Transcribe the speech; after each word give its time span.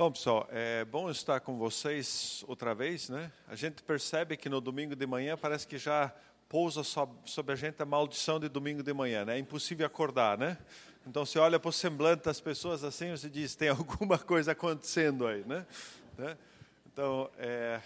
Bom, 0.00 0.10
pessoal, 0.10 0.48
é 0.50 0.82
bom 0.86 1.10
estar 1.10 1.40
com 1.40 1.58
vocês 1.58 2.42
outra 2.48 2.74
vez, 2.74 3.10
né? 3.10 3.30
A 3.46 3.54
gente 3.54 3.82
percebe 3.82 4.34
que 4.34 4.48
no 4.48 4.58
domingo 4.58 4.96
de 4.96 5.06
manhã 5.06 5.36
parece 5.36 5.66
que 5.66 5.76
já 5.76 6.10
pousa 6.48 6.82
sobre 6.82 7.52
a 7.52 7.54
gente 7.54 7.82
a 7.82 7.84
maldição 7.84 8.40
de 8.40 8.48
domingo 8.48 8.82
de 8.82 8.94
manhã, 8.94 9.26
né? 9.26 9.36
É 9.36 9.38
impossível 9.38 9.86
acordar, 9.86 10.38
né? 10.38 10.56
Então, 11.06 11.26
você 11.26 11.38
olha 11.38 11.60
para 11.60 11.68
o 11.68 11.72
semblante 11.72 12.24
das 12.24 12.40
pessoas 12.40 12.82
assim, 12.82 13.10
você 13.10 13.28
diz, 13.28 13.54
tem 13.54 13.68
alguma 13.76 14.18
coisa 14.18 14.52
acontecendo 14.52 15.26
aí, 15.26 15.44
né? 15.44 15.66
né? 16.16 16.38
Então, 16.90 17.30
é... 17.36 17.82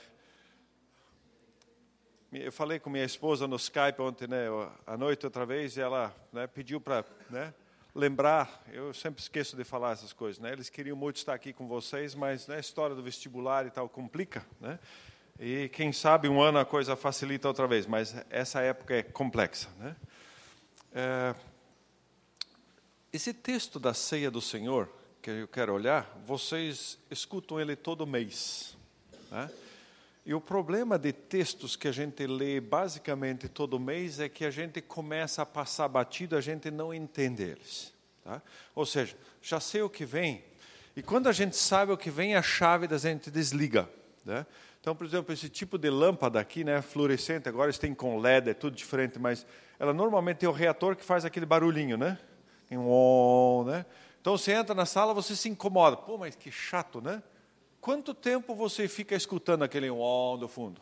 eu 2.33 2.53
falei 2.53 2.79
com 2.79 2.91
minha 2.91 3.05
esposa 3.05 3.49
no 3.49 3.57
Skype 3.57 4.01
ontem, 4.01 4.29
né, 4.29 4.47
à 4.87 4.97
noite 4.97 5.27
outra 5.27 5.45
vez, 5.45 5.77
e 5.77 5.81
ela 5.81 6.15
né, 6.33 6.47
pediu 6.47 6.81
para 6.81 7.05
né, 7.29 7.53
lembrar, 7.95 8.65
eu 8.73 8.93
sempre 8.93 9.23
esqueço 9.23 9.57
de 9.57 9.63
falar 9.63 9.93
essas 9.93 10.13
coisas, 10.13 10.41
né? 10.41 10.53
Eles 10.53 10.69
queriam 10.69 10.97
muito 10.97 11.17
estar 11.17 11.33
aqui 11.33 11.53
com 11.53 11.69
vocês, 11.69 12.15
mas 12.15 12.49
né, 12.49 12.57
a 12.57 12.61
história 12.61 12.97
do 12.97 13.03
vestibular 13.03 13.67
e 13.67 13.71
tal 13.71 13.89
complica, 13.89 14.45
né? 14.61 14.79
E 15.39 15.69
quem 15.71 15.93
sabe 15.93 16.29
um 16.29 16.41
ano 16.41 16.59
a 16.59 16.65
coisa 16.65 16.97
facilita 16.97 17.49
outra 17.49 17.67
vez, 17.67 17.87
mas 17.87 18.15
essa 18.31 18.61
época 18.61 18.95
é 18.95 19.03
complexa, 19.03 19.69
né? 19.79 19.97
É, 20.93 21.35
esse 23.13 23.33
texto 23.33 23.79
da 23.79 23.95
ceia 23.95 24.31
do 24.31 24.41
Senhor 24.41 24.89
que 25.23 25.31
eu 25.31 25.49
quero 25.49 25.73
olhar, 25.73 26.21
vocês 26.27 26.99
escutam 27.11 27.61
ele 27.61 27.77
todo 27.77 28.07
mês, 28.07 28.77
né? 29.31 29.51
E 30.27 30.33
o 30.33 30.41
problema 30.41 30.99
de 30.99 31.13
textos 31.13 31.77
que 31.77 31.87
a 31.87 31.93
gente 31.93 32.27
lê 32.27 32.59
basicamente 32.61 33.47
todo 33.49 33.79
mês 33.79 34.21
é 34.21 34.29
que 34.29 34.45
a 34.45 34.51
gente 34.51 34.81
começa 34.81 35.43
a 35.43 35.47
passar 35.47 35.87
batido, 35.89 36.37
a 36.37 36.41
gente 36.41 36.71
não 36.71 36.95
entende 36.95 37.43
eles. 37.43 37.93
Tá? 38.23 38.41
Ou 38.75 38.87
seja, 38.87 39.17
já 39.43 39.61
sei 39.61 39.83
o 39.83 39.91
que 39.91 40.07
vem, 40.07 40.43
e 40.97 41.03
quando 41.03 41.29
a 41.29 41.33
gente 41.33 41.57
sabe 41.57 41.93
o 41.93 41.97
que 41.97 42.11
vem, 42.11 42.37
a 42.37 42.43
chave 42.43 42.87
da 42.87 42.97
gente 42.97 43.31
desliga. 43.31 43.89
Né? 44.25 44.47
Então, 44.81 44.95
por 44.95 45.05
exemplo, 45.05 45.33
esse 45.33 45.49
tipo 45.49 45.77
de 45.77 45.91
lâmpada 45.91 46.39
aqui, 46.39 46.63
né, 46.63 46.81
fluorescente, 46.81 47.49
agora 47.49 47.67
eles 47.67 47.79
têm 47.79 47.95
com 47.95 48.19
LED, 48.19 48.51
é 48.51 48.55
tudo 48.55 48.77
diferente, 48.77 49.19
mas 49.19 49.45
ela 49.79 49.93
normalmente 49.93 50.39
tem 50.39 50.49
o 50.49 50.53
reator 50.53 50.95
que 50.95 51.05
faz 51.05 51.25
aquele 51.25 51.47
barulhinho, 51.47 51.97
né? 51.97 52.19
Tem 52.69 52.79
um, 52.79 53.65
né? 53.67 53.85
Então, 54.21 54.39
você 54.39 54.53
entra 54.53 54.75
na 54.75 54.87
sala, 54.87 55.13
você 55.13 55.35
se 55.35 55.49
incomoda. 55.49 55.97
Pô, 55.97 56.17
mas 56.17 56.35
que 56.35 56.51
chato, 56.51 57.01
né? 57.01 57.23
Quanto 57.85 58.15
tempo 58.15 58.55
você 58.55 58.89
fica 58.89 59.15
escutando 59.15 59.63
aquele 59.63 59.91
on 59.91 60.39
do 60.39 60.49
fundo? 60.49 60.81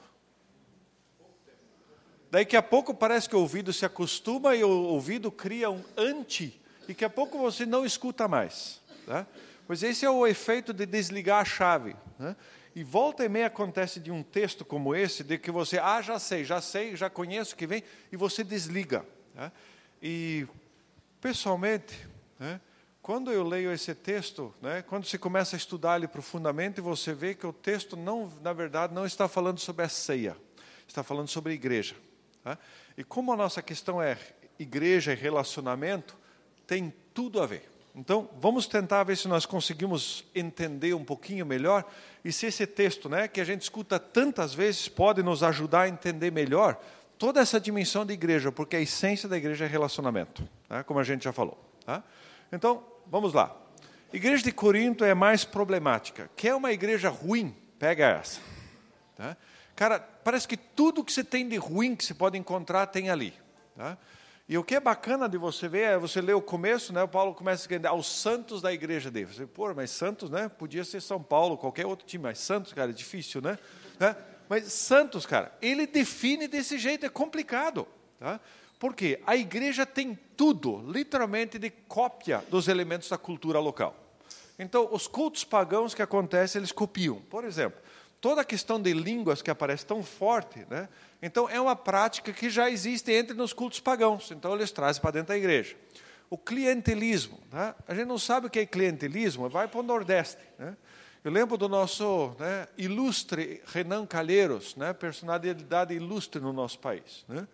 Daí 2.31 2.47
que 2.47 2.57
a 2.57 2.63
pouco 2.63 2.95
parece 2.95 3.29
que 3.29 3.35
o 3.35 3.41
ouvido 3.41 3.73
se 3.73 3.85
acostuma 3.85 4.55
e 4.55 4.63
o 4.63 4.71
ouvido 4.71 5.29
cria 5.29 5.69
um 5.69 5.83
anti, 5.97 6.63
e 6.87 6.95
que 6.95 7.05
a 7.05 7.11
pouco 7.11 7.39
você 7.39 7.67
não 7.67 7.85
escuta 7.85 8.29
mais. 8.29 8.81
Tá? 9.05 9.27
Pois 9.67 9.83
esse 9.83 10.05
é 10.05 10.11
o 10.11 10.25
efeito 10.25 10.73
de 10.73 10.87
desligar 10.87 11.41
a 11.41 11.45
chave. 11.45 11.97
Né? 12.17 12.37
E 12.73 12.85
volta 12.85 13.25
e 13.25 13.29
meia 13.29 13.49
acontece 13.49 13.99
de 13.99 14.13
um 14.13 14.23
texto 14.23 14.65
como 14.65 14.95
esse, 14.95 15.25
de 15.25 15.39
que 15.39 15.51
você, 15.51 15.81
ah, 15.81 16.01
já 16.01 16.21
sei, 16.21 16.45
já 16.45 16.61
sei, 16.61 16.95
já 16.95 17.11
conheço 17.11 17.55
o 17.55 17.57
que 17.57 17.67
vem, 17.67 17.83
e 18.13 18.17
você 18.17 18.45
desliga. 18.45 19.05
Tá? 19.35 19.51
E, 20.01 20.47
pessoalmente, 21.21 21.99
né, 22.39 22.61
quando 23.03 23.33
eu 23.33 23.43
leio 23.43 23.73
esse 23.73 23.95
texto, 23.97 24.55
né, 24.63 24.81
quando 24.83 25.05
você 25.05 25.19
começa 25.19 25.57
a 25.57 25.59
estudar 25.59 25.97
ele 25.97 26.07
profundamente, 26.07 26.81
você 26.81 27.13
vê 27.13 27.35
que 27.35 27.45
o 27.45 27.53
texto, 27.53 27.97
não, 27.97 28.33
na 28.41 28.53
verdade, 28.53 28.95
não 28.95 29.05
está 29.05 29.27
falando 29.27 29.59
sobre 29.59 29.85
a 29.85 29.89
ceia, 29.89 30.37
está 30.87 31.03
falando 31.03 31.27
sobre 31.27 31.51
a 31.51 31.55
igreja. 31.55 31.97
Tá? 32.45 32.57
E 32.97 33.03
como 33.03 33.33
a 33.33 33.37
nossa 33.37 33.61
questão 33.61 34.01
é 34.01 34.17
igreja 34.57 35.13
e 35.13 35.17
relacionamento, 35.17 36.17
tem 36.65 36.95
tudo 37.13 37.43
a 37.43 37.47
ver. 37.47 37.69
Então, 37.93 38.31
vamos 38.41 38.69
tentar 38.69 39.03
ver 39.03 39.17
se 39.17 39.27
nós 39.27 39.45
conseguimos 39.45 40.25
entender 40.33 40.95
um 40.95 41.05
pouquinho 41.05 41.45
melhor 41.45 41.85
e 42.25 42.33
se 42.33 42.47
esse 42.47 42.67
texto, 42.69 43.09
né, 43.09 43.27
que 43.27 43.41
a 43.41 43.45
gente 43.45 43.63
escuta 43.63 43.99
tantas 43.99 44.55
vezes, 44.55 44.89
pode 44.89 45.25
nos 45.25 45.43
ajudar 45.43 45.83
a 45.83 45.89
entender 45.89 46.31
melhor 46.31 46.81
toda 47.19 47.41
essa 47.41 47.61
dimensão 47.61 48.07
de 48.07 48.15
igreja, 48.15 48.53
porque 48.53 48.77
a 48.77 48.81
essência 48.81 49.29
da 49.29 49.37
igreja 49.37 49.65
é 49.65 49.69
relacionamento, 49.69 50.49
tá? 50.69 50.85
como 50.85 51.01
a 51.01 51.05
gente 51.05 51.25
já 51.25 51.33
falou. 51.33 51.59
Tá? 51.85 52.03
Então, 52.53 52.92
vamos 53.07 53.33
lá. 53.33 53.57
Igreja 54.13 54.43
de 54.43 54.53
Corinto 54.53 55.05
é 55.05 55.15
mais 55.15 55.45
problemática. 55.45 56.31
Quer 56.37 56.55
uma 56.55 56.73
igreja 56.73 57.09
ruim? 57.09 57.57
Pega 57.79 58.07
essa. 58.07 58.41
Tá? 59.17 59.37
Cara, 59.75 59.99
parece 59.99 60.47
que 60.47 60.57
tudo 60.57 61.03
que 61.03 61.13
você 61.13 61.25
tem 61.25 61.49
de 61.49 61.57
ruim 61.57 61.97
que 61.97 62.05
você 62.05 62.13
pode 62.13 62.37
encontrar 62.37 62.87
tem 62.87 63.09
ali. 63.09 63.33
Tá? 63.77 63.97
E 64.49 64.59
o 64.59 64.63
que 64.65 64.75
é 64.75 64.81
bacana 64.81 65.29
de 65.29 65.39
você 65.39 65.67
ver 65.67 65.83
é 65.83 65.99
você 65.99 66.21
ler 66.21 66.35
o 66.35 66.43
começo, 66.43 66.93
né? 66.93 67.03
O 67.03 67.09
Paulo 67.09 67.35
começa 67.35 67.67
a 67.75 67.89
aos 67.89 68.07
santos 68.07 68.61
da 68.61 68.73
igreja 68.73 69.11
dele. 69.11 69.27
Você, 69.33 69.47
pô, 69.47 69.73
mas 69.73 69.91
Santos, 69.91 70.29
né? 70.29 70.49
Podia 70.49 70.85
ser 70.85 71.01
São 71.01 71.23
Paulo, 71.23 71.57
qualquer 71.57 71.87
outro 71.87 72.07
time, 72.07 72.25
mas 72.25 72.39
Santos, 72.39 72.73
cara, 72.73 72.91
é 72.91 72.95
difícil, 72.95 73.41
né? 73.41 73.59
né? 73.99 74.15
Mas 74.49 74.65
Santos, 74.73 75.25
cara, 75.25 75.57
ele 75.63 75.87
define 75.87 76.47
desse 76.49 76.77
jeito, 76.77 77.07
é 77.07 77.09
complicado, 77.09 77.89
tá? 78.19 78.39
Porque 78.83 79.21
a 79.25 79.37
igreja 79.37 79.87
tem 79.87 80.19
tudo, 80.37 80.85
literalmente, 80.91 81.57
de 81.57 81.71
cópia 81.71 82.43
dos 82.51 82.67
elementos 82.67 83.09
da 83.09 83.17
cultura 83.17 83.61
local. 83.61 83.95
Então, 84.59 84.89
os 84.91 85.07
cultos 85.07 85.45
pagãos 85.45 85.95
que 85.95 86.03
acontecem, 86.03 86.59
eles 86.59 86.73
copiam. 86.73 87.21
Por 87.31 87.45
exemplo, 87.45 87.81
toda 88.21 88.41
a 88.41 88.45
questão 88.45 88.83
de 88.83 88.93
línguas 88.93 89.41
que 89.41 89.53
aparece 89.53 89.87
tão 89.87 90.03
forte, 90.03 90.67
né? 90.69 90.89
Então, 91.23 91.49
é 91.49 91.61
uma 91.61 91.77
prática 91.77 92.33
que 92.33 92.51
já 92.51 92.69
existe 92.69 93.13
entre 93.13 93.37
nos 93.37 93.53
cultos 93.53 93.79
pagãos. 93.79 94.33
Então, 94.33 94.53
eles 94.53 94.73
trazem 94.73 95.01
para 95.01 95.13
dentro 95.13 95.29
da 95.29 95.37
igreja. 95.37 95.77
O 96.29 96.37
clientelismo. 96.37 97.39
Né? 97.53 97.77
A 97.87 97.95
gente 97.95 98.09
não 98.09 98.19
sabe 98.19 98.49
o 98.49 98.51
que 98.51 98.59
é 98.59 98.67
clientelismo, 98.67 99.49
vai 99.49 99.69
para 99.69 99.79
o 99.79 99.85
Nordeste. 99.85 100.43
Né? 100.59 100.77
Eu 101.23 101.31
lembro 101.31 101.57
do 101.57 101.69
nosso 101.69 102.35
né, 102.37 102.67
ilustre 102.77 103.63
Renan 103.67 104.05
Calheiros, 104.07 104.75
né, 104.75 104.93
personalidade 104.93 105.95
ilustre 105.95 106.43
no 106.43 106.53
nosso 106.53 106.81
país. 106.81 107.25
Né? 107.29 107.47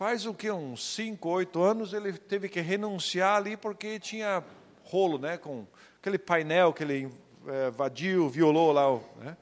Faz 0.00 0.24
o 0.24 0.32
que 0.32 0.50
uns 0.50 0.94
5, 0.94 1.28
8 1.28 1.62
anos 1.62 1.92
ele 1.92 2.14
teve 2.14 2.48
que 2.48 2.58
renunciar 2.58 3.36
ali 3.36 3.54
porque 3.54 4.00
tinha 4.00 4.42
rolo, 4.82 5.18
né, 5.18 5.36
com 5.36 5.66
aquele 5.98 6.16
painel 6.16 6.72
que 6.72 6.82
ele 6.82 7.14
é, 7.46 7.68
invadiu, 7.68 8.26
violou 8.30 8.72
lá. 8.72 8.98
Né? 9.22 9.36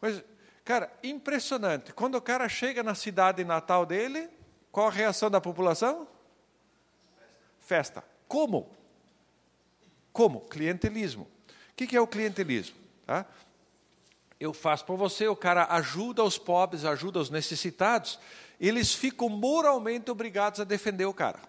Mas, 0.00 0.24
cara, 0.64 0.90
impressionante. 1.02 1.92
Quando 1.92 2.14
o 2.14 2.22
cara 2.22 2.48
chega 2.48 2.82
na 2.82 2.94
cidade 2.94 3.44
natal 3.44 3.84
dele, 3.84 4.30
qual 4.72 4.86
a 4.86 4.90
reação 4.90 5.30
da 5.30 5.38
população? 5.38 6.08
Festa. 7.60 8.02
Como? 8.26 8.74
Como? 10.14 10.40
Clientelismo. 10.48 11.28
O 11.72 11.74
que 11.74 11.94
é 11.94 12.00
o 12.00 12.06
clientelismo? 12.06 12.76
Tá? 13.04 13.26
Eu 14.40 14.54
faço 14.54 14.86
para 14.86 14.94
você, 14.94 15.28
o 15.28 15.36
cara 15.36 15.66
ajuda 15.66 16.24
os 16.24 16.38
pobres, 16.38 16.86
ajuda 16.86 17.18
os 17.18 17.28
necessitados, 17.28 18.18
eles 18.68 18.94
ficam 18.94 19.28
moralmente 19.28 20.10
obrigados 20.10 20.60
a 20.60 20.64
defender 20.64 21.04
o 21.04 21.14
cara. 21.14 21.40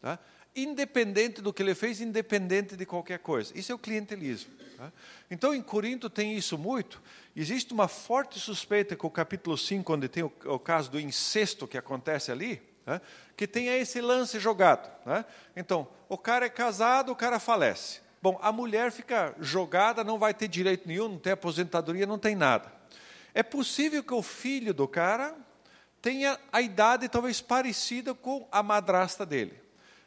Tá? 0.00 0.18
Independente 0.54 1.40
do 1.40 1.52
que 1.52 1.62
ele 1.62 1.74
fez, 1.74 2.00
independente 2.00 2.76
de 2.76 2.86
qualquer 2.86 3.18
coisa. 3.18 3.56
Isso 3.56 3.70
é 3.70 3.74
o 3.74 3.78
clientelismo. 3.78 4.52
Tá? 4.76 4.92
Então, 5.30 5.54
em 5.54 5.62
Corinto 5.62 6.08
tem 6.08 6.36
isso 6.36 6.56
muito. 6.56 7.02
Existe 7.36 7.72
uma 7.72 7.88
forte 7.88 8.40
suspeita 8.40 8.96
que 8.96 9.06
o 9.06 9.10
capítulo 9.10 9.56
5, 9.56 9.92
onde 9.92 10.08
tem 10.08 10.22
o, 10.22 10.32
o 10.46 10.58
caso 10.58 10.90
do 10.90 10.98
incesto 10.98 11.68
que 11.68 11.78
acontece 11.78 12.32
ali, 12.32 12.60
tá? 12.84 13.00
que 13.36 13.46
tenha 13.46 13.76
esse 13.76 14.00
lance 14.00 14.38
jogado. 14.40 14.90
Tá? 15.04 15.24
Então, 15.54 15.86
o 16.08 16.18
cara 16.18 16.46
é 16.46 16.50
casado, 16.50 17.12
o 17.12 17.16
cara 17.16 17.38
falece. 17.38 18.00
Bom, 18.22 18.38
a 18.42 18.52
mulher 18.52 18.92
fica 18.92 19.34
jogada, 19.40 20.04
não 20.04 20.18
vai 20.18 20.34
ter 20.34 20.48
direito 20.48 20.86
nenhum, 20.86 21.08
não 21.08 21.18
tem 21.18 21.32
aposentadoria, 21.32 22.06
não 22.06 22.18
tem 22.18 22.34
nada. 22.34 22.72
É 23.32 23.42
possível 23.42 24.02
que 24.02 24.12
o 24.12 24.22
filho 24.22 24.74
do 24.74 24.88
cara 24.88 25.34
tenha 26.00 26.38
a 26.52 26.60
idade 26.60 27.08
talvez 27.08 27.40
parecida 27.40 28.14
com 28.14 28.46
a 28.50 28.62
madrasta 28.62 29.24
dele. 29.26 29.60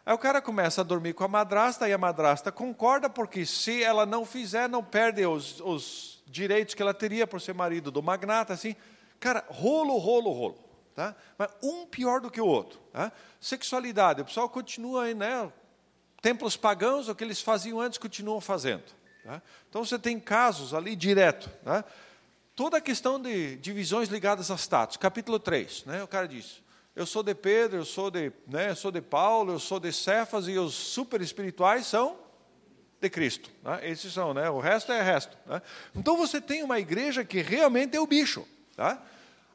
Aí 0.06 0.14
o 0.14 0.18
cara 0.18 0.42
começa 0.42 0.82
a 0.82 0.84
dormir 0.84 1.14
com 1.14 1.24
a 1.24 1.28
madrasta 1.28 1.88
e 1.88 1.94
a 1.94 1.98
madrasta 1.98 2.52
concorda, 2.52 3.10
porque 3.10 3.46
se 3.46 3.82
ela 3.84 4.06
não 4.06 4.26
fizer, 4.26 4.68
não 4.68 4.84
perde 4.84 5.26
os, 5.26 5.62
os 5.62 6.24
direitos 6.28 6.76
que 6.76 6.82
ela 6.82 6.94
teria 6.94 7.26
por 7.26 7.40
ser 7.40 7.54
marido 7.54 7.90
do 7.90 8.04
magnata, 8.04 8.52
assim. 8.52 8.76
Cara, 9.20 9.46
rolo, 9.48 9.98
rolo, 9.98 10.32
rolo. 10.32 10.60
Tá? 10.94 11.16
Mas 11.38 11.50
um 11.64 11.86
pior 11.86 12.20
do 12.20 12.30
que 12.30 12.42
o 12.42 12.46
outro. 12.46 12.80
Tá? 12.92 13.12
Sexualidade, 13.40 14.22
o 14.22 14.26
pessoal 14.26 14.50
continua 14.50 15.06
aí, 15.06 15.14
né? 15.14 15.52
Templos 16.22 16.58
pagãos, 16.58 17.08
o 17.08 17.16
que 17.16 17.24
eles 17.24 17.42
faziam 17.42 17.80
antes, 17.80 17.98
continuam 17.98 18.42
fazendo. 18.42 18.84
Tá? 19.24 19.42
Então 19.70 19.86
você 19.86 19.98
tem 19.98 20.20
casos 20.20 20.74
ali 20.74 20.96
direto. 20.96 21.50
Tá? 21.64 21.86
Toda 22.56 22.78
a 22.78 22.82
questão 22.82 23.20
de 23.20 23.56
divisões 23.58 24.10
ligadas 24.10 24.52
a 24.52 24.58
status. 24.58 24.98
Capítulo 24.98 25.40
3, 25.40 25.86
né? 25.86 26.04
o 26.04 26.08
cara 26.08 26.28
diz, 26.28 26.62
eu 26.96 27.06
sou 27.06 27.24
de 27.24 27.34
Pedro, 27.34 27.78
eu 27.78 27.86
sou 27.86 28.12
de, 28.12 28.32
né, 28.48 28.70
eu 28.70 28.76
sou 28.76 28.92
de 28.92 29.02
Paulo, 29.02 29.54
eu 29.54 29.60
sou 29.60 29.80
de 29.80 29.92
Cefas, 29.92 30.48
e 30.48 30.58
os 30.58 30.74
super 30.74 31.22
espirituais 31.22 31.88
são 31.88 32.18
de 33.02 33.10
Cristo. 33.10 33.50
Né? 33.64 33.90
Esses 33.90 34.14
são, 34.14 34.34
né? 34.34 34.50
o 34.50 34.60
resto 34.60 34.92
é 34.92 35.02
resto. 35.02 35.36
Né? 35.46 35.62
Então 35.96 36.16
você 36.16 36.40
tem 36.40 36.64
uma 36.64 36.80
igreja 36.80 37.26
que 37.26 37.42
realmente 37.42 37.98
é 37.98 38.00
o 38.00 38.06
bicho. 38.06 38.48
Tá? 38.76 39.02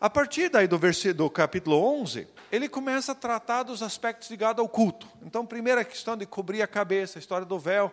A 0.01 0.11
partir 0.11 0.49
daí 0.49 0.67
do, 0.67 0.79
do 1.15 1.31
capítulo 1.31 1.77
11, 2.01 2.27
ele 2.51 2.69
começa 2.69 3.13
a 3.13 3.15
tratar 3.15 3.63
dos 3.63 3.83
aspectos 3.83 4.31
ligados 4.31 4.61
ao 4.61 4.69
culto. 4.69 5.09
Então, 5.23 5.45
primeira 5.45 5.85
questão 5.85 6.17
de 6.17 6.25
cobrir 6.25 6.63
a 6.63 6.67
cabeça, 6.67 7.19
a 7.19 7.21
história 7.21 7.45
do 7.45 7.59
véu, 7.59 7.93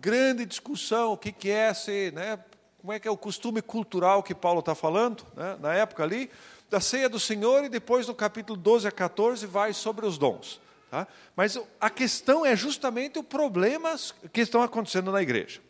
grande 0.00 0.44
discussão, 0.44 1.12
o 1.12 1.16
que, 1.16 1.32
que 1.32 1.48
é 1.48 1.72
ser, 1.72 2.12
né, 2.12 2.38
como 2.86 2.94
é 2.94 3.00
que 3.00 3.08
é 3.08 3.10
o 3.10 3.16
costume 3.16 3.60
cultural 3.60 4.22
que 4.22 4.32
Paulo 4.32 4.60
está 4.60 4.72
falando, 4.72 5.26
né, 5.34 5.56
na 5.58 5.74
época 5.74 6.04
ali, 6.04 6.30
da 6.70 6.78
ceia 6.78 7.08
do 7.08 7.18
Senhor, 7.18 7.64
e 7.64 7.68
depois 7.68 8.06
do 8.06 8.14
capítulo 8.14 8.56
12 8.56 8.86
a 8.86 8.92
14 8.92 9.44
vai 9.44 9.72
sobre 9.72 10.06
os 10.06 10.16
dons. 10.16 10.60
Tá? 10.88 11.04
Mas 11.34 11.58
a 11.80 11.90
questão 11.90 12.46
é 12.46 12.54
justamente 12.54 13.18
os 13.18 13.26
problemas 13.26 14.14
que 14.32 14.40
estão 14.40 14.62
acontecendo 14.62 15.10
na 15.10 15.20
igreja. 15.20 15.60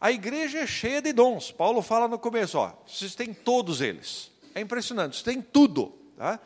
A 0.00 0.10
igreja 0.10 0.58
é 0.58 0.66
cheia 0.66 1.00
de 1.00 1.12
dons. 1.12 1.52
Paulo 1.52 1.80
fala 1.80 2.08
no 2.08 2.18
começo, 2.18 2.58
ó, 2.58 2.72
vocês 2.84 3.14
têm 3.14 3.32
todos 3.32 3.80
eles. 3.80 4.32
É 4.52 4.60
impressionante, 4.60 5.12
vocês 5.12 5.22
têm 5.22 5.40
tudo, 5.40 5.96
tá? 6.16 6.40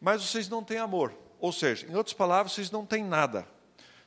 mas 0.00 0.20
vocês 0.20 0.48
não 0.48 0.64
têm 0.64 0.78
amor. 0.78 1.14
Ou 1.38 1.52
seja, 1.52 1.86
em 1.86 1.94
outras 1.94 2.12
palavras, 2.12 2.54
vocês 2.54 2.72
não 2.72 2.84
têm 2.84 3.04
nada. 3.04 3.46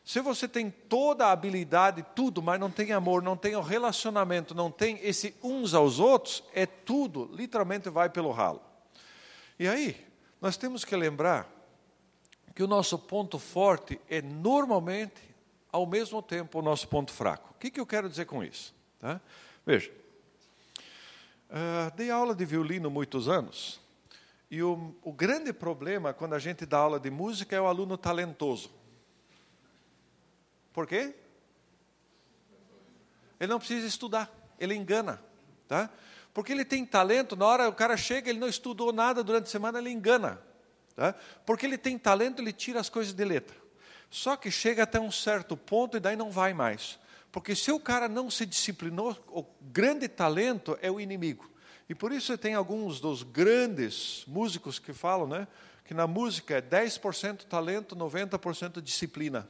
Se 0.04 0.20
você 0.20 0.48
tem 0.48 0.70
toda 0.70 1.28
a 1.28 1.32
habilidade, 1.32 2.06
tudo, 2.16 2.42
mas 2.42 2.60
não 2.60 2.72
tem 2.72 2.92
amor, 2.92 3.22
não 3.22 3.38
tem 3.38 3.56
o 3.56 3.62
relacionamento, 3.62 4.56
não 4.56 4.72
tem 4.72 5.00
esse 5.04 5.36
uns 5.44 5.74
aos 5.74 6.00
outros, 6.00 6.44
é 6.54 6.66
tudo, 6.66 7.30
literalmente 7.34 7.90
vai 7.90 8.10
pelo 8.10 8.32
ralo. 8.32 8.62
E 9.60 9.68
aí, 9.68 9.96
nós 10.42 10.58
temos 10.58 10.84
que 10.84 10.96
lembrar 10.96 11.48
que 12.56 12.64
o 12.64 12.68
nosso 12.68 12.98
ponto 12.98 13.38
forte 13.38 14.02
é 14.10 14.22
normalmente, 14.22 15.22
ao 15.72 15.86
mesmo 15.86 16.22
tempo, 16.22 16.60
o 16.60 16.62
nosso 16.64 16.88
ponto 16.88 17.12
fraco. 17.12 17.52
O 17.52 17.60
que, 17.60 17.70
que 17.70 17.80
eu 17.80 17.86
quero 17.86 18.10
dizer 18.10 18.26
com 18.26 18.44
isso? 18.44 18.74
Tá? 19.00 19.22
Veja, 19.64 19.92
uh, 21.50 21.96
dei 21.96 22.10
aula 22.10 22.34
de 22.34 22.44
violino 22.44 22.90
muitos 22.90 23.30
anos, 23.30 23.80
e 24.50 24.62
o, 24.64 24.96
o 25.04 25.14
grande 25.14 25.54
problema 25.54 26.12
quando 26.12 26.34
a 26.34 26.40
gente 26.40 26.66
dá 26.66 26.80
aula 26.80 27.00
de 27.00 27.10
música 27.10 27.56
é 27.56 27.62
o 27.62 27.68
aluno 27.68 27.98
talentoso. 27.98 28.81
Por 30.74 30.88
quê? 30.88 31.14
Ele 33.40 33.52
não 33.52 33.60
precisa 33.60 33.88
estudar, 33.88 34.32
ele 34.60 34.76
engana. 34.76 35.22
Tá? 35.68 35.90
Porque 36.34 36.52
ele 36.52 36.64
tem 36.64 36.86
talento, 36.86 37.36
na 37.36 37.46
hora 37.46 37.70
o 37.70 37.74
cara 37.74 37.98
chega, 37.98 38.30
ele 38.30 38.40
não 38.40 38.48
estudou 38.48 38.94
nada 38.94 39.24
durante 39.24 39.46
a 39.46 39.50
semana, 39.50 39.80
ele 39.80 39.90
engana. 39.90 40.42
Tá? 40.96 41.16
Porque 41.46 41.66
ele 41.66 41.78
tem 41.78 41.98
talento, 41.98 42.42
ele 42.42 42.54
tira 42.54 42.80
as 42.80 42.90
coisas 42.90 43.14
de 43.14 43.26
letra. 43.26 43.56
Só 44.10 44.36
que 44.36 44.52
chega 44.52 44.84
até 44.84 45.00
um 45.00 45.12
certo 45.12 45.56
ponto 45.56 45.98
e 45.98 46.00
daí 46.00 46.16
não 46.16 46.30
vai 46.30 46.54
mais. 46.54 47.00
Porque 47.32 47.56
se 47.56 47.72
o 47.72 47.80
cara 47.80 48.10
não 48.10 48.30
se 48.30 48.46
disciplinou, 48.46 49.18
o 49.30 49.46
grande 49.62 50.08
talento 50.08 50.78
é 50.82 50.92
o 50.92 51.00
inimigo. 51.00 51.50
E 51.88 51.96
por 51.96 52.12
isso 52.12 52.38
tem 52.38 52.54
alguns 52.54 53.00
dos 53.00 53.24
grandes 53.24 54.24
músicos 54.28 54.80
que 54.80 54.94
falam 54.94 55.28
né, 55.28 55.48
que 55.86 55.94
na 55.94 56.08
música 56.08 56.56
é 56.56 56.62
10% 56.62 57.46
talento, 57.46 57.96
90% 57.96 58.82
disciplina. 58.82 59.48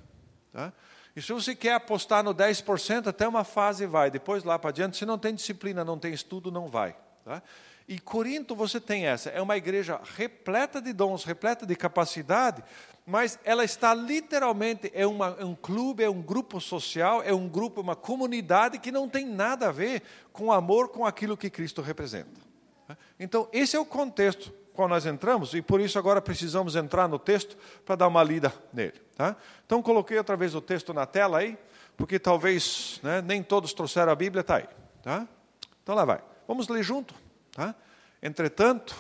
Tá? 0.51 0.71
E 1.15 1.21
se 1.21 1.33
você 1.33 1.53
quer 1.53 1.73
apostar 1.73 2.23
no 2.23 2.33
10%, 2.33 3.07
até 3.07 3.27
uma 3.27 3.43
fase 3.43 3.85
vai, 3.85 4.09
depois 4.09 4.43
lá 4.43 4.57
para 4.57 4.69
adiante, 4.69 4.97
se 4.97 5.05
não 5.05 5.17
tem 5.17 5.35
disciplina, 5.35 5.83
não 5.83 5.99
tem 5.99 6.13
estudo, 6.13 6.51
não 6.51 6.67
vai. 6.67 6.95
Tá? 7.25 7.41
E 7.87 7.99
Corinto 7.99 8.55
você 8.55 8.79
tem 8.79 9.05
essa, 9.05 9.29
é 9.29 9.41
uma 9.41 9.57
igreja 9.57 9.99
repleta 10.15 10.81
de 10.81 10.93
dons, 10.93 11.25
repleta 11.25 11.65
de 11.65 11.75
capacidade, 11.75 12.63
mas 13.05 13.37
ela 13.43 13.65
está 13.65 13.93
literalmente, 13.93 14.89
é, 14.93 15.05
uma, 15.05 15.35
é 15.37 15.43
um 15.43 15.55
clube, 15.55 16.03
é 16.03 16.09
um 16.09 16.21
grupo 16.21 16.61
social, 16.61 17.21
é 17.21 17.33
um 17.33 17.49
grupo, 17.49 17.81
uma 17.81 17.95
comunidade 17.95 18.79
que 18.79 18.91
não 18.91 19.09
tem 19.09 19.25
nada 19.25 19.67
a 19.67 19.71
ver 19.71 20.03
com 20.31 20.45
o 20.45 20.51
amor, 20.53 20.89
com 20.89 21.05
aquilo 21.05 21.35
que 21.35 21.49
Cristo 21.49 21.81
representa. 21.81 22.39
Tá? 22.87 22.97
Então, 23.19 23.49
esse 23.51 23.75
é 23.75 23.79
o 23.79 23.85
contexto 23.85 24.53
qual 24.81 24.89
nós 24.89 25.05
entramos, 25.05 25.53
e 25.53 25.61
por 25.61 25.79
isso 25.79 25.99
agora 25.99 26.19
precisamos 26.19 26.75
entrar 26.75 27.07
no 27.07 27.19
texto 27.19 27.55
para 27.85 27.95
dar 27.95 28.07
uma 28.07 28.23
lida 28.23 28.51
nele. 28.73 28.99
Tá? 29.15 29.35
Então 29.63 29.79
coloquei 29.79 30.17
outra 30.17 30.35
vez 30.35 30.55
o 30.55 30.61
texto 30.61 30.91
na 30.91 31.05
tela 31.05 31.37
aí, 31.37 31.55
porque 31.95 32.17
talvez 32.17 32.99
né, 33.03 33.21
nem 33.21 33.43
todos 33.43 33.73
trouxeram 33.73 34.11
a 34.11 34.15
Bíblia, 34.15 34.41
está 34.41 34.55
aí. 34.55 34.67
Tá? 35.03 35.27
Então 35.83 35.93
lá 35.93 36.03
vai. 36.03 36.19
Vamos 36.47 36.67
ler 36.67 36.81
junto. 36.81 37.13
Tá? 37.51 37.75
Entretanto, 38.23 38.95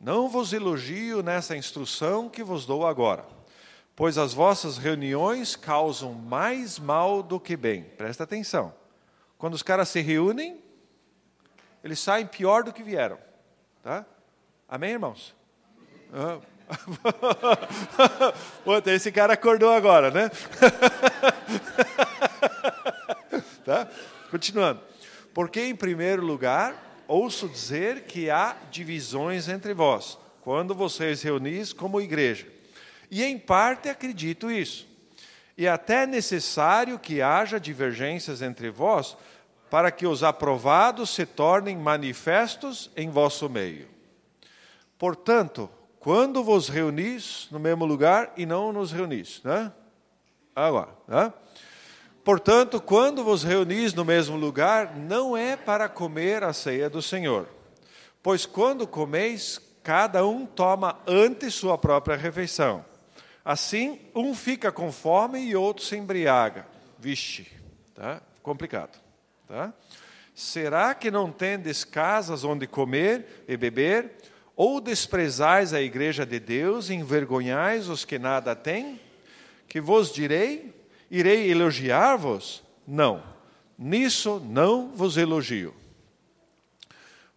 não 0.00 0.28
vos 0.28 0.52
elogio 0.52 1.20
nessa 1.20 1.56
instrução 1.56 2.28
que 2.28 2.44
vos 2.44 2.64
dou 2.64 2.86
agora, 2.86 3.24
pois 3.96 4.16
as 4.16 4.32
vossas 4.32 4.78
reuniões 4.78 5.56
causam 5.56 6.12
mais 6.12 6.78
mal 6.78 7.24
do 7.24 7.40
que 7.40 7.56
bem. 7.56 7.82
Presta 7.82 8.22
atenção. 8.22 8.72
Quando 9.36 9.54
os 9.54 9.64
caras 9.64 9.88
se 9.88 10.00
reúnem, 10.00 10.62
eles 11.82 11.98
saem 11.98 12.24
pior 12.24 12.62
do 12.62 12.72
que 12.72 12.84
vieram. 12.84 13.18
Tá? 13.82 14.06
Amém, 14.74 14.90
irmãos? 14.90 15.32
Ah. 16.12 16.40
Puta, 18.64 18.90
esse 18.90 19.12
cara 19.12 19.34
acordou 19.34 19.72
agora, 19.72 20.10
né? 20.10 20.28
tá? 23.64 23.88
Continuando. 24.32 24.80
Porque, 25.32 25.60
em 25.60 25.76
primeiro 25.76 26.26
lugar, 26.26 27.04
ouço 27.06 27.48
dizer 27.48 28.00
que 28.06 28.28
há 28.28 28.56
divisões 28.68 29.48
entre 29.48 29.72
vós, 29.72 30.18
quando 30.40 30.74
vocês 30.74 31.22
reunis 31.22 31.72
como 31.72 32.00
igreja. 32.00 32.48
E, 33.08 33.22
em 33.22 33.38
parte, 33.38 33.88
acredito 33.88 34.50
isso. 34.50 34.88
E 35.56 35.68
até 35.68 36.02
é 36.02 36.06
necessário 36.08 36.98
que 36.98 37.22
haja 37.22 37.60
divergências 37.60 38.42
entre 38.42 38.70
vós, 38.70 39.16
para 39.70 39.92
que 39.92 40.04
os 40.04 40.24
aprovados 40.24 41.10
se 41.10 41.24
tornem 41.24 41.76
manifestos 41.76 42.90
em 42.96 43.08
vosso 43.08 43.48
meio. 43.48 43.93
Portanto, 44.98 45.68
quando 45.98 46.44
vos 46.44 46.68
reunis 46.68 47.48
no 47.50 47.58
mesmo 47.58 47.84
lugar 47.84 48.32
e 48.36 48.44
não 48.44 48.72
nos 48.72 48.92
reunis, 48.92 49.40
né? 49.42 49.72
Agora, 50.54 50.90
né? 51.08 51.32
Portanto, 52.22 52.80
quando 52.80 53.22
vos 53.22 53.42
reunis 53.42 53.92
no 53.92 54.04
mesmo 54.04 54.36
lugar, 54.36 54.96
não 54.96 55.36
é 55.36 55.56
para 55.56 55.88
comer 55.88 56.42
a 56.42 56.52
ceia 56.52 56.88
do 56.88 57.02
Senhor. 57.02 57.48
Pois 58.22 58.46
quando 58.46 58.86
comeis, 58.86 59.60
cada 59.82 60.26
um 60.26 60.46
toma 60.46 60.98
antes 61.06 61.54
sua 61.54 61.76
própria 61.76 62.16
refeição. 62.16 62.84
Assim, 63.44 64.00
um 64.14 64.34
fica 64.34 64.72
com 64.72 64.90
fome 64.90 65.40
e 65.40 65.54
outro 65.54 65.84
se 65.84 65.96
embriaga. 65.96 66.66
Vixe, 66.98 67.46
tá? 67.94 68.22
Complicado, 68.42 68.98
tá? 69.46 69.74
Será 70.34 70.94
que 70.94 71.10
não 71.10 71.30
tendes 71.30 71.84
casas 71.84 72.42
onde 72.42 72.66
comer 72.66 73.44
e 73.46 73.56
beber? 73.56 74.16
Ou 74.56 74.80
desprezais 74.80 75.72
a 75.72 75.80
igreja 75.80 76.24
de 76.24 76.38
Deus 76.38 76.88
envergonhais 76.88 77.88
os 77.88 78.04
que 78.04 78.18
nada 78.18 78.54
têm? 78.54 79.00
Que 79.66 79.80
vos 79.80 80.12
direi? 80.12 80.72
Irei 81.10 81.50
elogiar-vos? 81.50 82.62
Não, 82.86 83.22
nisso 83.76 84.40
não 84.44 84.92
vos 84.94 85.16
elogio. 85.16 85.74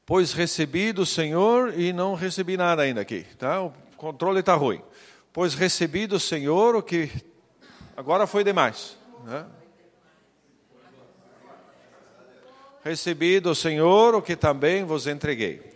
Pois 0.06 0.32
recebi 0.32 0.94
do 0.94 1.06
Senhor 1.06 1.78
e 1.78 1.92
não 1.92 2.14
recebi 2.14 2.56
nada 2.56 2.84
ainda 2.84 3.02
aqui, 3.02 3.26
tá? 3.38 3.62
O 3.64 3.74
controle 3.98 4.40
está 4.40 4.54
ruim. 4.54 4.82
Pois 5.34 5.54
recebi 5.54 6.06
do 6.06 6.20
Senhor 6.20 6.76
o 6.76 6.84
que 6.84 7.12
agora 7.96 8.28
foi 8.28 8.44
demais. 8.44 8.96
Né? 9.26 9.46
Recebi 12.84 13.40
do 13.40 13.54
Senhor 13.54 14.16
o 14.16 14.22
que 14.22 14.36
também 14.36 14.86
vos 14.86 15.08
entreguei 15.08 15.67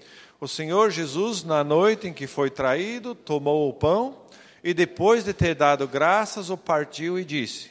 o 0.41 0.47
Senhor 0.47 0.89
Jesus, 0.89 1.43
na 1.43 1.63
noite 1.63 2.07
em 2.07 2.13
que 2.13 2.25
foi 2.25 2.49
traído, 2.49 3.13
tomou 3.13 3.69
o 3.69 3.73
pão 3.73 4.17
e, 4.63 4.73
depois 4.73 5.23
de 5.23 5.33
ter 5.33 5.53
dado 5.53 5.87
graças, 5.87 6.49
o 6.49 6.57
partiu 6.57 7.19
e 7.19 7.23
disse: 7.23 7.69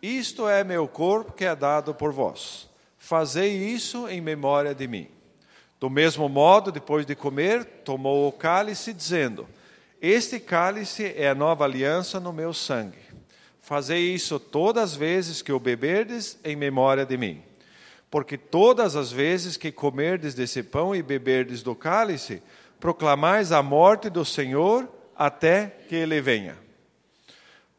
Isto 0.00 0.48
é 0.48 0.64
meu 0.64 0.88
corpo 0.88 1.32
que 1.32 1.44
é 1.44 1.54
dado 1.54 1.94
por 1.94 2.12
vós. 2.12 2.70
Fazei 2.96 3.52
isso 3.52 4.08
em 4.08 4.22
memória 4.22 4.74
de 4.74 4.88
mim. 4.88 5.08
Do 5.78 5.90
mesmo 5.90 6.26
modo, 6.26 6.72
depois 6.72 7.04
de 7.04 7.14
comer, 7.14 7.66
tomou 7.84 8.26
o 8.26 8.32
cálice, 8.32 8.94
dizendo: 8.94 9.46
Este 10.00 10.40
cálice 10.40 11.12
é 11.14 11.28
a 11.28 11.34
nova 11.34 11.64
aliança 11.64 12.18
no 12.18 12.32
meu 12.32 12.54
sangue. 12.54 12.98
Fazei 13.60 14.14
isso 14.14 14.40
todas 14.40 14.92
as 14.92 14.96
vezes 14.96 15.42
que 15.42 15.52
o 15.52 15.60
beberdes 15.60 16.38
em 16.42 16.56
memória 16.56 17.04
de 17.04 17.18
mim. 17.18 17.42
Porque 18.10 18.38
todas 18.38 18.96
as 18.96 19.10
vezes 19.10 19.56
que 19.56 19.72
comerdes 19.72 20.34
desse 20.34 20.62
pão 20.62 20.94
e 20.94 21.02
beberdes 21.02 21.62
do 21.62 21.74
cálice, 21.74 22.42
proclamais 22.78 23.52
a 23.52 23.62
morte 23.62 24.08
do 24.08 24.24
Senhor 24.24 24.88
até 25.16 25.66
que 25.88 25.94
ele 25.94 26.20
venha. 26.20 26.56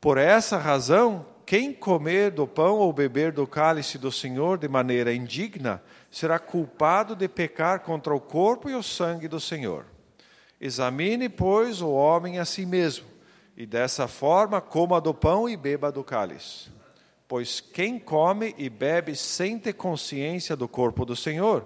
Por 0.02 0.18
essa 0.18 0.58
razão, 0.58 1.26
quem 1.46 1.72
comer 1.72 2.32
do 2.32 2.46
pão 2.46 2.78
ou 2.78 2.92
beber 2.92 3.32
do 3.32 3.48
cálice 3.48 3.98
do 3.98 4.12
Senhor 4.12 4.58
de 4.58 4.68
maneira 4.68 5.14
indigna, 5.14 5.82
será 6.12 6.38
culpado 6.38 7.16
de 7.16 7.28
pecar 7.28 7.80
contra 7.80 8.14
o 8.14 8.20
corpo 8.20 8.70
e 8.70 8.76
o 8.76 8.84
sangue 8.84 9.28
do 9.28 9.40
Senhor. 9.40 9.86
Examine, 10.60 11.30
pois, 11.30 11.82
o 11.82 11.90
homem 11.90 12.40
a 12.40 12.46
si 12.46 12.66
mesmo, 12.66 13.06
e 13.56 13.66
dessa 13.66 14.08
forma 14.08 14.60
coma 14.60 15.00
do 15.00 15.14
pão 15.14 15.48
e 15.48 15.56
beba 15.56 15.92
do 15.92 16.04
cálice. 16.04 16.70
Pois 17.28 17.60
quem 17.60 18.00
come 18.00 18.56
e 18.58 18.70
bebe 18.70 19.16
sem 19.16 19.60
ter 19.60 19.74
consciência 19.74 20.56
do 20.56 20.68
corpo 20.68 21.06
do 21.06 21.16
Senhor, 21.16 21.66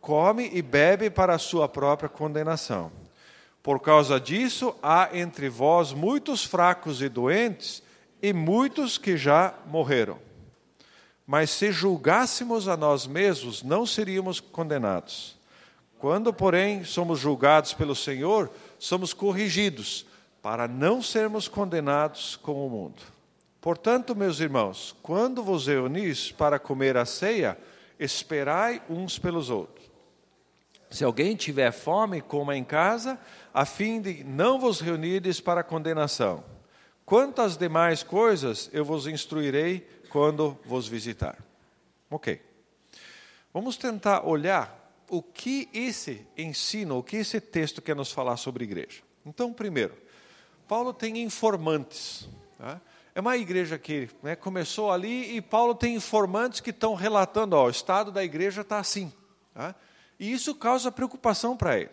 come 0.00 0.50
e 0.52 0.62
bebe 0.62 1.10
para 1.10 1.34
a 1.34 1.38
sua 1.38 1.68
própria 1.68 2.08
condenação. 2.08 2.90
Por 3.62 3.80
causa 3.80 4.20
disso, 4.20 4.74
há 4.82 5.08
entre 5.12 5.48
vós 5.48 5.92
muitos 5.92 6.44
fracos 6.44 7.00
e 7.00 7.08
doentes, 7.08 7.82
e 8.22 8.32
muitos 8.32 8.98
que 8.98 9.16
já 9.16 9.54
morreram. 9.66 10.18
Mas 11.26 11.50
se 11.50 11.72
julgássemos 11.72 12.68
a 12.68 12.76
nós 12.76 13.06
mesmos, 13.06 13.62
não 13.62 13.86
seríamos 13.86 14.40
condenados. 14.40 15.36
Quando, 15.98 16.32
porém, 16.32 16.84
somos 16.84 17.18
julgados 17.18 17.72
pelo 17.72 17.94
Senhor, 17.94 18.50
somos 18.78 19.14
corrigidos, 19.14 20.04
para 20.42 20.68
não 20.68 21.00
sermos 21.00 21.48
condenados 21.48 22.36
com 22.36 22.66
o 22.66 22.68
mundo. 22.68 23.13
Portanto, 23.64 24.14
meus 24.14 24.40
irmãos, 24.40 24.94
quando 25.02 25.42
vos 25.42 25.66
reunis 25.66 26.30
para 26.30 26.58
comer 26.58 26.98
a 26.98 27.06
ceia, 27.06 27.56
esperai 27.98 28.82
uns 28.90 29.18
pelos 29.18 29.48
outros. 29.48 29.90
Se 30.90 31.02
alguém 31.02 31.34
tiver 31.34 31.72
fome, 31.72 32.20
coma 32.20 32.54
em 32.58 32.62
casa, 32.62 33.18
a 33.54 33.64
fim 33.64 34.02
de 34.02 34.22
não 34.22 34.60
vos 34.60 34.80
reunirdes 34.80 35.40
para 35.40 35.64
condenação. 35.64 36.44
Quanto 37.06 37.40
às 37.40 37.56
demais 37.56 38.02
coisas, 38.02 38.68
eu 38.70 38.84
vos 38.84 39.06
instruirei 39.06 39.88
quando 40.10 40.58
vos 40.66 40.86
visitar. 40.86 41.42
Ok. 42.10 42.42
Vamos 43.50 43.78
tentar 43.78 44.26
olhar 44.26 44.94
o 45.08 45.22
que 45.22 45.70
esse 45.72 46.26
ensino, 46.36 46.98
o 46.98 47.02
que 47.02 47.16
esse 47.16 47.40
texto 47.40 47.80
quer 47.80 47.96
nos 47.96 48.12
falar 48.12 48.36
sobre 48.36 48.64
igreja. 48.64 49.00
Então, 49.24 49.54
primeiro, 49.54 49.94
Paulo 50.68 50.92
tem 50.92 51.22
informantes. 51.22 52.28
Tá? 52.58 52.78
É 53.14 53.20
uma 53.20 53.36
igreja 53.36 53.78
que 53.78 54.10
né, 54.22 54.34
começou 54.34 54.90
ali 54.90 55.36
e 55.36 55.40
Paulo 55.40 55.74
tem 55.74 55.94
informantes 55.94 56.60
que 56.60 56.70
estão 56.70 56.94
relatando: 56.94 57.54
ó, 57.54 57.66
o 57.66 57.70
estado 57.70 58.10
da 58.10 58.24
igreja 58.24 58.62
está 58.62 58.78
assim. 58.78 59.12
Tá? 59.54 59.74
E 60.18 60.32
isso 60.32 60.54
causa 60.54 60.90
preocupação 60.90 61.56
para 61.56 61.78
ele. 61.78 61.90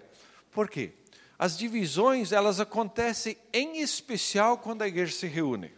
Por 0.52 0.68
quê? 0.68 0.94
As 1.38 1.58
divisões 1.58 2.32
elas 2.32 2.60
acontecem 2.60 3.38
em 3.54 3.82
especial 3.82 4.58
quando 4.58 4.82
a 4.82 4.88
igreja 4.88 5.14
se 5.14 5.28
reúne. 5.28 5.72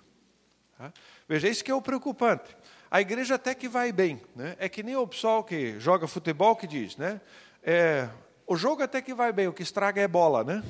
Tá? 0.78 0.94
Veja, 1.28 1.50
isso 1.50 1.64
que 1.64 1.72
é 1.72 1.76
o 1.76 1.82
preocupante. 1.82 2.56
A 2.90 3.02
igreja 3.02 3.36
até 3.36 3.54
que 3.54 3.68
vai 3.68 3.92
bem. 3.92 4.22
Né? 4.36 4.56
É 4.60 4.70
que 4.70 4.84
nem 4.84 4.96
o 4.96 5.08
pessoal 5.08 5.44
que 5.44 5.80
joga 5.80 6.08
futebol 6.08 6.56
que 6.56 6.68
diz, 6.68 6.96
né? 6.96 7.20
É, 7.62 8.08
o 8.46 8.56
jogo 8.56 8.84
até 8.84 9.02
que 9.02 9.14
vai 9.14 9.34
bem, 9.34 9.48
o 9.48 9.54
que 9.54 9.64
estraga 9.64 10.02
é 10.02 10.08
bola, 10.08 10.44
né? 10.44 10.64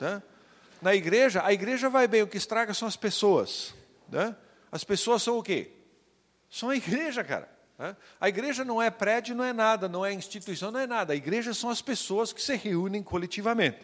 né? 0.00 0.22
Na 0.80 0.94
igreja, 0.94 1.42
a 1.44 1.52
igreja 1.52 1.88
vai 1.90 2.06
bem, 2.06 2.22
o 2.22 2.26
que 2.26 2.36
estraga 2.36 2.72
são 2.74 2.86
as 2.86 2.96
pessoas. 2.96 3.74
Né? 4.12 4.36
As 4.70 4.84
pessoas 4.84 5.22
são 5.22 5.38
o 5.38 5.42
quê? 5.42 5.70
São 6.50 6.68
a 6.68 6.76
igreja, 6.76 7.24
cara. 7.24 7.48
Né? 7.78 7.96
A 8.20 8.28
igreja 8.28 8.62
não 8.62 8.80
é 8.80 8.90
prédio, 8.90 9.34
não 9.34 9.42
é 9.42 9.52
nada, 9.52 9.88
não 9.88 10.04
é 10.04 10.12
instituição, 10.12 10.70
não 10.70 10.78
é 10.78 10.86
nada. 10.86 11.14
A 11.14 11.16
igreja 11.16 11.54
são 11.54 11.70
as 11.70 11.80
pessoas 11.80 12.32
que 12.32 12.42
se 12.42 12.54
reúnem 12.54 13.02
coletivamente. 13.02 13.78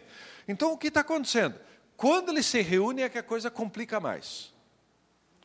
Então, 0.47 0.71
o 0.71 0.77
que 0.77 0.87
está 0.87 1.01
acontecendo? 1.01 1.55
Quando 1.97 2.29
eles 2.29 2.45
se 2.45 2.61
reúnem 2.61 3.03
é 3.03 3.09
que 3.09 3.17
a 3.17 3.23
coisa 3.23 3.49
complica 3.49 3.99
mais. 3.99 4.53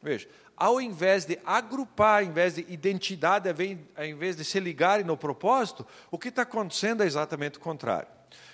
Veja, 0.02 0.28
ao 0.54 0.80
invés 0.80 1.24
de 1.24 1.40
agrupar, 1.44 2.22
ao 2.22 2.28
invés 2.28 2.54
de 2.54 2.66
identidade, 2.68 3.48
ao 3.48 4.04
invés 4.04 4.36
de 4.36 4.44
se 4.44 4.60
ligarem 4.60 5.04
no 5.04 5.16
propósito, 5.16 5.86
o 6.10 6.18
que 6.18 6.28
está 6.28 6.42
acontecendo 6.42 7.02
é 7.02 7.06
exatamente 7.06 7.56
o 7.56 7.60
contrário. 7.60 8.08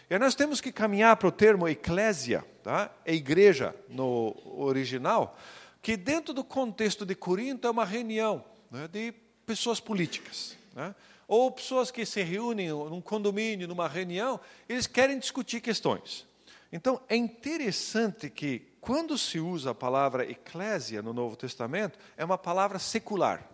E 0.08 0.18
nós 0.18 0.34
temos 0.34 0.60
que 0.60 0.72
caminhar 0.72 1.16
para 1.16 1.28
o 1.28 1.32
termo 1.32 1.68
eclésia, 1.68 2.44
tá? 2.62 2.90
é 3.04 3.14
igreja 3.14 3.74
no 3.88 4.36
original, 4.56 5.36
que 5.82 5.96
dentro 5.96 6.34
do 6.34 6.44
contexto 6.44 7.06
de 7.06 7.14
Corinto 7.14 7.66
é 7.66 7.70
uma 7.70 7.84
reunião 7.84 8.44
né, 8.70 8.86
de 8.88 9.12
pessoas 9.46 9.80
políticas. 9.80 10.56
Né? 10.74 10.94
Ou 11.26 11.50
pessoas 11.50 11.90
que 11.90 12.04
se 12.04 12.22
reúnem 12.22 12.68
num 12.70 13.00
condomínio, 13.00 13.68
numa 13.68 13.88
reunião, 13.88 14.40
eles 14.68 14.86
querem 14.86 15.18
discutir 15.18 15.60
questões. 15.60 16.26
Então, 16.72 17.00
é 17.08 17.16
interessante 17.16 18.30
que, 18.30 18.60
quando 18.80 19.16
se 19.18 19.40
usa 19.40 19.70
a 19.70 19.74
palavra 19.74 20.28
eclésia 20.28 21.02
no 21.02 21.12
Novo 21.12 21.36
Testamento, 21.36 21.98
é 22.16 22.24
uma 22.24 22.38
palavra 22.38 22.78
secular. 22.78 23.48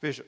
Veja, 0.00 0.26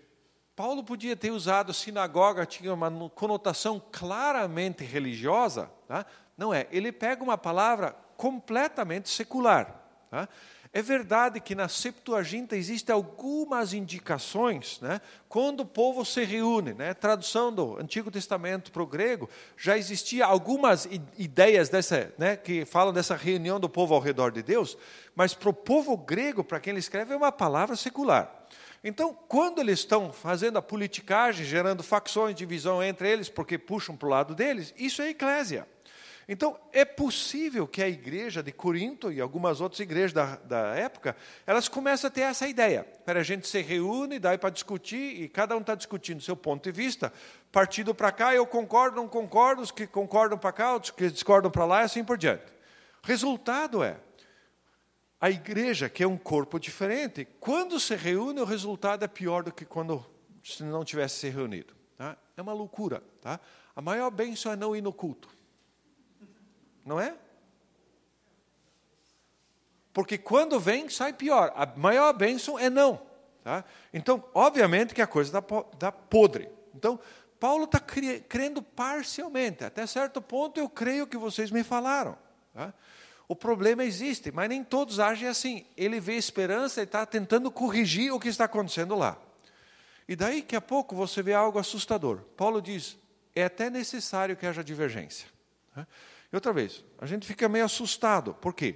Paulo 0.56 0.84
podia 0.84 1.16
ter 1.16 1.30
usado 1.30 1.74
sinagoga, 1.74 2.46
tinha 2.46 2.72
uma 2.72 3.10
conotação 3.10 3.82
claramente 3.92 4.84
religiosa. 4.84 5.70
Tá? 5.88 6.06
Não 6.36 6.54
é, 6.54 6.66
ele 6.70 6.92
pega 6.92 7.22
uma 7.22 7.36
palavra 7.36 7.96
completamente 8.16 9.08
secular. 9.08 9.82
Tá? 10.10 10.28
É 10.76 10.83
verdade 10.83 11.38
que 11.38 11.54
na 11.54 11.69
Septuaginta 11.69 12.57
existem 12.57 12.93
algumas 12.93 13.73
indicações, 13.73 14.81
né, 14.81 15.00
quando 15.28 15.61
o 15.61 15.64
povo 15.64 16.04
se 16.04 16.25
reúne, 16.25 16.75
né, 16.75 16.93
tradução 16.93 17.52
do 17.52 17.78
Antigo 17.78 18.11
Testamento 18.11 18.73
para 18.73 18.83
o 18.83 18.87
grego, 18.87 19.31
já 19.57 19.78
existia 19.78 20.26
algumas 20.26 20.88
ideias 21.16 21.69
dessa, 21.69 22.12
né, 22.19 22.37
que 22.37 22.64
falam 22.64 22.93
dessa 22.93 23.14
reunião 23.14 23.61
do 23.61 23.69
povo 23.69 23.95
ao 23.95 24.00
redor 24.00 24.33
de 24.33 24.43
Deus, 24.43 24.76
mas 25.14 25.33
para 25.33 25.49
o 25.49 25.54
povo 25.54 25.97
grego, 25.97 26.43
para 26.43 26.59
quem 26.59 26.73
ele 26.73 26.81
escreve, 26.81 27.14
é 27.14 27.16
uma 27.16 27.31
palavra 27.31 27.76
secular. 27.76 28.28
Então, 28.83 29.16
quando 29.28 29.61
eles 29.61 29.78
estão 29.78 30.12
fazendo 30.12 30.59
a 30.59 30.62
politicagem, 30.62 31.47
gerando 31.47 31.85
facções, 31.85 32.35
divisão 32.35 32.83
entre 32.83 33.09
eles, 33.09 33.28
porque 33.28 33.57
puxam 33.57 33.97
para 33.97 34.07
o 34.09 34.11
lado 34.11 34.35
deles, 34.35 34.75
isso 34.76 35.00
é 35.02 35.11
eclésia. 35.11 35.69
Então, 36.28 36.59
é 36.73 36.85
possível 36.85 37.66
que 37.66 37.83
a 37.83 37.88
igreja 37.88 38.43
de 38.43 38.50
Corinto 38.50 39.12
e 39.12 39.21
algumas 39.21 39.61
outras 39.61 39.81
igrejas 39.81 40.12
da, 40.12 40.37
da 40.37 40.75
época, 40.75 41.16
elas 41.47 41.69
começam 41.69 42.09
a 42.09 42.11
ter 42.11 42.23
essa 42.23 42.49
ideia. 42.49 42.85
Para 43.04 43.21
a 43.21 43.23
gente 43.23 43.47
se 43.47 43.61
reúne, 43.61 44.19
daí 44.19 44.38
para 44.38 44.50
discutir, 44.50 45.23
e 45.23 45.28
cada 45.28 45.57
um 45.57 45.61
está 45.61 45.75
discutindo 45.75 46.23
seu 46.23 46.37
ponto 46.37 46.64
de 46.64 46.73
vista, 46.73 47.12
partido 47.52 47.95
para 47.95 48.11
cá, 48.11 48.35
eu 48.35 48.47
concordo, 48.47 48.97
não 48.97 49.07
concordo, 49.07 49.62
os 49.62 49.71
que 49.71 49.87
concordam 49.87 50.38
para 50.38 50.52
cá, 50.52 50.76
os 50.76 50.90
que 50.90 51.11
discordam 51.11 51.50
para 51.50 51.64
lá, 51.64 51.83
e 51.83 51.85
assim 51.85 52.02
por 52.02 52.16
diante. 52.16 52.52
Resultado 53.02 53.85
é, 53.85 53.99
a 55.21 55.31
igreja, 55.31 55.88
que 55.88 56.02
é 56.02 56.07
um 56.07 56.16
corpo 56.16 56.59
diferente, 56.59 57.26
quando 57.38 57.78
se 57.78 57.95
reúne, 57.97 58.40
o 58.40 58.45
resultado 58.45 59.04
é 59.04 59.09
pior 59.09 59.43
do 59.43 59.52
que 59.52 59.64
quando 59.64 60.04
se 60.43 60.62
não 60.62 60.85
tivesse 60.85 61.16
se 61.16 61.28
reunido. 61.28 61.75
Tá? 61.97 62.16
É 62.37 62.43
uma 62.43 62.52
loucura. 62.52 63.02
Tá? 63.21 63.40
A 63.75 63.81
maior 63.81 64.11
bênção 64.11 64.52
é 64.52 64.57
não 64.57 64.76
ir 64.76 64.83
no 64.83 64.93
culto. 64.93 65.28
Não 66.84 67.00
é? 67.00 67.14
Porque 69.92 70.18
quando 70.18 70.58
vem, 70.58 70.88
sai 70.88 71.12
pior. 71.12 71.52
A 71.54 71.66
maior 71.76 72.12
bênção 72.12 72.58
é 72.58 72.68
não. 72.68 73.00
Tá? 73.44 73.64
Então, 73.92 74.24
obviamente 74.34 74.92
que 74.92 75.00
a 75.00 75.06
coisa 75.06 75.40
dá, 75.78 75.92
podre. 75.92 76.48
Então, 76.74 76.98
Paulo 77.38 77.64
está 77.64 77.78
crendo 77.78 78.60
parcialmente. 78.60 79.64
Até 79.64 79.86
certo 79.86 80.20
ponto, 80.20 80.58
eu 80.58 80.68
creio 80.68 81.06
que 81.06 81.16
vocês 81.16 81.50
me 81.50 81.62
falaram. 81.62 82.16
Tá? 82.52 82.74
O 83.28 83.36
problema 83.36 83.84
existe, 83.84 84.32
mas 84.32 84.48
nem 84.48 84.64
todos 84.64 84.98
agem 84.98 85.28
assim. 85.28 85.64
Ele 85.76 86.00
vê 86.00 86.14
esperança 86.14 86.80
e 86.80 86.84
está 86.84 87.06
tentando 87.06 87.50
corrigir 87.50 88.12
o 88.12 88.18
que 88.18 88.28
está 88.28 88.44
acontecendo 88.44 88.94
lá. 88.96 89.16
E 90.08 90.16
daí 90.16 90.42
que 90.42 90.56
a 90.56 90.60
pouco 90.60 90.94
você 90.94 91.22
vê 91.22 91.32
algo 91.32 91.58
assustador. 91.58 92.18
Paulo 92.36 92.60
diz: 92.60 92.98
é 93.34 93.44
até 93.44 93.70
necessário 93.70 94.36
que 94.36 94.46
haja 94.46 94.62
divergência. 94.62 95.28
Tá? 95.74 95.86
E 96.34 96.36
outra 96.36 96.52
vez, 96.52 96.84
a 96.98 97.06
gente 97.06 97.28
fica 97.28 97.48
meio 97.48 97.64
assustado. 97.64 98.34
Por 98.34 98.52
quê? 98.54 98.74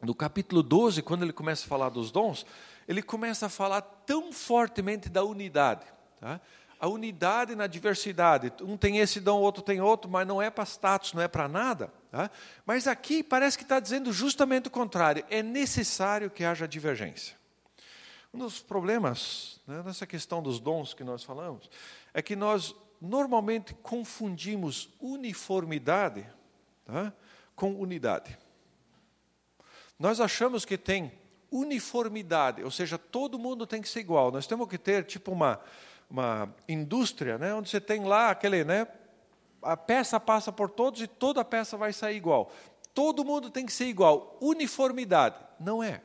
No 0.00 0.14
capítulo 0.14 0.62
12, 0.62 1.02
quando 1.02 1.24
ele 1.24 1.32
começa 1.32 1.64
a 1.64 1.68
falar 1.68 1.88
dos 1.88 2.12
dons, 2.12 2.46
ele 2.86 3.02
começa 3.02 3.46
a 3.46 3.48
falar 3.48 3.80
tão 3.80 4.32
fortemente 4.32 5.08
da 5.08 5.24
unidade. 5.24 5.84
Tá? 6.20 6.40
A 6.78 6.86
unidade 6.86 7.56
na 7.56 7.66
diversidade. 7.66 8.52
Um 8.62 8.76
tem 8.76 8.98
esse 8.98 9.18
dom, 9.18 9.40
outro 9.40 9.64
tem 9.64 9.80
outro, 9.80 10.08
mas 10.08 10.24
não 10.24 10.40
é 10.40 10.48
para 10.48 10.62
status, 10.64 11.12
não 11.12 11.20
é 11.20 11.26
para 11.26 11.48
nada. 11.48 11.92
Tá? 12.08 12.30
Mas 12.64 12.86
aqui 12.86 13.24
parece 13.24 13.58
que 13.58 13.64
está 13.64 13.80
dizendo 13.80 14.12
justamente 14.12 14.68
o 14.68 14.70
contrário. 14.70 15.24
É 15.28 15.42
necessário 15.42 16.30
que 16.30 16.44
haja 16.44 16.68
divergência. 16.68 17.34
Um 18.32 18.38
dos 18.38 18.62
problemas 18.62 19.60
né, 19.66 19.82
nessa 19.84 20.06
questão 20.06 20.40
dos 20.40 20.60
dons 20.60 20.94
que 20.94 21.02
nós 21.02 21.24
falamos 21.24 21.68
é 22.14 22.22
que 22.22 22.36
nós 22.36 22.76
normalmente 23.00 23.74
confundimos 23.74 24.88
uniformidade 25.00 26.24
com 27.54 27.74
unidade. 27.74 28.38
Nós 29.98 30.20
achamos 30.20 30.64
que 30.64 30.78
tem 30.78 31.12
uniformidade, 31.50 32.62
ou 32.62 32.70
seja, 32.70 32.96
todo 32.96 33.38
mundo 33.38 33.66
tem 33.66 33.82
que 33.82 33.88
ser 33.88 34.00
igual. 34.00 34.30
Nós 34.30 34.46
temos 34.46 34.68
que 34.68 34.78
ter 34.78 35.04
tipo 35.04 35.32
uma, 35.32 35.60
uma 36.08 36.54
indústria, 36.68 37.36
né, 37.36 37.52
onde 37.54 37.68
você 37.68 37.80
tem 37.80 38.04
lá 38.04 38.30
aquele, 38.30 38.64
né, 38.64 38.86
a 39.62 39.76
peça 39.76 40.18
passa 40.18 40.52
por 40.52 40.70
todos 40.70 41.02
e 41.02 41.06
toda 41.06 41.44
peça 41.44 41.76
vai 41.76 41.92
sair 41.92 42.16
igual. 42.16 42.50
Todo 42.94 43.24
mundo 43.24 43.50
tem 43.50 43.66
que 43.66 43.72
ser 43.72 43.86
igual. 43.86 44.38
Uniformidade 44.40 45.36
não 45.58 45.82
é. 45.82 46.00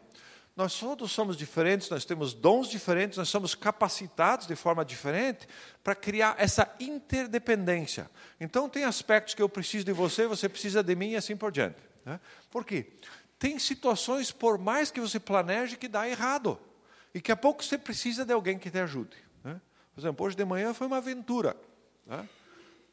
Nós 0.55 0.79
todos 0.79 1.11
somos 1.11 1.35
diferentes, 1.35 1.89
nós 1.89 2.05
temos 2.05 2.33
dons 2.33 2.69
diferentes, 2.69 3.17
nós 3.17 3.27
somos 3.27 3.53
capacitados 3.53 4.47
de 4.47 4.55
forma 4.55 4.85
diferente 4.85 5.47
para 5.83 5.93
criar 5.93 6.35
essa 6.37 6.73
interdependência. 6.79 8.09
Então, 8.39 8.69
tem 8.69 8.85
aspectos 8.85 9.33
que 9.33 9.41
eu 9.41 9.49
preciso 9.49 9.83
de 9.83 9.91
você, 9.91 10.25
você 10.27 10.47
precisa 10.47 10.81
de 10.81 10.95
mim 10.95 11.09
e 11.09 11.15
assim 11.17 11.35
por 11.35 11.51
diante. 11.51 11.81
Né? 12.05 12.21
Por 12.49 12.63
quê? 12.63 12.87
Tem 13.37 13.59
situações, 13.59 14.31
por 14.31 14.57
mais 14.57 14.89
que 14.89 15.01
você 15.01 15.19
planeje, 15.19 15.75
que 15.75 15.89
dá 15.89 16.07
errado. 16.07 16.57
E 17.13 17.19
que 17.19 17.33
a 17.33 17.35
pouco 17.35 17.61
você 17.61 17.77
precisa 17.77 18.23
de 18.23 18.31
alguém 18.31 18.57
que 18.57 18.71
te 18.71 18.79
ajude. 18.79 19.17
Né? 19.43 19.59
Por 19.93 19.99
exemplo, 19.99 20.25
hoje 20.25 20.37
de 20.37 20.45
manhã 20.45 20.73
foi 20.73 20.87
uma 20.87 20.97
aventura 20.97 21.57
né? 22.05 22.27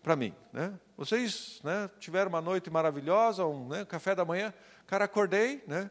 para 0.03 0.17
mim. 0.17 0.35
Né? 0.53 0.73
Vocês 0.97 1.61
né, 1.63 1.89
tiveram 2.01 2.29
uma 2.29 2.41
noite 2.41 2.69
maravilhosa, 2.71 3.47
um 3.47 3.69
né, 3.69 3.85
café 3.85 4.17
da 4.17 4.25
manhã. 4.25 4.53
Cara, 4.85 5.05
acordei, 5.05 5.63
né? 5.67 5.89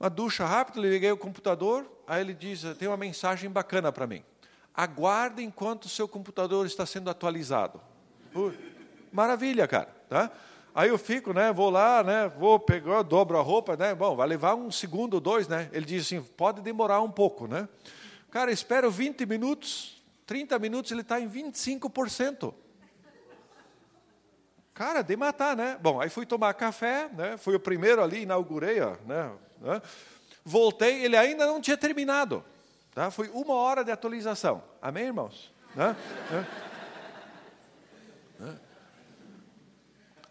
Uma 0.00 0.08
ducha 0.08 0.46
rápida, 0.46 0.80
liguei 0.80 1.12
o 1.12 1.16
computador, 1.16 1.86
aí 2.06 2.22
ele 2.22 2.32
diz, 2.32 2.64
tem 2.78 2.88
uma 2.88 2.96
mensagem 2.96 3.50
bacana 3.50 3.92
para 3.92 4.06
mim. 4.06 4.24
aguarde 4.74 5.42
enquanto 5.42 5.84
o 5.84 5.88
seu 5.90 6.08
computador 6.08 6.64
está 6.64 6.86
sendo 6.86 7.10
atualizado. 7.10 7.78
Maravilha, 9.12 9.68
cara. 9.68 9.94
Tá? 10.08 10.30
Aí 10.74 10.88
eu 10.88 10.96
fico, 10.96 11.34
né, 11.34 11.52
vou 11.52 11.68
lá, 11.68 12.02
né, 12.02 12.28
vou 12.28 12.58
pegar, 12.58 13.02
dobro 13.02 13.36
a 13.36 13.42
roupa, 13.42 13.76
né, 13.76 13.94
bom, 13.94 14.16
vai 14.16 14.26
levar 14.26 14.54
um 14.54 14.70
segundo 14.70 15.14
ou 15.14 15.20
dois, 15.20 15.48
né, 15.48 15.68
ele 15.72 15.84
diz 15.84 16.06
assim, 16.06 16.22
pode 16.22 16.62
demorar 16.62 17.00
um 17.02 17.10
pouco, 17.10 17.46
né. 17.46 17.68
Cara, 18.30 18.52
espero 18.52 18.88
20 18.90 19.26
minutos, 19.26 20.00
30 20.24 20.58
minutos, 20.60 20.92
ele 20.92 21.00
está 21.00 21.20
em 21.20 21.28
25%. 21.28 22.54
Cara, 24.80 25.02
de 25.02 25.14
matar, 25.14 25.54
né? 25.54 25.76
Bom, 25.78 26.00
aí 26.00 26.08
fui 26.08 26.24
tomar 26.24 26.54
café, 26.54 27.10
né, 27.12 27.36
fui 27.36 27.54
o 27.54 27.60
primeiro 27.60 28.02
ali, 28.02 28.22
inaugurei, 28.22 28.80
ó, 28.80 28.96
né, 29.06 29.30
né, 29.60 29.82
voltei, 30.42 31.04
ele 31.04 31.18
ainda 31.18 31.44
não 31.44 31.60
tinha 31.60 31.76
terminado, 31.76 32.42
tá, 32.94 33.10
foi 33.10 33.28
uma 33.28 33.52
hora 33.52 33.84
de 33.84 33.92
atualização, 33.92 34.62
amém, 34.80 35.04
irmãos? 35.04 35.52
Né? 35.76 35.94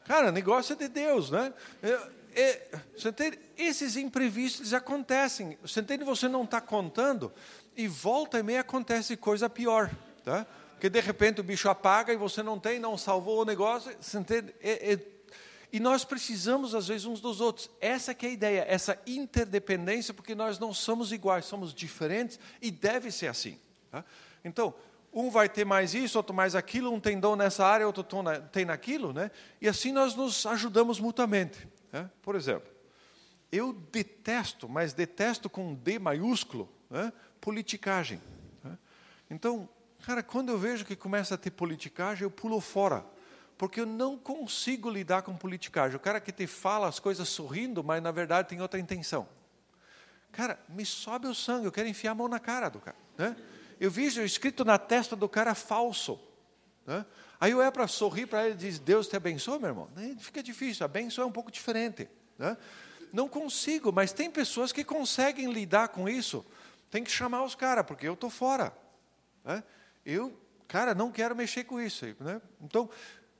Cara, 0.03 0.31
negócio 0.31 0.73
é 0.73 0.75
de 0.77 0.87
Deus, 0.87 1.29
né? 1.29 1.53
É, 2.33 2.67
entende? 3.05 3.39
Esses 3.55 3.95
imprevistos 3.97 4.73
acontecem. 4.73 5.59
Você 5.61 5.79
entende? 5.81 6.03
Você 6.03 6.27
não 6.27 6.43
está 6.43 6.59
contando 6.59 7.31
e 7.77 7.87
volta 7.87 8.39
e 8.39 8.43
meia 8.43 8.61
acontece 8.61 9.15
coisa 9.15 9.47
pior, 9.47 9.91
tá? 10.25 10.47
Porque 10.79 10.89
de 10.89 11.01
repente 11.01 11.41
o 11.41 11.43
bicho 11.43 11.67
apaga 11.67 12.13
e 12.13 12.15
você 12.15 12.41
não 12.41 12.57
tem, 12.57 12.79
não 12.79 12.97
salvou 12.97 13.41
o 13.41 13.43
negócio. 13.43 13.93
Você 13.99 14.17
entende? 14.17 14.55
É, 14.61 14.93
é, 14.93 14.99
e 15.73 15.77
nós 15.77 16.05
precisamos, 16.05 16.73
às 16.73 16.87
vezes, 16.87 17.05
uns 17.05 17.19
dos 17.19 17.41
outros. 17.41 17.69
Essa 17.81 18.13
é 18.13 18.25
a 18.25 18.29
ideia, 18.29 18.65
essa 18.65 18.97
interdependência, 19.05 20.13
porque 20.13 20.33
nós 20.33 20.57
não 20.57 20.73
somos 20.73 21.11
iguais, 21.11 21.43
somos 21.43 21.73
diferentes 21.73 22.39
e 22.61 22.71
deve 22.71 23.11
ser 23.11 23.27
assim. 23.27 23.59
Tá? 23.91 24.05
Então, 24.41 24.73
um 25.11 25.29
vai 25.29 25.49
ter 25.49 25.65
mais 25.65 25.93
isso, 25.93 26.17
outro 26.17 26.33
mais 26.33 26.55
aquilo, 26.55 26.93
um 26.93 26.99
tem 26.99 27.19
dom 27.19 27.35
nessa 27.35 27.65
área, 27.65 27.85
outro 27.85 28.05
tem 28.49 28.63
naquilo, 28.63 29.11
né? 29.11 29.31
E 29.59 29.67
assim 29.67 29.91
nós 29.91 30.15
nos 30.15 30.45
ajudamos 30.45 30.97
mutuamente. 30.97 31.67
Né? 31.91 32.09
Por 32.21 32.37
exemplo, 32.37 32.71
eu 33.51 33.73
detesto, 33.73 34.69
mas 34.69 34.93
detesto 34.93 35.49
com 35.49 35.75
D 35.75 35.99
maiúsculo, 35.99 36.69
né? 36.89 37.11
politicagem. 37.41 38.21
Né? 38.63 38.77
Então, 39.29 39.67
cara, 40.05 40.23
quando 40.23 40.49
eu 40.49 40.57
vejo 40.57 40.85
que 40.85 40.95
começa 40.95 41.35
a 41.35 41.37
ter 41.37 41.51
politicagem, 41.51 42.23
eu 42.23 42.31
pulo 42.31 42.59
fora, 42.59 43.05
porque 43.57 43.81
eu 43.81 43.85
não 43.85 44.17
consigo 44.17 44.89
lidar 44.89 45.21
com 45.21 45.35
politicagem. 45.35 45.95
O 45.95 45.99
cara 45.99 46.19
que 46.19 46.31
te 46.31 46.47
fala 46.47 46.87
as 46.87 46.99
coisas 46.99 47.27
sorrindo, 47.27 47.83
mas 47.83 48.01
na 48.01 48.11
verdade 48.11 48.47
tem 48.47 48.61
outra 48.61 48.79
intenção. 48.79 49.27
Cara, 50.31 50.59
me 50.69 50.85
sobe 50.85 51.27
o 51.27 51.35
sangue, 51.35 51.65
eu 51.65 51.71
quero 51.71 51.87
enfiar 51.87 52.11
a 52.11 52.15
mão 52.15 52.27
na 52.27 52.39
cara 52.39 52.69
do 52.69 52.79
cara. 52.79 52.97
Né? 53.17 53.35
eu 53.79 53.89
vi 53.89 54.05
escrito 54.05 54.65
na 54.65 54.77
testa 54.77 55.15
do 55.15 55.29
cara 55.29 55.55
falso. 55.55 56.19
Né? 56.85 57.05
Aí 57.39 57.51
eu 57.51 57.61
é 57.61 57.71
para 57.71 57.87
sorrir 57.87 58.25
para 58.27 58.45
ele 58.45 58.55
e 58.55 58.57
diz, 58.57 58.77
Deus 58.77 59.07
te 59.07 59.15
abençoe, 59.15 59.57
meu 59.57 59.69
irmão. 59.69 59.89
Fica 60.19 60.43
difícil, 60.43 60.85
a 60.85 60.87
benção 60.87 61.23
é 61.23 61.27
um 61.27 61.31
pouco 61.31 61.49
diferente. 61.49 62.09
Né? 62.37 62.57
Não 63.13 63.29
consigo, 63.29 63.91
mas 63.91 64.11
tem 64.11 64.29
pessoas 64.29 64.71
que 64.71 64.83
conseguem 64.83 65.51
lidar 65.51 65.87
com 65.89 66.09
isso. 66.09 66.45
Tem 66.91 67.03
que 67.03 67.11
chamar 67.11 67.43
os 67.43 67.55
caras, 67.55 67.85
porque 67.85 68.07
eu 68.07 68.13
estou 68.13 68.29
fora. 68.29 68.73
Né? 69.45 69.63
Eu, 70.05 70.39
cara, 70.67 70.93
não 70.93 71.11
quero 71.11 71.35
mexer 71.35 71.63
com 71.63 71.79
isso. 71.79 72.05
Né? 72.19 72.41
Então, 72.61 72.89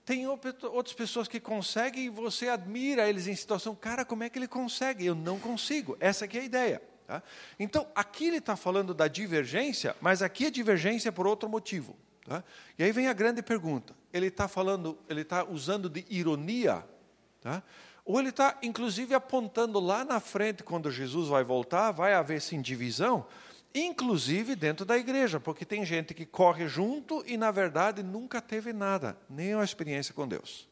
tem 0.05 0.27
outras 0.27 0.93
pessoas 0.93 1.27
que 1.27 1.39
conseguem 1.39 2.05
e 2.05 2.09
você 2.09 2.49
admira 2.49 3.07
eles 3.07 3.27
em 3.27 3.35
situação, 3.35 3.75
cara, 3.75 4.03
como 4.03 4.23
é 4.23 4.29
que 4.29 4.39
ele 4.39 4.47
consegue? 4.47 5.05
Eu 5.05 5.15
não 5.15 5.39
consigo. 5.39 5.95
Essa 5.99 6.25
aqui 6.25 6.37
é 6.37 6.41
a 6.41 6.45
ideia. 6.45 6.81
Tá? 7.05 7.23
Então, 7.59 7.87
aqui 7.95 8.25
ele 8.27 8.37
está 8.37 8.55
falando 8.55 8.93
da 8.93 9.07
divergência, 9.07 9.95
mas 10.01 10.21
aqui 10.21 10.47
a 10.47 10.49
divergência 10.49 11.09
é 11.09 11.11
por 11.11 11.27
outro 11.27 11.47
motivo. 11.49 11.95
Tá? 12.25 12.43
E 12.77 12.83
aí 12.83 12.91
vem 12.91 13.07
a 13.07 13.13
grande 13.13 13.41
pergunta: 13.41 13.95
ele 14.13 14.27
está 14.27 14.47
falando, 14.47 14.97
ele 15.09 15.21
está 15.21 15.43
usando 15.43 15.89
de 15.89 16.05
ironia, 16.09 16.85
tá? 17.41 17.63
ou 18.05 18.19
ele 18.19 18.29
está 18.29 18.57
inclusive 18.63 19.13
apontando 19.13 19.79
lá 19.79 20.03
na 20.03 20.19
frente, 20.19 20.63
quando 20.63 20.91
Jesus 20.91 21.29
vai 21.29 21.43
voltar, 21.43 21.91
vai 21.91 22.13
haver 22.13 22.41
sim 22.41 22.62
divisão, 22.62 23.27
inclusive 23.73 24.55
dentro 24.55 24.86
da 24.86 24.97
igreja, 24.97 25.39
porque 25.39 25.65
tem 25.65 25.86
gente 25.86 26.13
que 26.13 26.25
corre 26.25 26.67
junto 26.67 27.23
e 27.25 27.38
na 27.38 27.51
verdade 27.51 28.01
nunca 28.01 28.41
teve 28.41 28.73
nada, 28.73 29.17
nenhuma 29.29 29.63
experiência 29.63 30.13
com 30.13 30.27
Deus. 30.27 30.67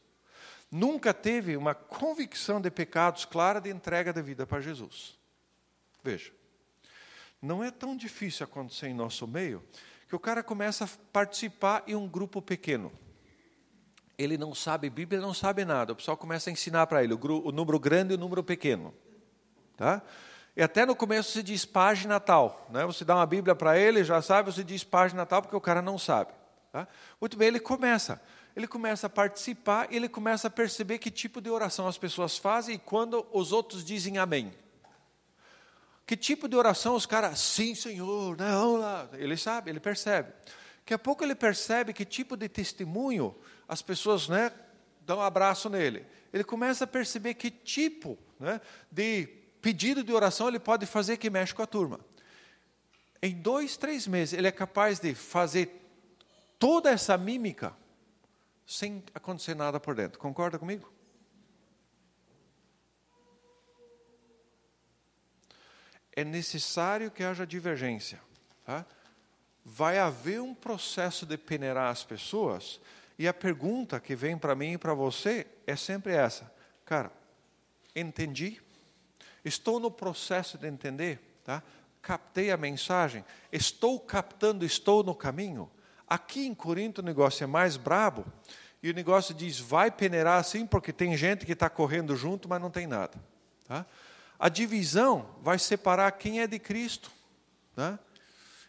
Nunca 0.70 1.14
teve 1.14 1.56
uma 1.56 1.74
convicção 1.74 2.60
de 2.60 2.70
pecados 2.70 3.24
clara 3.24 3.60
de 3.60 3.70
entrega 3.70 4.12
da 4.12 4.20
vida 4.20 4.46
para 4.46 4.60
Jesus. 4.60 5.18
Veja, 6.02 6.32
não 7.40 7.62
é 7.62 7.70
tão 7.70 7.96
difícil 7.96 8.44
acontecer 8.44 8.88
em 8.88 8.94
nosso 8.94 9.26
meio 9.26 9.64
que 10.08 10.16
o 10.16 10.18
cara 10.18 10.42
começa 10.42 10.84
a 10.84 10.88
participar 11.12 11.84
em 11.86 11.94
um 11.94 12.08
grupo 12.08 12.42
pequeno. 12.42 12.92
Ele 14.16 14.36
não 14.36 14.54
sabe 14.54 14.90
Bíblia, 14.90 15.20
não 15.20 15.32
sabe 15.32 15.64
nada. 15.64 15.92
O 15.92 15.96
pessoal 15.96 16.16
começa 16.16 16.50
a 16.50 16.52
ensinar 16.52 16.86
para 16.86 17.04
ele 17.04 17.14
o, 17.14 17.52
número 17.52 17.78
grande 17.78 18.12
e 18.12 18.16
o 18.16 18.18
número 18.18 18.42
pequeno. 18.42 18.92
Tá? 19.76 20.02
E 20.58 20.62
até 20.62 20.84
no 20.84 20.96
começo 20.96 21.30
se 21.30 21.40
diz 21.40 21.64
página 21.64 22.18
tal. 22.18 22.66
Né? 22.68 22.84
Você 22.84 23.04
dá 23.04 23.14
uma 23.14 23.26
Bíblia 23.26 23.54
para 23.54 23.78
ele, 23.78 24.02
já 24.02 24.20
sabe, 24.20 24.52
você 24.52 24.64
diz 24.64 24.82
página 24.82 25.24
tal, 25.24 25.40
porque 25.40 25.54
o 25.54 25.60
cara 25.60 25.80
não 25.80 25.96
sabe. 25.96 26.32
Tá? 26.72 26.88
Muito 27.20 27.36
bem, 27.36 27.46
ele 27.46 27.60
começa. 27.60 28.20
Ele 28.56 28.66
começa 28.66 29.06
a 29.06 29.10
participar 29.10 29.86
e 29.88 29.94
ele 29.94 30.08
começa 30.08 30.48
a 30.48 30.50
perceber 30.50 30.98
que 30.98 31.12
tipo 31.12 31.40
de 31.40 31.48
oração 31.48 31.86
as 31.86 31.96
pessoas 31.96 32.36
fazem 32.36 32.74
e 32.74 32.78
quando 32.78 33.24
os 33.32 33.52
outros 33.52 33.84
dizem 33.84 34.18
amém. 34.18 34.52
Que 36.04 36.16
tipo 36.16 36.48
de 36.48 36.56
oração 36.56 36.96
os 36.96 37.06
caras, 37.06 37.38
sim, 37.38 37.76
Senhor, 37.76 38.36
né, 38.36 38.50
vamos 38.50 38.80
lá. 38.80 39.08
Ele 39.12 39.36
sabe, 39.36 39.70
ele 39.70 39.78
percebe. 39.78 40.32
Daqui 40.80 40.92
a 40.92 40.98
pouco 40.98 41.22
ele 41.22 41.36
percebe 41.36 41.92
que 41.92 42.04
tipo 42.04 42.36
de 42.36 42.48
testemunho 42.48 43.32
as 43.68 43.80
pessoas 43.80 44.28
né, 44.28 44.50
dão 45.02 45.18
um 45.18 45.22
abraço 45.22 45.70
nele. 45.70 46.04
Ele 46.32 46.42
começa 46.42 46.82
a 46.82 46.86
perceber 46.88 47.34
que 47.34 47.48
tipo 47.48 48.18
né, 48.40 48.60
de 48.90 49.37
pedido 49.60 50.02
de 50.02 50.12
oração 50.12 50.48
ele 50.48 50.58
pode 50.58 50.86
fazer 50.86 51.16
que 51.16 51.30
mexe 51.30 51.54
com 51.54 51.62
a 51.62 51.66
turma. 51.66 52.00
Em 53.22 53.34
dois, 53.34 53.76
três 53.76 54.06
meses, 54.06 54.32
ele 54.32 54.46
é 54.46 54.52
capaz 54.52 55.00
de 55.00 55.14
fazer 55.14 55.82
toda 56.58 56.90
essa 56.90 57.16
mímica 57.18 57.74
sem 58.66 59.02
acontecer 59.14 59.54
nada 59.54 59.80
por 59.80 59.94
dentro. 59.94 60.18
Concorda 60.18 60.58
comigo? 60.58 60.92
é 66.20 66.24
necessário 66.24 67.12
que 67.12 67.22
haja 67.22 67.46
divergência. 67.46 68.20
Tá? 68.64 68.84
Vai 69.64 70.00
haver 70.00 70.40
um 70.40 70.52
processo 70.52 71.24
de 71.24 71.38
peneirar 71.38 71.92
as 71.92 72.02
pessoas, 72.02 72.80
e 73.16 73.28
a 73.28 73.32
pergunta 73.32 74.00
que 74.00 74.16
vem 74.16 74.36
para 74.36 74.56
mim 74.56 74.72
e 74.72 74.78
para 74.78 74.94
você 74.94 75.46
é 75.64 75.76
sempre 75.76 76.12
essa: 76.12 76.52
cara, 76.84 77.12
entendi? 77.94 78.60
Estou 79.48 79.80
no 79.80 79.90
processo 79.90 80.56
de 80.56 80.68
entender? 80.68 81.40
Tá? 81.42 81.62
Captei 82.00 82.50
a 82.50 82.56
mensagem? 82.56 83.24
Estou 83.50 83.98
captando, 83.98 84.64
estou 84.64 85.02
no 85.02 85.14
caminho? 85.14 85.70
Aqui 86.06 86.46
em 86.46 86.54
Corinto 86.54 87.00
o 87.00 87.04
negócio 87.04 87.44
é 87.44 87.46
mais 87.46 87.76
brabo, 87.76 88.24
e 88.82 88.90
o 88.90 88.94
negócio 88.94 89.34
diz: 89.34 89.58
vai 89.58 89.90
peneirar 89.90 90.38
assim, 90.38 90.66
porque 90.66 90.92
tem 90.92 91.16
gente 91.16 91.44
que 91.44 91.52
está 91.52 91.68
correndo 91.68 92.14
junto, 92.16 92.48
mas 92.48 92.60
não 92.60 92.70
tem 92.70 92.86
nada. 92.86 93.18
Tá? 93.66 93.84
A 94.38 94.48
divisão 94.48 95.34
vai 95.42 95.58
separar 95.58 96.10
quem 96.12 96.40
é 96.40 96.46
de 96.46 96.58
Cristo. 96.58 97.10
Né? 97.76 97.98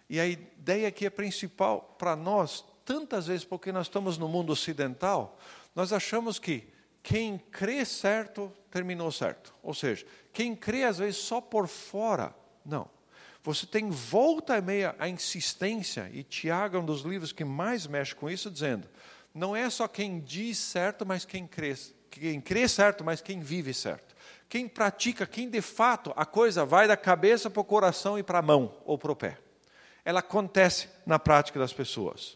E 0.10 0.20
a 0.20 0.26
ideia 0.26 0.88
aqui 0.88 1.06
é 1.06 1.10
principal 1.10 1.96
para 2.00 2.16
nós, 2.16 2.66
tantas 2.84 3.28
vezes, 3.28 3.46
porque 3.46 3.72
nós 3.72 3.86
estamos 3.86 4.18
no 4.18 4.28
mundo 4.28 4.52
ocidental, 4.52 5.38
nós 5.76 5.94
achamos 5.94 6.40
que 6.40 6.68
quem 7.04 7.38
crê 7.38 7.86
certo, 7.86 8.52
terminou 8.72 9.12
certo. 9.12 9.54
Ou 9.62 9.74
seja, 9.74 10.06
quem 10.34 10.56
crê 10.56 10.84
às 10.84 10.98
vezes 10.98 11.18
só 11.18 11.40
por 11.42 11.68
fora, 11.68 12.34
não. 12.66 12.90
Você 13.44 13.66
tem 13.66 13.90
volta 13.90 14.58
e 14.58 14.62
meia 14.62 14.96
a 15.00 15.08
insistência, 15.08 16.10
e 16.14 16.24
Tiago 16.24 16.78
é 16.78 16.80
um 16.80 16.86
dos 16.86 17.02
livros 17.02 17.32
que 17.32 17.46
mais 17.46 17.88
mexe 17.88 18.14
com 18.14 18.30
isso, 18.30 18.52
dizendo: 18.52 18.88
não 19.34 19.56
é 19.56 19.70
só 19.70 19.88
quem 19.88 20.20
diz 20.20 20.58
certo, 20.58 21.06
mas 21.06 21.26
quem 21.26 21.48
crê, 21.48 21.76
quem 22.12 22.42
crê 22.42 22.68
certo, 22.68 23.04
mas 23.04 23.22
quem 23.22 23.40
vive 23.40 23.74
certo 23.74 24.10
quem 24.50 24.68
pratica, 24.68 25.28
quem 25.28 25.48
de 25.48 25.62
fato 25.62 26.12
a 26.16 26.26
coisa 26.26 26.66
vai 26.66 26.88
da 26.88 26.98
cabeça 26.98 27.52
para 27.52 27.62
o 27.62 27.64
coração 27.64 28.18
e 28.18 28.24
para 28.24 28.40
a 28.40 28.42
mão 28.42 28.76
ou 28.84 28.98
para 28.98 29.12
o 29.12 29.16
pé. 29.16 29.38
Ela 30.04 30.22
acontece 30.22 30.90
na 31.06 31.20
prática 31.20 31.60
das 31.60 31.72
pessoas. 31.72 32.36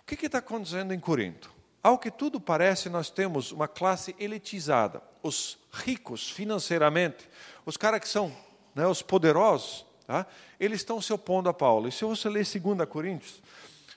O 0.00 0.04
que 0.06 0.24
está 0.24 0.38
acontecendo 0.38 0.94
em 0.94 1.00
Corinto? 1.00 1.52
Ao 1.82 1.98
que 1.98 2.10
tudo 2.10 2.40
parece, 2.40 2.88
nós 2.88 3.10
temos 3.10 3.50
uma 3.50 3.66
classe 3.66 4.14
elitizada. 4.18 5.02
Os 5.22 5.58
ricos 5.72 6.30
financeiramente, 6.30 7.28
os 7.66 7.76
caras 7.76 8.00
que 8.00 8.08
são 8.08 8.34
né, 8.74 8.86
os 8.86 9.02
poderosos, 9.02 9.84
tá? 10.06 10.26
eles 10.58 10.80
estão 10.80 11.00
se 11.00 11.12
opondo 11.12 11.48
a 11.48 11.54
Paulo. 11.54 11.88
E 11.88 11.92
se 11.92 12.04
você 12.04 12.28
ler 12.28 12.44
2 12.44 12.88
Coríntios, 12.88 13.42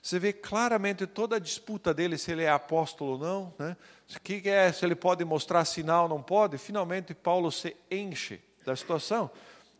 você 0.01 0.17
vê 0.17 0.33
claramente 0.33 1.05
toda 1.05 1.35
a 1.35 1.39
disputa 1.39 1.93
dele, 1.93 2.17
se 2.17 2.31
ele 2.31 2.43
é 2.43 2.49
apóstolo 2.49 3.11
ou 3.11 3.17
não, 3.19 3.53
né? 3.59 3.77
o 4.15 4.19
que 4.19 4.49
é, 4.49 4.71
se 4.71 4.83
ele 4.83 4.95
pode 4.95 5.23
mostrar 5.23 5.63
sinal 5.63 6.03
ou 6.03 6.09
não 6.09 6.21
pode. 6.21 6.57
Finalmente, 6.57 7.13
Paulo 7.13 7.51
se 7.51 7.75
enche 7.89 8.41
da 8.65 8.75
situação. 8.75 9.29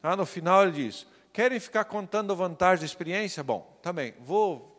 Ah, 0.02 0.16
no 0.16 0.26
final, 0.26 0.64
ele 0.64 0.72
diz: 0.74 1.08
querem 1.34 1.60
ficar 1.60 1.86
contando 1.86 2.36
vantagem 2.36 2.80
de 2.80 2.86
experiência? 2.86 3.44
Bom, 3.44 3.78
também, 3.82 4.14
vou 4.20 4.72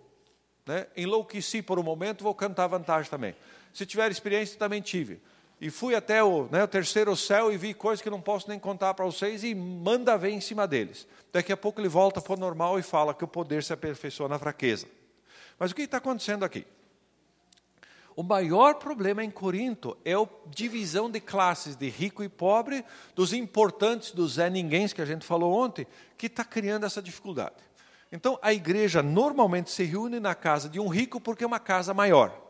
né, 0.64 0.86
enlouqueci 0.96 1.60
por 1.60 1.78
um 1.78 1.82
momento, 1.82 2.22
vou 2.22 2.34
cantar 2.34 2.68
vantagem 2.68 3.10
também. 3.10 3.34
Se 3.72 3.84
tiver 3.84 4.10
experiência, 4.12 4.58
também 4.58 4.80
tive. 4.80 5.20
E 5.62 5.70
fui 5.70 5.94
até 5.94 6.20
o, 6.24 6.48
né, 6.50 6.64
o 6.64 6.66
terceiro 6.66 7.16
céu 7.16 7.52
e 7.52 7.56
vi 7.56 7.72
coisas 7.72 8.02
que 8.02 8.10
não 8.10 8.20
posso 8.20 8.48
nem 8.48 8.58
contar 8.58 8.94
para 8.94 9.04
vocês 9.04 9.44
e 9.44 9.54
manda 9.54 10.18
ver 10.18 10.30
em 10.30 10.40
cima 10.40 10.66
deles. 10.66 11.06
Daqui 11.32 11.52
a 11.52 11.56
pouco 11.56 11.80
ele 11.80 11.88
volta 11.88 12.20
para 12.20 12.32
o 12.32 12.36
normal 12.36 12.80
e 12.80 12.82
fala 12.82 13.14
que 13.14 13.22
o 13.22 13.28
poder 13.28 13.62
se 13.62 13.72
aperfeiçoa 13.72 14.28
na 14.28 14.40
fraqueza. 14.40 14.88
Mas 15.56 15.70
o 15.70 15.74
que 15.76 15.82
está 15.82 15.98
acontecendo 15.98 16.44
aqui? 16.44 16.66
O 18.16 18.24
maior 18.24 18.74
problema 18.74 19.22
em 19.22 19.30
Corinto 19.30 19.96
é 20.04 20.14
a 20.14 20.26
divisão 20.48 21.08
de 21.08 21.20
classes 21.20 21.76
de 21.76 21.88
rico 21.88 22.24
e 22.24 22.28
pobre, 22.28 22.84
dos 23.14 23.32
importantes, 23.32 24.10
dos 24.10 24.32
Zé 24.32 24.50
Ninguém 24.50 24.88
que 24.88 25.00
a 25.00 25.06
gente 25.06 25.24
falou 25.24 25.52
ontem, 25.52 25.86
que 26.18 26.26
está 26.26 26.44
criando 26.44 26.86
essa 26.86 27.00
dificuldade. 27.00 27.54
Então, 28.10 28.36
a 28.42 28.52
igreja 28.52 29.00
normalmente 29.00 29.70
se 29.70 29.84
reúne 29.84 30.18
na 30.18 30.34
casa 30.34 30.68
de 30.68 30.80
um 30.80 30.88
rico 30.88 31.20
porque 31.20 31.44
é 31.44 31.46
uma 31.46 31.60
casa 31.60 31.94
maior. 31.94 32.41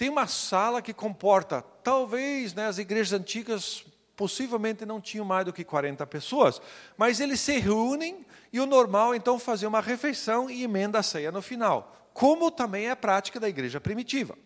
Tem 0.00 0.08
uma 0.08 0.26
sala 0.26 0.80
que 0.80 0.94
comporta, 0.94 1.60
talvez, 1.84 2.54
né, 2.54 2.66
as 2.66 2.78
igrejas 2.78 3.12
antigas 3.12 3.84
possivelmente 4.16 4.86
não 4.86 4.98
tinham 4.98 5.26
mais 5.26 5.44
do 5.44 5.52
que 5.52 5.62
40 5.62 6.06
pessoas, 6.06 6.58
mas 6.96 7.20
eles 7.20 7.38
se 7.38 7.58
reúnem 7.58 8.24
e 8.50 8.58
o 8.60 8.64
normal 8.64 9.14
então 9.14 9.38
fazer 9.38 9.66
uma 9.66 9.82
refeição 9.82 10.48
e 10.48 10.64
emenda 10.64 10.98
a 10.98 11.02
ceia 11.02 11.30
no 11.30 11.42
final, 11.42 12.08
como 12.14 12.50
também 12.50 12.86
é 12.86 12.92
a 12.92 12.96
prática 12.96 13.38
da 13.38 13.46
igreja 13.46 13.78
primitiva. 13.78 14.38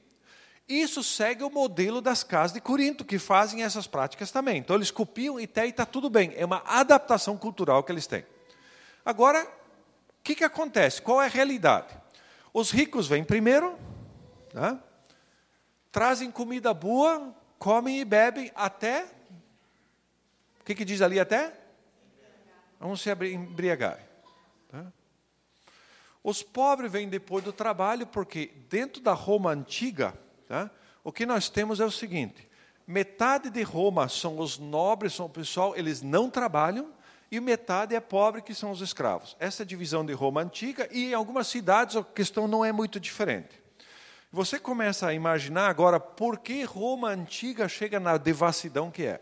Isso 0.69 1.05
segue 1.05 1.45
o 1.45 1.51
modelo 1.51 2.01
das 2.01 2.25
casas 2.25 2.53
de 2.53 2.61
Corinto, 2.61 3.05
que 3.05 3.17
fazem 3.17 3.63
essas 3.63 3.87
práticas 3.87 4.33
também. 4.33 4.59
Então 4.59 4.75
eles 4.75 4.91
copiam 4.91 5.39
e 5.39 5.45
está 5.45 5.87
tudo 5.87 6.11
bem, 6.11 6.33
é 6.35 6.45
uma 6.45 6.65
adaptação 6.67 7.37
cultural 7.37 7.85
que 7.85 7.93
eles 7.93 8.09
têm. 8.09 8.27
Agora, 9.05 9.45
o 9.45 10.23
que, 10.25 10.35
que 10.35 10.43
acontece? 10.43 11.01
Qual 11.01 11.23
é 11.23 11.27
a 11.27 11.29
realidade? 11.29 11.97
Os 12.53 12.73
ricos 12.73 13.07
vêm 13.07 13.23
primeiro, 13.23 13.79
né? 14.53 14.81
Trazem 15.95 16.29
comida 16.29 16.75
boa, 16.75 17.33
comem 17.57 18.01
e 18.01 18.05
bebem 18.05 18.51
até. 18.57 19.05
O 20.61 20.65
que, 20.65 20.75
que 20.75 20.85
diz 20.85 21.01
ali 21.01 21.21
até? 21.21 21.55
Vamos 22.81 23.01
se 23.01 23.13
embriagar. 23.13 24.01
Tá? 24.69 24.87
Os 26.21 26.43
pobres 26.43 26.91
vêm 26.91 27.09
depois 27.09 27.45
do 27.45 27.53
trabalho, 27.53 28.09
porque 28.09 28.53
dentro 28.69 29.01
da 29.01 29.13
Roma 29.13 29.53
antiga, 29.53 30.19
tá? 30.49 30.69
o 31.05 31.13
que 31.13 31.25
nós 31.25 31.49
temos 31.49 31.79
é 31.79 31.85
o 31.85 31.93
seguinte: 31.93 32.49
metade 32.85 33.49
de 33.49 33.63
Roma 33.63 34.09
são 34.09 34.41
os 34.41 34.59
nobres, 34.59 35.15
são 35.15 35.27
o 35.27 35.31
pessoal, 35.31 35.77
eles 35.77 36.03
não 36.03 36.29
trabalham, 36.29 36.93
e 37.31 37.39
metade 37.39 37.95
é 37.95 38.01
pobre, 38.01 38.43
que 38.43 38.53
são 38.53 38.73
os 38.73 38.81
escravos. 38.81 39.37
Essa 39.39 39.63
é 39.63 39.65
a 39.65 39.67
divisão 39.67 40.05
de 40.05 40.13
Roma 40.13 40.43
antiga, 40.43 40.89
e 40.91 41.11
em 41.11 41.15
algumas 41.15 41.47
cidades 41.47 41.95
a 41.95 42.03
questão 42.03 42.49
não 42.49 42.65
é 42.65 42.73
muito 42.73 42.99
diferente. 42.99 43.63
Você 44.35 44.59
começa 44.59 45.07
a 45.07 45.15
imaginar 45.15 45.69
agora 45.69 46.01
por 46.01 46.39
que 46.39 46.65
Roma 46.65 47.11
antiga 47.11 47.69
chega 47.69 48.01
na 48.01 48.17
devassidão 48.17 48.91
que 48.91 49.05
é. 49.05 49.21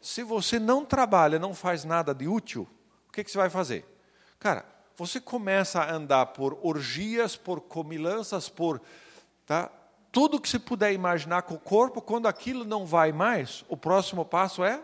Se 0.00 0.22
você 0.22 0.60
não 0.60 0.84
trabalha, 0.84 1.40
não 1.40 1.52
faz 1.52 1.84
nada 1.84 2.14
de 2.14 2.28
útil, 2.28 2.68
o 3.08 3.10
que, 3.10 3.24
que 3.24 3.32
você 3.32 3.36
vai 3.36 3.50
fazer? 3.50 3.84
Cara, 4.38 4.64
você 4.96 5.20
começa 5.20 5.80
a 5.80 5.92
andar 5.92 6.26
por 6.26 6.56
orgias, 6.62 7.34
por 7.34 7.62
comilanças, 7.62 8.48
por 8.48 8.80
tá, 9.44 9.72
tudo 10.12 10.40
que 10.40 10.48
você 10.48 10.60
puder 10.60 10.92
imaginar 10.92 11.42
com 11.42 11.54
o 11.54 11.58
corpo, 11.58 12.00
quando 12.00 12.28
aquilo 12.28 12.64
não 12.64 12.86
vai 12.86 13.10
mais, 13.10 13.64
o 13.68 13.76
próximo 13.76 14.24
passo 14.24 14.62
é 14.62 14.76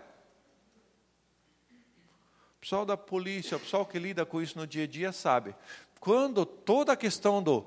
o 2.56 2.60
pessoal 2.60 2.84
da 2.84 2.96
polícia, 2.96 3.56
o 3.56 3.60
pessoal 3.60 3.86
que 3.86 4.00
lida 4.00 4.26
com 4.26 4.42
isso 4.42 4.58
no 4.58 4.66
dia 4.66 4.82
a 4.82 4.88
dia 4.88 5.12
sabe. 5.12 5.54
Quando 6.00 6.44
toda 6.44 6.94
a 6.94 6.96
questão 6.96 7.40
do, 7.40 7.66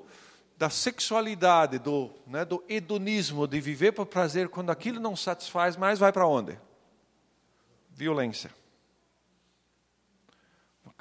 da 0.63 0.69
sexualidade, 0.69 1.77
do, 1.77 2.09
né, 2.25 2.45
do 2.45 2.63
hedonismo, 2.69 3.45
de 3.45 3.59
viver 3.59 3.91
por 3.91 4.05
prazer, 4.05 4.47
quando 4.47 4.69
aquilo 4.69 4.97
não 4.97 5.13
satisfaz 5.13 5.75
mais, 5.75 5.99
vai 5.99 6.13
para 6.13 6.25
onde? 6.25 6.57
Violência 7.91 8.49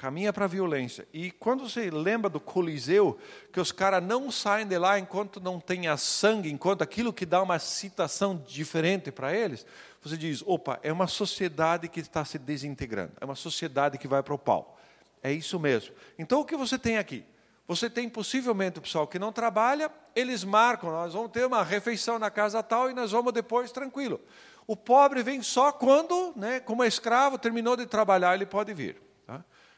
caminha 0.03 0.33
para 0.33 0.43
a 0.43 0.49
violência. 0.49 1.07
E 1.13 1.31
quando 1.31 1.69
você 1.69 1.89
lembra 1.89 2.29
do 2.29 2.37
Coliseu, 2.37 3.17
que 3.53 3.59
os 3.61 3.71
caras 3.71 4.03
não 4.03 4.29
saem 4.29 4.67
de 4.67 4.77
lá 4.77 4.99
enquanto 4.99 5.39
não 5.39 5.61
tenha 5.61 5.95
sangue, 5.95 6.51
enquanto 6.51 6.81
aquilo 6.81 7.13
que 7.13 7.25
dá 7.25 7.41
uma 7.41 7.57
citação 7.57 8.35
diferente 8.45 9.13
para 9.13 9.33
eles, 9.33 9.65
você 10.01 10.17
diz: 10.17 10.43
opa, 10.45 10.77
é 10.83 10.91
uma 10.91 11.07
sociedade 11.07 11.87
que 11.87 12.01
está 12.01 12.25
se 12.25 12.37
desintegrando, 12.37 13.13
é 13.21 13.23
uma 13.23 13.35
sociedade 13.35 13.97
que 13.97 14.05
vai 14.05 14.21
para 14.21 14.33
o 14.33 14.37
pau. 14.37 14.77
É 15.21 15.31
isso 15.31 15.57
mesmo. 15.57 15.95
Então 16.19 16.41
o 16.41 16.45
que 16.45 16.57
você 16.57 16.77
tem 16.77 16.97
aqui? 16.97 17.23
Você 17.67 17.89
tem 17.89 18.09
possivelmente 18.09 18.79
o 18.79 18.81
pessoal 18.81 19.07
que 19.07 19.17
não 19.17 19.31
trabalha, 19.31 19.89
eles 20.15 20.43
marcam, 20.43 20.91
nós 20.91 21.13
vamos 21.13 21.31
ter 21.31 21.45
uma 21.45 21.63
refeição 21.63 22.19
na 22.19 22.29
casa 22.29 22.61
tal 22.61 22.89
e 22.89 22.93
nós 22.93 23.11
vamos 23.11 23.31
depois 23.31 23.71
tranquilo. 23.71 24.19
O 24.67 24.75
pobre 24.75 25.23
vem 25.23 25.41
só 25.41 25.71
quando, 25.71 26.33
né, 26.35 26.59
como 26.59 26.83
é 26.83 26.87
escravo, 26.87 27.37
terminou 27.37 27.75
de 27.75 27.85
trabalhar, 27.85 28.33
ele 28.35 28.45
pode 28.45 28.73
vir. 28.73 29.01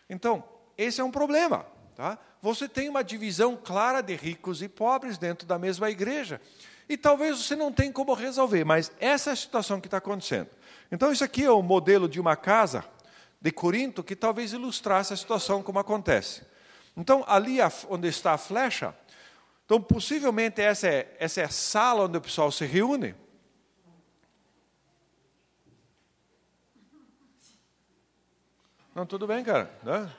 Então, 0.10 0.43
esse 0.78 1.02
é 1.02 1.04
um 1.04 1.12
problema. 1.12 1.65
Tá? 1.95 2.17
Você 2.41 2.67
tem 2.67 2.89
uma 2.89 3.04
divisão 3.04 3.56
clara 3.56 4.02
de 4.02 4.15
ricos 4.15 4.62
e 4.62 4.67
pobres 4.67 5.17
dentro 5.17 5.48
da 5.48 5.58
mesma 5.58 5.89
igreja. 5.89 6.41
E 6.88 6.98
talvez 6.98 7.39
você 7.39 7.56
não 7.56 7.71
tenha 7.71 7.91
como 7.91 8.13
resolver, 8.13 8.63
mas 8.63 8.91
essa 9.00 9.32
é 9.32 9.34
a 9.34 9.36
situação 9.36 9.82
que 9.82 9.88
está 9.88 9.98
acontecendo. 9.98 10.50
Então, 10.91 11.12
isso 11.12 11.24
aqui 11.24 11.43
é 11.43 11.50
o 11.50 11.62
modelo 11.62 12.08
de 12.08 12.19
uma 12.19 12.36
casa 12.36 12.86
de 13.41 13.52
Corinto 13.52 14.04
que 14.04 14.15
talvez 14.15 14.54
ilustrasse 14.54 15.13
a 15.13 15.17
situação 15.17 15.63
como 15.63 15.80
acontece. 15.80 16.43
Então, 16.97 17.23
ali 17.27 17.58
onde 17.89 18.08
está 18.08 18.34
a 18.34 18.38
flecha, 18.38 18.95
então 19.65 19.81
possivelmente 19.81 20.62
essa 20.62 20.88
é, 20.88 21.15
essa 21.19 21.41
é 21.41 21.45
a 21.45 21.49
sala 21.49 22.03
onde 22.03 22.17
o 22.17 22.21
pessoal 22.21 22.51
se 22.51 22.65
reúne. 22.65 23.15
Não, 28.93 29.05
tudo 29.05 29.27
bem, 29.27 29.43
cara. 29.43 29.69
Né? 29.84 30.10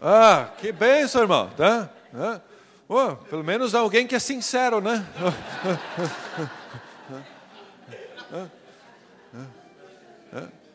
Ah, 0.00 0.54
que 0.58 0.72
benção, 0.72 1.22
irmão. 1.22 1.50
Tá? 1.50 1.90
Né? 2.12 2.40
Oh, 2.88 3.16
pelo 3.16 3.44
menos 3.44 3.74
alguém 3.74 4.06
que 4.06 4.14
é 4.14 4.18
sincero, 4.18 4.80
né? 4.80 5.06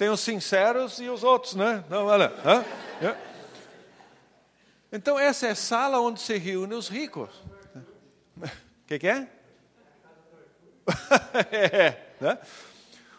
Tem 0.00 0.08
os 0.08 0.20
sinceros 0.20 0.98
e 0.98 1.10
os 1.10 1.22
outros, 1.22 1.54
né? 1.54 1.84
Não, 1.90 2.06
olha. 2.06 2.32
Então, 4.90 5.18
essa 5.18 5.48
é 5.48 5.50
a 5.50 5.54
sala 5.54 6.00
onde 6.00 6.22
se 6.22 6.38
reúnem 6.38 6.78
os 6.78 6.88
ricos. 6.88 7.28
O 8.34 8.40
que, 8.88 8.98
que 8.98 9.06
é? 9.06 9.28
é 11.52 12.14
né? 12.18 12.38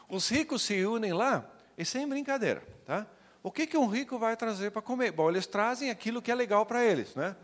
Os 0.10 0.28
ricos 0.28 0.64
se 0.64 0.74
reúnem 0.74 1.14
lá 1.14 1.46
e 1.78 1.86
sem 1.86 2.10
brincadeira, 2.10 2.64
tá? 2.84 3.06
O 3.44 3.52
que, 3.52 3.68
que 3.68 3.78
um 3.78 3.86
rico 3.86 4.18
vai 4.18 4.36
trazer 4.36 4.72
para 4.72 4.82
comer? 4.82 5.12
Bom, 5.12 5.30
eles 5.30 5.46
trazem 5.46 5.92
aquilo 5.92 6.20
que 6.20 6.32
é 6.32 6.36
legal 6.36 6.66
para 6.66 6.84
eles, 6.84 7.14
né? 7.14 7.36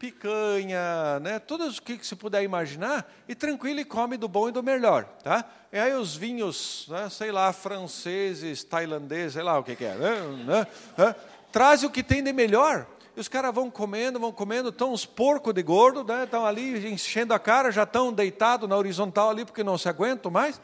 Picanha, 0.00 1.20
né? 1.20 1.38
Tudo 1.38 1.68
o 1.68 1.82
que, 1.82 2.02
se 2.02 2.16
puder 2.16 2.42
imaginar, 2.42 3.06
e 3.28 3.34
tranquilo 3.34 3.80
e 3.80 3.84
come 3.84 4.16
do 4.16 4.26
bom 4.26 4.48
e 4.48 4.52
do 4.52 4.62
melhor, 4.62 5.04
tá? 5.22 5.44
E 5.70 5.78
aí 5.78 5.92
os 5.92 6.16
vinhos, 6.16 6.86
né, 6.88 7.10
sei 7.10 7.30
lá, 7.30 7.52
franceses, 7.52 8.64
tailandeses, 8.64 9.34
sei 9.34 9.42
lá 9.42 9.58
o 9.58 9.62
que, 9.62 9.76
que 9.76 9.84
é, 9.84 9.94
né? 9.94 10.66
né? 10.96 11.16
Traz 11.52 11.84
o 11.84 11.90
que 11.90 12.02
tem 12.02 12.22
de 12.22 12.32
melhor, 12.32 12.86
e 13.14 13.20
os 13.20 13.28
caras 13.28 13.54
vão 13.54 13.70
comendo, 13.70 14.18
vão 14.18 14.32
comendo, 14.32 14.70
estão 14.70 14.90
uns 14.90 15.04
porcos 15.04 15.52
de 15.52 15.62
gordo, 15.62 16.02
né? 16.02 16.24
Estão 16.24 16.46
ali 16.46 16.90
enchendo 16.90 17.34
a 17.34 17.38
cara, 17.38 17.70
já 17.70 17.82
estão 17.82 18.10
deitados 18.10 18.66
na 18.66 18.78
horizontal 18.78 19.28
ali 19.28 19.44
porque 19.44 19.62
não 19.62 19.76
se 19.76 19.86
aguentam 19.86 20.30
mais 20.30 20.58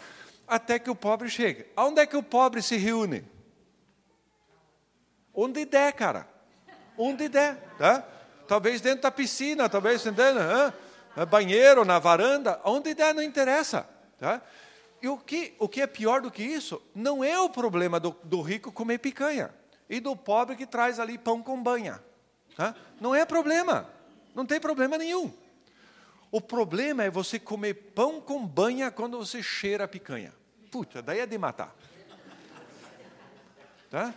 até 0.49 0.79
que 0.79 0.89
o 0.89 0.95
pobre 0.95 1.29
chegue. 1.29 1.67
Onde 1.77 2.01
é 2.01 2.07
que 2.07 2.17
o 2.17 2.23
pobre 2.23 2.63
se 2.63 2.79
reúne? 2.79 3.23
Onde 5.35 5.67
der, 5.67 5.93
cara. 5.93 6.27
Onde 6.97 7.29
der, 7.29 7.57
tá? 7.77 8.16
Talvez 8.47 8.81
dentro 8.81 9.03
da 9.03 9.11
piscina, 9.11 9.69
talvez 9.69 10.05
entendendo, 10.05 10.39
né? 10.39 10.73
banheiro, 11.25 11.85
na 11.85 11.99
varanda, 11.99 12.61
onde 12.65 12.95
der 12.95 13.15
não 13.15 13.23
interessa, 13.23 13.89
tá? 14.19 14.43
E 15.03 15.09
o 15.09 15.17
que, 15.17 15.55
o 15.59 15.69
que 15.69 15.83
é 15.83 15.87
pior 15.87 16.21
do 16.21 16.31
que 16.31 16.43
isso, 16.43 16.83
não 16.95 17.23
é 17.23 17.39
o 17.39 17.49
problema 17.49 18.01
do, 18.01 18.17
do 18.25 18.41
rico 18.41 18.73
comer 18.73 18.99
picanha 18.99 19.55
e 19.89 20.01
do 20.01 20.17
pobre 20.17 20.57
que 20.57 20.67
traz 20.67 20.99
ali 20.99 21.17
pão 21.17 21.43
com 21.43 21.63
banha. 21.63 22.03
Tá? 22.57 22.75
Não 23.01 23.15
é 23.15 23.25
problema, 23.25 23.89
não 24.35 24.47
tem 24.47 24.59
problema 24.59 24.99
nenhum. 24.99 25.33
O 26.31 26.41
problema 26.41 27.05
é 27.05 27.11
você 27.11 27.39
comer 27.39 27.75
pão 27.95 28.21
com 28.21 28.45
banha 28.45 28.91
quando 28.91 29.19
você 29.19 29.43
cheira 29.43 29.85
a 29.85 29.89
picanha. 29.89 30.33
Puta, 30.71 31.01
daí 31.01 31.21
é 31.21 31.27
de 31.27 31.39
matar. 31.39 31.75
Tá? 33.91 34.13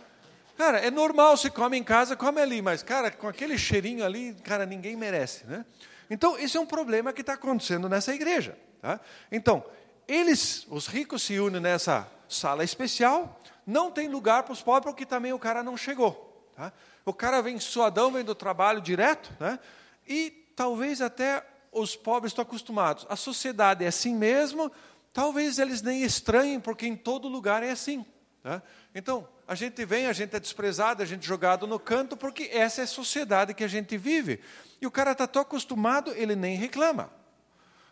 Cara, 0.60 0.76
é 0.76 0.90
normal, 0.90 1.38
se 1.38 1.48
come 1.48 1.78
em 1.78 1.82
casa, 1.82 2.14
come 2.14 2.38
ali, 2.38 2.60
mas, 2.60 2.82
cara, 2.82 3.10
com 3.10 3.26
aquele 3.26 3.56
cheirinho 3.56 4.04
ali, 4.04 4.34
cara, 4.44 4.66
ninguém 4.66 4.94
merece, 4.94 5.46
né? 5.46 5.64
Então, 6.10 6.38
esse 6.38 6.54
é 6.54 6.60
um 6.60 6.66
problema 6.66 7.14
que 7.14 7.22
está 7.22 7.32
acontecendo 7.32 7.88
nessa 7.88 8.14
igreja. 8.14 8.58
Tá? 8.78 9.00
Então, 9.32 9.64
eles, 10.06 10.66
os 10.68 10.86
ricos, 10.86 11.22
se 11.22 11.40
unem 11.40 11.62
nessa 11.62 12.06
sala 12.28 12.62
especial, 12.62 13.40
não 13.66 13.90
tem 13.90 14.06
lugar 14.06 14.42
para 14.42 14.52
os 14.52 14.60
pobres, 14.60 14.84
porque 14.84 15.06
também 15.06 15.32
o 15.32 15.38
cara 15.38 15.62
não 15.62 15.78
chegou. 15.78 16.46
Tá? 16.54 16.74
O 17.06 17.14
cara 17.14 17.40
vem 17.40 17.58
suadão, 17.58 18.12
vem 18.12 18.22
do 18.22 18.34
trabalho 18.34 18.82
direto, 18.82 19.34
né? 19.40 19.58
e 20.06 20.30
talvez 20.54 21.00
até 21.00 21.42
os 21.72 21.96
pobres 21.96 22.32
estão 22.32 22.42
acostumados. 22.42 23.06
A 23.08 23.16
sociedade 23.16 23.82
é 23.82 23.88
assim 23.88 24.14
mesmo, 24.14 24.70
talvez 25.10 25.58
eles 25.58 25.80
nem 25.80 26.02
estranhem, 26.02 26.60
porque 26.60 26.86
em 26.86 26.96
todo 26.96 27.28
lugar 27.28 27.62
é 27.62 27.70
assim. 27.70 28.04
Né? 28.42 28.62
Então, 28.94 29.28
a 29.46 29.54
gente 29.54 29.84
vem, 29.84 30.06
a 30.06 30.12
gente 30.12 30.34
é 30.34 30.40
desprezado, 30.40 31.02
a 31.02 31.06
gente 31.06 31.24
é 31.24 31.26
jogado 31.26 31.66
no 31.66 31.78
canto, 31.78 32.16
porque 32.16 32.44
essa 32.52 32.80
é 32.80 32.84
a 32.84 32.86
sociedade 32.86 33.54
que 33.54 33.64
a 33.64 33.68
gente 33.68 33.96
vive. 33.96 34.40
E 34.80 34.86
o 34.86 34.90
cara 34.90 35.12
está 35.12 35.26
tão 35.26 35.42
acostumado, 35.42 36.12
ele 36.12 36.34
nem 36.34 36.56
reclama. 36.56 37.12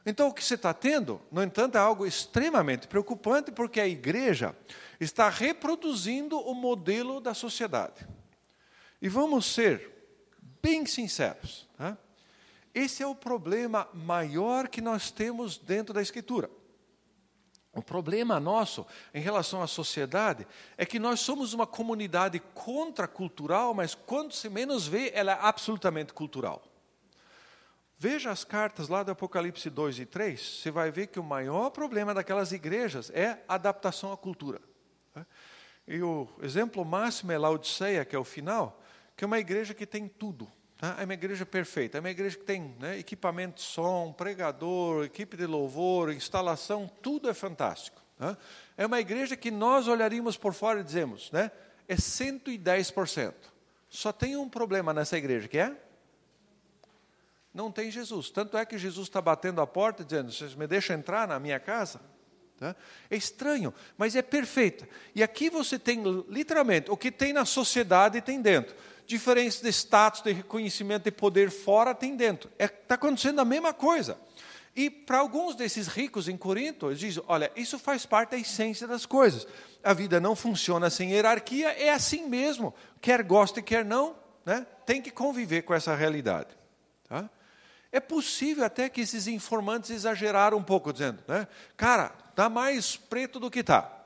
Então, 0.07 0.29
o 0.29 0.33
que 0.33 0.43
você 0.43 0.55
está 0.55 0.73
tendo, 0.73 1.21
no 1.31 1.43
entanto, 1.43 1.77
é 1.77 1.81
algo 1.81 2.07
extremamente 2.07 2.87
preocupante, 2.87 3.53
porque 3.53 3.81
a 3.81 3.87
igreja 3.87 4.57
está 4.99 5.29
reproduzindo 5.29 6.39
o 6.39 6.55
modelo 6.55 7.21
da 7.21 7.35
sociedade. 7.35 8.09
E 9.03 9.09
vamos 9.09 9.47
ser 9.47 9.91
bem 10.63 10.87
sinceros. 10.87 11.69
Tá? 11.77 11.97
Esse 12.75 13.03
é 13.03 13.07
o 13.07 13.15
problema 13.15 13.89
maior 13.93 14.69
que 14.69 14.81
nós 14.81 15.11
temos 15.11 15.59
dentro 15.59 15.93
da 15.93 16.01
Escritura. 16.01 16.51
O 17.79 17.83
problema 17.83 18.41
nosso 18.41 18.85
em 19.15 19.21
relação 19.21 19.63
à 19.63 19.67
sociedade 19.69 20.45
é 20.77 20.85
que 20.85 20.99
nós 20.99 21.21
somos 21.21 21.53
uma 21.53 21.67
comunidade 21.67 22.41
contracultural, 22.53 23.73
mas 23.73 23.95
quando 23.95 24.33
se 24.33 24.49
menos 24.49 24.89
vê, 24.89 25.13
ela 25.15 25.31
é 25.31 25.39
absolutamente 25.41 26.13
cultural. 26.13 26.61
Veja 27.97 28.33
as 28.33 28.43
cartas 28.43 28.89
lá 28.89 29.05
do 29.05 29.13
Apocalipse 29.13 29.71
2 29.71 30.01
e 30.01 30.07
3, 30.07 30.41
você 30.41 30.73
vai 30.73 30.91
ver 30.91 31.07
que 31.07 31.21
o 31.21 31.23
maior 31.23 31.71
problema 31.71 32.13
daquelas 32.13 32.51
igrejas 32.51 33.11
é 33.11 33.45
a 33.47 33.55
adaptação 33.55 34.13
à 34.13 34.17
cultura. 34.17 34.61
Né? 35.15 35.25
E 35.87 36.03
o 36.03 36.29
exemplo 36.43 36.85
máximo 36.85 37.31
é 37.31 37.39
Laodiceia, 37.39 38.05
que 38.05 38.17
é 38.17 38.19
o 38.19 38.25
final, 38.25 38.83
que 39.17 39.23
é 39.23 39.27
uma 39.27 39.39
igreja 39.39 39.73
que 39.73 39.87
tem 39.87 40.09
tudo. 40.09 40.51
Tá? 40.79 40.97
É 41.01 41.05
uma 41.05 41.15
igreja 41.15 41.45
perfeita, 41.45 41.99
é 41.99 42.01
uma 42.01 42.11
igreja 42.11 42.39
que 42.39 42.45
tem 42.45 42.75
né, 42.79 42.99
equipamento 42.99 43.57
de 43.57 43.63
som, 43.63 44.13
pregador, 44.17 45.05
equipe 45.05 45.37
de 45.37 45.45
louvor, 45.45 46.13
instalação, 46.13 46.89
tudo 47.03 47.29
é 47.29 47.35
fantástico. 47.35 48.01
Tá? 48.17 48.39
É 48.77 48.87
uma 48.87 49.01
igreja 49.01 49.37
que 49.37 49.51
nós 49.51 49.89
olharíamos 49.89 50.37
por 50.37 50.55
fora 50.55 50.81
e 50.81 50.85
dizemos, 50.85 51.33
né, 51.33 51.51
é 51.89 51.97
110%. 51.97 53.35
Só 53.89 54.13
tem 54.13 54.37
um 54.37 54.49
problema 54.49 54.95
nessa 54.95 55.19
igreja, 55.19 55.49
que 55.49 55.59
é? 55.59 55.75
Não 57.53 57.73
tem 57.73 57.91
Jesus. 57.91 58.31
Tanto 58.31 58.57
é 58.57 58.65
que 58.65 58.79
Jesus 58.79 59.09
está 59.09 59.21
batendo 59.21 59.61
a 59.61 59.67
porta 59.67 60.05
dizendo, 60.05 60.31
vocês 60.31 60.55
me 60.55 60.67
deixam 60.67 60.95
entrar 60.95 61.27
na 61.27 61.41
minha 61.41 61.59
casa? 61.59 62.01
Tá? 62.57 62.77
É 63.11 63.17
estranho, 63.17 63.73
mas 63.97 64.15
é 64.15 64.23
perfeita. 64.23 64.89
E 65.15 65.23
aqui 65.23 65.49
você 65.49 65.79
tem 65.79 66.03
literalmente 66.29 66.91
o 66.91 66.97
que 66.97 67.11
tem 67.11 67.33
na 67.33 67.45
sociedade 67.45 68.21
tem 68.21 68.41
dentro 68.41 68.77
diferenças 69.09 69.63
de 69.63 69.71
status, 69.71 70.21
de 70.21 70.33
reconhecimento, 70.33 71.05
de 71.05 71.11
poder 71.11 71.51
fora 71.51 71.95
tem 71.95 72.15
dentro. 72.15 72.51
Está 72.59 72.65
é, 72.65 72.69
tá 72.69 72.95
acontecendo 72.95 73.41
a 73.41 73.45
mesma 73.45 73.73
coisa. 73.73 74.19
E 74.77 74.91
para 74.91 75.19
alguns 75.19 75.57
desses 75.57 75.89
ricos 75.89 76.29
em 76.29 76.37
Corinto, 76.37 76.87
eles 76.87 77.01
dizem: 77.01 77.25
olha, 77.27 77.51
isso 77.57 77.79
faz 77.79 78.05
parte 78.05 78.33
da 78.33 78.37
essência 78.37 78.87
das 78.87 79.07
coisas. 79.07 79.47
A 79.83 79.95
vida 79.95 80.21
não 80.21 80.37
funciona 80.37 80.91
sem 80.91 81.13
hierarquia, 81.13 81.71
é 81.71 81.89
assim 81.89 82.29
mesmo. 82.29 82.75
Quer 83.01 83.23
goste, 83.23 83.63
quer 83.63 83.85
não, 83.85 84.15
né? 84.45 84.67
tem 84.85 85.01
que 85.01 85.11
conviver 85.11 85.63
com 85.63 85.73
essa 85.73 85.95
realidade. 85.97 86.51
Tá? 87.09 87.31
É 87.91 87.99
possível 87.99 88.65
até 88.65 88.91
que 88.91 89.01
esses 89.01 89.27
informantes 89.27 89.91
exageraram 89.91 90.59
um 90.59 90.63
pouco, 90.63 90.93
dizendo: 90.93 91.25
né? 91.27 91.49
cara, 91.79 92.13
está 92.29 92.51
mais 92.51 92.95
preto 92.95 93.41
do 93.41 93.51
que 93.51 93.61
está. 93.61 93.98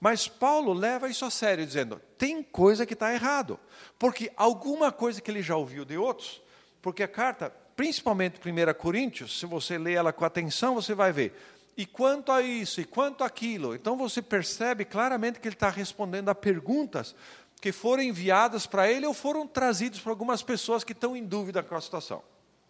Mas 0.00 0.28
Paulo 0.28 0.72
leva 0.72 1.08
isso 1.08 1.24
a 1.24 1.30
sério, 1.30 1.66
dizendo: 1.66 2.00
tem 2.16 2.42
coisa 2.42 2.86
que 2.86 2.94
está 2.94 3.12
errado. 3.12 3.58
Porque 3.98 4.32
alguma 4.36 4.90
coisa 4.90 5.20
que 5.20 5.30
ele 5.30 5.42
já 5.42 5.56
ouviu 5.56 5.84
de 5.84 5.96
outros, 5.96 6.42
porque 6.80 7.02
a 7.02 7.08
carta, 7.08 7.50
principalmente 7.76 8.40
1 8.40 8.74
Coríntios, 8.74 9.38
se 9.38 9.46
você 9.46 9.78
lê 9.78 9.92
ela 9.92 10.12
com 10.12 10.24
atenção, 10.24 10.74
você 10.74 10.94
vai 10.94 11.12
ver. 11.12 11.34
E 11.76 11.86
quanto 11.86 12.30
a 12.32 12.42
isso, 12.42 12.80
e 12.80 12.84
quanto 12.84 13.24
aquilo. 13.24 13.74
Então 13.74 13.96
você 13.96 14.20
percebe 14.20 14.84
claramente 14.84 15.40
que 15.40 15.48
ele 15.48 15.54
está 15.54 15.70
respondendo 15.70 16.28
a 16.28 16.34
perguntas 16.34 17.14
que 17.60 17.72
foram 17.72 18.02
enviadas 18.02 18.66
para 18.66 18.90
ele 18.90 19.06
ou 19.06 19.14
foram 19.14 19.46
trazidas 19.46 20.00
para 20.00 20.10
algumas 20.10 20.42
pessoas 20.42 20.82
que 20.82 20.92
estão 20.92 21.16
em 21.16 21.24
dúvida 21.24 21.62
com 21.62 21.76
a 21.76 21.80
situação. 21.80 22.22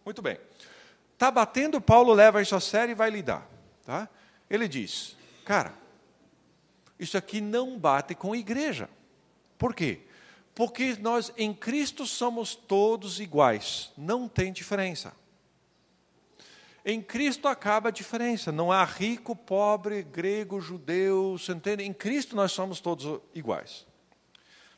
Muito 0.05 0.21
bem. 0.21 0.39
Está 1.15 1.31
batendo, 1.31 1.81
Paulo 1.81 2.13
leva 2.13 2.43
isso 2.43 2.55
a 2.55 2.61
sério 2.61 2.93
e 2.93 2.95
vai 2.95 3.09
lidar. 3.09 3.49
Tá? 3.87 4.09
Ele 4.51 4.69
diz: 4.69 5.17
Cara, 5.45 5.73
isso 7.03 7.19
aqui 7.19 7.41
não 7.41 7.79
bate 7.79 8.15
com 8.15 8.33
a 8.33 8.37
igreja. 8.37 8.89
Por 9.59 9.75
quê? 9.75 10.01
Porque 10.55 10.97
nós 11.01 11.33
em 11.37 11.53
Cristo 11.53 12.07
somos 12.07 12.55
todos 12.55 13.19
iguais, 13.19 13.91
não 13.97 14.29
tem 14.29 14.53
diferença. 14.53 15.13
Em 16.85 17.01
Cristo 17.01 17.49
acaba 17.49 17.89
a 17.89 17.93
diferença, 17.93 18.53
não 18.53 18.71
há 18.71 18.85
rico, 18.85 19.35
pobre, 19.35 20.03
grego, 20.03 20.61
judeu, 20.61 21.39
você 21.39 21.53
entende? 21.53 21.85
Em 21.85 21.93
Cristo 21.93 22.37
nós 22.37 22.53
somos 22.53 22.81
todos 22.81 23.21
iguais. 23.35 23.87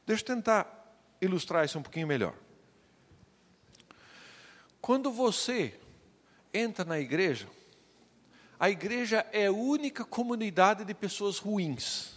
Deixa 0.06 0.22
eu 0.22 0.26
tentar 0.26 0.96
ilustrar 1.20 1.64
isso 1.64 1.78
um 1.78 1.82
pouquinho 1.82 2.06
melhor. 2.06 2.34
Quando 4.80 5.10
você 5.10 5.78
entra 6.52 6.84
na 6.84 6.98
igreja, 7.00 7.48
a 8.58 8.70
igreja 8.70 9.26
é 9.32 9.46
a 9.46 9.52
única 9.52 10.04
comunidade 10.04 10.84
de 10.84 10.94
pessoas 10.94 11.38
ruins. 11.38 12.13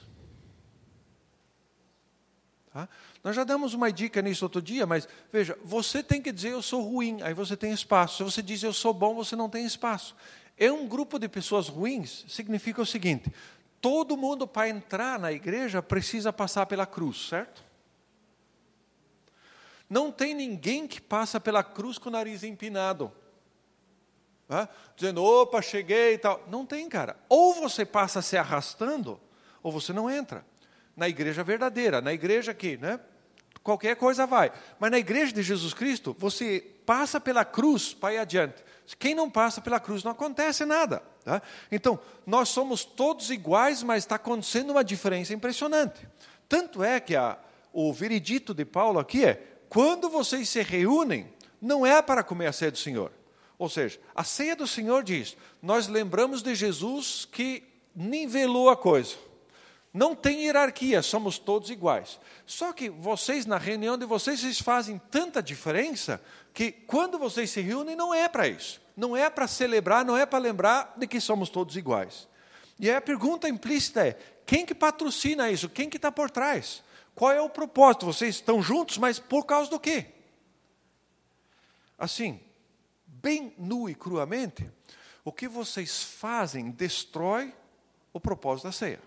Tá? 2.77 2.87
Nós 3.23 3.35
já 3.35 3.43
damos 3.43 3.73
uma 3.73 3.91
dica 3.91 4.21
nisso 4.21 4.45
outro 4.45 4.61
dia, 4.61 4.85
mas 4.85 5.07
veja, 5.33 5.57
você 5.63 6.03
tem 6.03 6.21
que 6.21 6.31
dizer 6.31 6.51
eu 6.51 6.61
sou 6.61 6.83
ruim, 6.83 7.23
aí 7.23 7.33
você 7.33 7.57
tem 7.57 7.71
espaço. 7.71 8.17
Se 8.17 8.23
você 8.23 8.39
diz 8.39 8.61
eu 8.61 8.71
sou 8.71 8.93
bom, 8.93 9.15
você 9.15 9.35
não 9.35 9.49
tem 9.49 9.65
espaço. 9.65 10.15
É 10.55 10.71
um 10.71 10.87
grupo 10.87 11.17
de 11.17 11.27
pessoas 11.27 11.67
ruins, 11.67 12.23
significa 12.27 12.79
o 12.79 12.85
seguinte: 12.85 13.33
todo 13.81 14.15
mundo 14.15 14.47
para 14.47 14.69
entrar 14.69 15.17
na 15.17 15.31
igreja 15.31 15.81
precisa 15.81 16.31
passar 16.31 16.67
pela 16.67 16.85
cruz, 16.85 17.29
certo? 17.29 17.63
Não 19.89 20.11
tem 20.11 20.35
ninguém 20.35 20.85
que 20.85 21.01
passa 21.01 21.39
pela 21.39 21.63
cruz 21.63 21.97
com 21.97 22.09
o 22.09 22.11
nariz 22.11 22.43
empinado. 22.43 23.11
Tá? 24.47 24.69
Dizendo, 24.95 25.23
opa, 25.23 25.63
cheguei 25.63 26.13
e 26.13 26.17
tal. 26.19 26.45
Não 26.47 26.63
tem, 26.63 26.87
cara. 26.87 27.17
Ou 27.27 27.55
você 27.55 27.83
passa 27.83 28.21
se 28.21 28.37
arrastando, 28.37 29.19
ou 29.63 29.71
você 29.71 29.91
não 29.91 30.07
entra 30.07 30.45
na 30.97 31.07
igreja 31.07 31.43
verdadeira, 31.43 32.01
na 32.01 32.11
igreja 32.11 32.55
que, 32.55 32.75
né? 32.77 32.99
Qualquer 33.61 33.95
coisa 33.95 34.25
vai. 34.25 34.51
Mas 34.79 34.89
na 34.89 34.97
igreja 34.97 35.31
de 35.31 35.43
Jesus 35.43 35.73
Cristo, 35.73 36.15
você 36.17 36.65
passa 36.85 37.19
pela 37.19 37.45
cruz 37.45 37.93
para 37.93 38.15
ir 38.15 38.17
adiante. 38.17 38.63
Quem 38.97 39.13
não 39.13 39.29
passa 39.29 39.61
pela 39.61 39.79
cruz 39.79 40.03
não 40.03 40.11
acontece 40.11 40.65
nada. 40.65 41.03
Tá? 41.23 41.41
Então, 41.71 41.99
nós 42.25 42.49
somos 42.49 42.85
todos 42.85 43.29
iguais, 43.29 43.83
mas 43.83 44.03
está 44.03 44.15
acontecendo 44.15 44.71
uma 44.71 44.83
diferença 44.83 45.33
impressionante. 45.33 46.07
Tanto 46.47 46.81
é 46.81 46.99
que 46.99 47.15
a, 47.15 47.37
o 47.73 47.91
veredito 47.91 48.53
de 48.53 48.63
Paulo 48.63 48.99
aqui 48.99 49.25
é: 49.25 49.43
quando 49.69 50.09
vocês 50.09 50.47
se 50.47 50.63
reúnem, 50.63 51.31
não 51.61 51.85
é 51.85 52.01
para 52.01 52.23
comer 52.23 52.47
a 52.47 52.53
ceia 52.53 52.71
do 52.71 52.77
Senhor. 52.77 53.11
Ou 53.59 53.67
seja, 53.67 53.99
a 54.15 54.23
ceia 54.23 54.55
do 54.55 54.65
Senhor 54.65 55.03
diz: 55.03 55.35
nós 55.61 55.87
lembramos 55.87 56.41
de 56.41 56.55
Jesus 56.55 57.27
que 57.29 57.63
nivelou 57.93 58.69
a 58.69 58.77
coisa. 58.77 59.26
Não 59.93 60.13
tem 60.13 60.43
hierarquia, 60.43 61.01
somos 61.01 61.39
todos 61.39 61.69
iguais. 61.69 62.19
Só 62.45 62.71
que 62.73 62.89
vocês, 62.89 63.45
na 63.45 63.57
reunião 63.57 63.97
de 63.97 64.05
vocês, 64.05 64.39
vocês 64.39 64.59
fazem 64.59 65.01
tanta 65.09 65.41
diferença 65.41 66.21
que 66.53 66.71
quando 66.71 67.17
vocês 67.17 67.49
se 67.49 67.61
reúnem, 67.61 67.95
não 67.95 68.13
é 68.13 68.27
para 68.27 68.47
isso. 68.47 68.81
Não 68.95 69.15
é 69.15 69.29
para 69.29 69.47
celebrar, 69.47 70.03
não 70.03 70.17
é 70.17 70.25
para 70.25 70.39
lembrar 70.39 70.93
de 70.97 71.07
que 71.07 71.21
somos 71.21 71.49
todos 71.49 71.75
iguais. 71.75 72.27
E 72.79 72.89
aí 72.89 72.95
a 72.95 73.01
pergunta 73.01 73.49
implícita 73.49 74.05
é: 74.07 74.17
quem 74.45 74.65
que 74.65 74.75
patrocina 74.75 75.49
isso? 75.49 75.69
Quem 75.69 75.89
que 75.89 75.97
está 75.97 76.11
por 76.11 76.29
trás? 76.29 76.83
Qual 77.15 77.31
é 77.31 77.41
o 77.41 77.49
propósito? 77.49 78.05
Vocês 78.05 78.35
estão 78.35 78.61
juntos, 78.61 78.97
mas 78.97 79.17
por 79.17 79.45
causa 79.45 79.69
do 79.69 79.79
quê? 79.79 80.05
Assim, 81.97 82.39
bem 83.05 83.53
nu 83.57 83.89
e 83.89 83.95
cruamente, 83.95 84.69
o 85.25 85.31
que 85.31 85.47
vocês 85.47 86.03
fazem 86.03 86.69
destrói 86.69 87.53
o 88.13 88.19
propósito 88.19 88.65
da 88.65 88.71
ceia. 88.71 89.01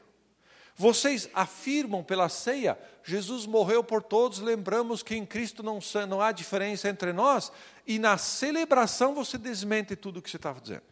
Vocês 0.81 1.29
afirmam 1.35 2.03
pela 2.03 2.31
ceia, 2.31 2.79
Jesus 3.05 3.45
morreu 3.45 3.85
por 3.85 4.03
todos, 4.03 4.39
lembramos 4.39 5.03
que 5.03 5.15
em 5.15 5.27
Cristo 5.27 5.63
não, 5.63 5.79
não 6.09 6.23
há 6.23 6.33
diferença 6.33 6.89
entre 6.89 7.13
nós, 7.13 7.53
e 7.87 7.99
na 7.99 8.17
celebração 8.17 9.15
você 9.15 9.37
desmente 9.37 9.95
tudo 9.95 10.21
o 10.21 10.23
que 10.23 10.31
você 10.31 10.39
estava 10.39 10.59
dizendo. 10.59 10.85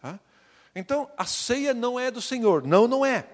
Tá? 0.00 0.20
Então, 0.76 1.10
a 1.16 1.26
ceia 1.26 1.74
não 1.74 1.98
é 1.98 2.08
do 2.08 2.22
Senhor, 2.22 2.64
não, 2.64 2.86
não 2.86 3.04
é. 3.04 3.26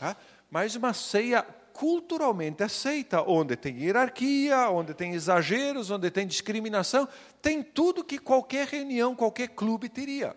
Tá? 0.00 0.16
Mas 0.50 0.74
uma 0.74 0.94
ceia 0.94 1.42
culturalmente 1.74 2.62
aceita, 2.62 3.20
onde 3.20 3.56
tem 3.56 3.78
hierarquia, 3.78 4.70
onde 4.70 4.94
tem 4.94 5.12
exageros, 5.12 5.90
onde 5.90 6.10
tem 6.10 6.26
discriminação, 6.26 7.06
tem 7.42 7.62
tudo 7.62 8.02
que 8.02 8.18
qualquer 8.18 8.68
reunião, 8.68 9.14
qualquer 9.14 9.48
clube 9.48 9.90
teria. 9.90 10.34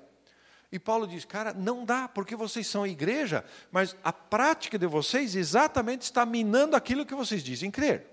E 0.71 0.77
Paulo 0.77 1.07
diz, 1.07 1.25
cara, 1.25 1.51
não 1.51 1.83
dá, 1.83 2.07
porque 2.07 2.35
vocês 2.35 2.67
são 2.67 2.85
igreja, 2.85 3.43
mas 3.71 3.95
a 4.03 4.13
prática 4.13 4.77
de 4.77 4.85
vocês 4.85 5.35
exatamente 5.35 6.03
está 6.03 6.25
minando 6.25 6.75
aquilo 6.75 7.05
que 7.05 7.15
vocês 7.15 7.43
dizem 7.43 7.71
crer. 7.71 8.05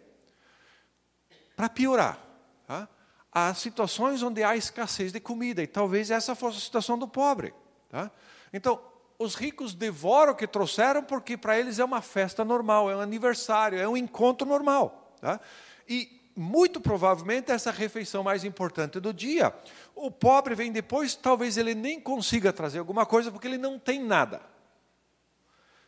Para 1.55 1.69
piorar, 1.69 2.19
tá? 2.67 2.89
há 3.31 3.53
situações 3.53 4.23
onde 4.23 4.43
há 4.43 4.57
escassez 4.57 5.13
de 5.13 5.21
comida, 5.21 5.63
e 5.63 5.67
talvez 5.67 6.11
essa 6.11 6.35
fosse 6.35 6.59
a 6.59 6.61
situação 6.63 6.99
do 6.99 7.07
pobre. 7.07 7.53
Tá? 7.91 8.11
Então, 8.53 8.81
os 9.19 9.35
ricos 9.35 9.75
devoram 9.75 10.33
o 10.33 10.37
que 10.37 10.47
trouxeram, 10.47 11.03
porque 11.03 11.37
para 11.37 11.59
eles 11.59 11.79
é 11.79 11.85
uma 11.85 12.01
festa 12.01 12.45
normal, 12.45 12.91
é 12.91 12.97
um 12.97 13.01
aniversário, 13.01 13.79
é 13.79 13.87
um 13.87 13.97
encontro 13.97 14.47
normal. 14.47 15.15
Tá? 15.21 15.41
E 15.87 16.16
muito 16.37 16.81
provavelmente 16.81 17.51
essa 17.51 17.71
refeição 17.71 18.23
mais 18.23 18.45
importante 18.45 19.01
do 19.01 19.13
dia. 19.13 19.55
O 19.95 20.11
pobre 20.11 20.55
vem 20.55 20.71
depois, 20.71 21.15
talvez 21.15 21.57
ele 21.57 21.75
nem 21.75 21.99
consiga 21.99 22.53
trazer 22.53 22.79
alguma 22.79 23.07
coisa 23.07 23.33
porque 23.33 23.49
ele 23.49 23.57
não 23.57 23.79
tem 23.79 24.03
nada. 24.03 24.43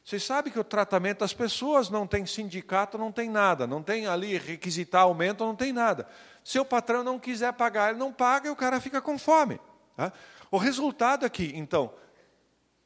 Você 0.03 0.19
sabe 0.19 0.51
que 0.51 0.59
o 0.59 0.65
tratamento 0.65 1.19
das 1.19 1.35
pessoas 1.35 1.91
não 1.91 2.07
tem 2.07 2.25
sindicato, 2.25 2.97
não 2.97 3.13
tem 3.13 3.29
nada, 3.29 3.67
não 3.67 3.83
tem 3.83 4.07
ali 4.07 4.39
requisitar 4.39 5.03
aumento, 5.03 5.45
não 5.45 5.55
tem 5.55 5.71
nada. 5.71 6.09
Se 6.43 6.59
o 6.59 6.65
patrão 6.65 7.05
não 7.05 7.19
quiser 7.19 7.53
pagar, 7.53 7.91
ele 7.91 7.99
não 7.99 8.11
paga 8.11 8.49
e 8.49 8.51
o 8.51 8.57
cara 8.57 8.81
fica 8.81 9.03
com 9.03 9.19
fome. 9.19 9.61
Tá? 9.95 10.11
O 10.51 10.57
resultado 10.57 11.27
aqui, 11.27 11.53
então, 11.55 11.93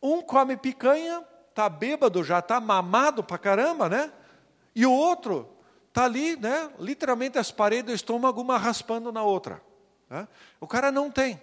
um 0.03 0.20
come 0.20 0.57
picanha, 0.57 1.22
está 1.48 1.68
bêbado, 1.68 2.25
já 2.25 2.40
está 2.40 2.61
mamado 2.61 3.22
para 3.22 3.38
caramba, 3.38 3.88
né? 3.88 4.12
E 4.75 4.85
o 4.85 4.90
outro 4.90 5.48
está 5.92 6.05
ali, 6.05 6.37
né, 6.37 6.70
literalmente 6.81 7.38
as 7.38 7.50
paredes 7.50 7.85
do 7.85 7.94
estômago, 7.94 8.40
uma 8.40 8.57
raspando 8.57 9.12
na 9.12 9.22
outra. 9.22 9.62
Né? 10.09 10.26
O 10.59 10.66
cara 10.66 10.90
não 10.90 11.11
tem. 11.11 11.38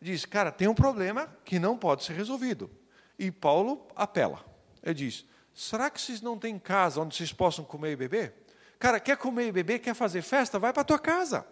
Diz, 0.00 0.24
cara, 0.24 0.50
tem 0.50 0.66
um 0.66 0.74
problema 0.74 1.28
que 1.44 1.58
não 1.58 1.76
pode 1.76 2.04
ser 2.04 2.14
resolvido. 2.14 2.70
E 3.18 3.30
Paulo 3.30 3.86
apela. 3.94 4.42
Ele 4.82 4.94
diz, 4.94 5.26
será 5.52 5.90
que 5.90 6.00
vocês 6.00 6.22
não 6.22 6.38
têm 6.38 6.58
casa 6.58 7.02
onde 7.02 7.14
vocês 7.14 7.30
possam 7.30 7.62
comer 7.62 7.92
e 7.92 7.96
beber? 7.96 8.34
Cara, 8.78 8.98
quer 8.98 9.18
comer 9.18 9.48
e 9.48 9.52
beber, 9.52 9.80
quer 9.80 9.92
fazer 9.92 10.22
festa? 10.22 10.58
Vai 10.58 10.72
para 10.72 10.80
a 10.80 10.86
tua 10.86 10.98
casa. 10.98 11.46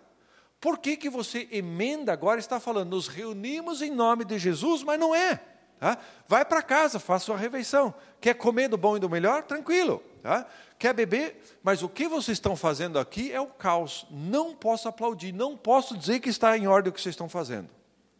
Por 0.58 0.78
que, 0.78 0.96
que 0.96 1.10
você 1.10 1.46
emenda 1.52 2.14
agora 2.14 2.40
está 2.40 2.58
falando, 2.58 2.88
nos 2.88 3.08
reunimos 3.08 3.82
em 3.82 3.90
nome 3.90 4.24
de 4.24 4.38
Jesus, 4.38 4.82
mas 4.82 4.98
não 4.98 5.14
é? 5.14 5.38
Tá? 5.78 5.98
Vai 6.26 6.46
para 6.46 6.62
casa, 6.62 6.98
faça 6.98 7.26
sua 7.26 7.36
refeição. 7.36 7.94
Quer 8.18 8.34
comer 8.34 8.68
do 8.68 8.78
bom 8.78 8.96
e 8.96 9.00
do 9.00 9.10
melhor? 9.10 9.42
Tranquilo. 9.42 10.02
Tá? 10.22 10.46
Quer 10.78 10.94
beber? 10.94 11.42
Mas 11.62 11.82
o 11.82 11.88
que 11.88 12.06
vocês 12.06 12.36
estão 12.36 12.54
fazendo 12.54 12.98
aqui 12.98 13.32
é 13.32 13.40
o 13.40 13.46
caos. 13.46 14.06
Não 14.10 14.54
posso 14.54 14.88
aplaudir, 14.88 15.32
não 15.32 15.56
posso 15.56 15.96
dizer 15.96 16.20
que 16.20 16.28
está 16.28 16.56
em 16.56 16.66
ordem 16.66 16.90
o 16.90 16.92
que 16.92 17.00
vocês 17.00 17.14
estão 17.14 17.28
fazendo. 17.28 17.68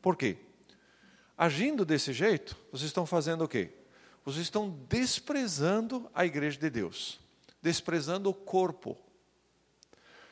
Por 0.03 0.17
quê? 0.17 0.37
Agindo 1.37 1.85
desse 1.85 2.13
jeito, 2.13 2.57
vocês 2.73 2.89
estão 2.89 3.07
fazendo 3.07 3.45
o 3.45 3.49
quê? 3.49 3.71
Vocês 4.25 4.43
estão 4.43 4.77
desprezando 4.89 6.11
a 6.13 6.27
igreja 6.27 6.59
de 6.59 6.69
Deus, 6.69 7.21
desprezando 7.63 8.29
o 8.29 8.35
corpo. 8.35 8.99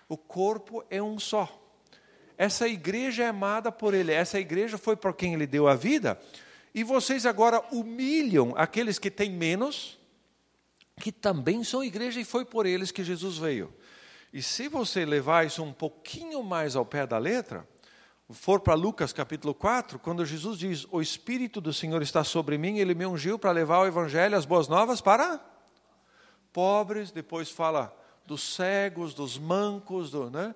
O 0.08 0.16
corpo 0.16 0.84
é 0.90 1.00
um 1.00 1.18
só. 1.18 1.62
Essa 2.36 2.68
igreja 2.68 3.22
é 3.22 3.28
amada 3.28 3.72
por 3.72 3.94
Ele, 3.94 4.12
essa 4.12 4.38
igreja 4.38 4.76
foi 4.76 4.96
por 4.96 5.14
quem 5.14 5.34
Ele 5.34 5.46
deu 5.46 5.68
a 5.68 5.74
vida, 5.74 6.20
e 6.74 6.84
vocês 6.84 7.24
agora 7.24 7.62
humilham 7.72 8.52
aqueles 8.56 8.98
que 8.98 9.10
têm 9.10 9.30
menos, 9.30 9.95
que 11.00 11.12
também 11.12 11.62
são 11.62 11.84
igreja 11.84 12.20
e 12.20 12.24
foi 12.24 12.44
por 12.44 12.66
eles 12.66 12.90
que 12.90 13.04
Jesus 13.04 13.38
veio. 13.38 13.72
E 14.32 14.42
se 14.42 14.68
você 14.68 15.04
levar 15.04 15.46
isso 15.46 15.62
um 15.62 15.72
pouquinho 15.72 16.42
mais 16.42 16.76
ao 16.76 16.84
pé 16.84 17.06
da 17.06 17.18
letra, 17.18 17.66
for 18.30 18.60
para 18.60 18.74
Lucas 18.74 19.12
capítulo 19.12 19.54
4, 19.54 19.98
quando 19.98 20.24
Jesus 20.24 20.58
diz: 20.58 20.86
O 20.90 21.00
Espírito 21.00 21.60
do 21.60 21.72
Senhor 21.72 22.02
está 22.02 22.24
sobre 22.24 22.58
mim, 22.58 22.78
ele 22.78 22.94
me 22.94 23.06
ungiu 23.06 23.38
para 23.38 23.52
levar 23.52 23.80
o 23.80 23.86
Evangelho, 23.86 24.36
as 24.36 24.44
boas 24.44 24.68
novas 24.68 25.00
para 25.00 25.40
pobres, 26.56 27.10
depois 27.10 27.50
fala 27.50 27.94
dos 28.24 28.54
cegos, 28.54 29.12
dos 29.12 29.36
mancos, 29.36 30.10
do, 30.10 30.30
né? 30.30 30.54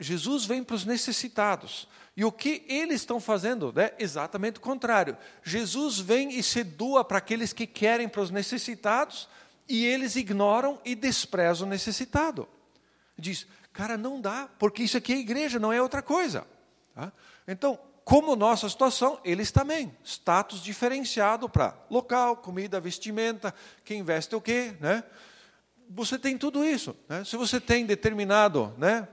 Jesus 0.00 0.46
vem 0.46 0.64
para 0.64 0.74
os 0.74 0.86
necessitados. 0.86 1.86
E 2.16 2.24
o 2.24 2.30
que 2.30 2.64
eles 2.68 3.00
estão 3.00 3.18
fazendo? 3.18 3.72
Né? 3.72 3.90
Exatamente 3.98 4.58
o 4.58 4.60
contrário. 4.62 5.16
Jesus 5.42 5.98
vem 5.98 6.30
e 6.30 6.42
se 6.42 6.62
doa 6.62 7.04
para 7.04 7.18
aqueles 7.18 7.52
que 7.52 7.66
querem 7.66 8.08
para 8.08 8.22
os 8.22 8.30
necessitados, 8.30 9.28
e 9.68 9.84
eles 9.84 10.14
ignoram 10.14 10.78
e 10.84 10.94
desprezam 10.94 11.66
o 11.66 11.70
necessitado. 11.70 12.46
Diz, 13.18 13.46
cara, 13.72 13.96
não 13.96 14.20
dá, 14.20 14.48
porque 14.58 14.82
isso 14.82 14.96
aqui 14.96 15.12
é 15.12 15.18
igreja, 15.18 15.58
não 15.58 15.72
é 15.72 15.80
outra 15.80 16.02
coisa. 16.02 16.46
Tá? 16.94 17.12
Então, 17.48 17.78
como 18.04 18.36
nossa 18.36 18.68
situação, 18.68 19.18
eles 19.24 19.50
também. 19.50 19.96
Status 20.04 20.62
diferenciado 20.62 21.48
para 21.48 21.74
local, 21.90 22.36
comida, 22.36 22.78
vestimenta, 22.78 23.54
quem 23.84 24.02
veste 24.02 24.36
o 24.36 24.40
quê, 24.40 24.76
né? 24.78 25.02
Você 25.88 26.18
tem 26.18 26.36
tudo 26.36 26.64
isso. 26.64 26.94
Né? 27.08 27.24
Se 27.24 27.36
você 27.36 27.60
tem 27.60 27.86
determinado 27.86 28.74
né, 28.76 29.08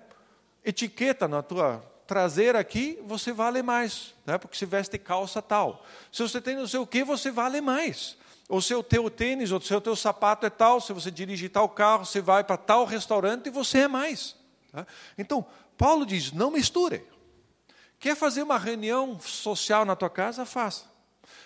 etiqueta 0.63 1.27
na 1.27 1.41
tua 1.41 1.90
traseira 2.11 2.59
aqui, 2.59 2.99
você 3.05 3.31
vale 3.31 3.61
mais, 3.61 4.13
né? 4.25 4.37
porque 4.37 4.57
se 4.57 4.65
veste 4.65 4.97
calça 4.97 5.41
tal. 5.41 5.85
Se 6.11 6.21
você 6.21 6.41
tem 6.41 6.57
não 6.57 6.67
sei 6.67 6.81
o 6.81 6.85
que, 6.85 7.05
você 7.05 7.31
vale 7.31 7.61
mais. 7.61 8.17
Ou 8.49 8.61
se 8.61 8.75
o 8.75 8.83
teu 8.83 9.09
tênis, 9.09 9.49
ou 9.49 9.61
se 9.61 9.73
o 9.73 9.79
teu 9.79 9.95
sapato 9.95 10.45
é 10.45 10.49
tal, 10.49 10.81
se 10.81 10.91
você 10.91 11.09
dirige 11.09 11.47
tal 11.47 11.69
carro, 11.69 12.05
você 12.05 12.19
vai 12.19 12.43
para 12.43 12.57
tal 12.57 12.83
restaurante 12.83 13.47
e 13.47 13.49
você 13.49 13.83
é 13.83 13.87
mais. 13.87 14.35
Tá? 14.73 14.85
Então, 15.17 15.45
Paulo 15.77 16.05
diz, 16.05 16.33
não 16.33 16.51
misture. 16.51 17.01
Quer 17.97 18.17
fazer 18.17 18.43
uma 18.43 18.57
reunião 18.57 19.17
social 19.17 19.85
na 19.85 19.95
tua 19.95 20.09
casa? 20.09 20.45
Faça. 20.45 20.91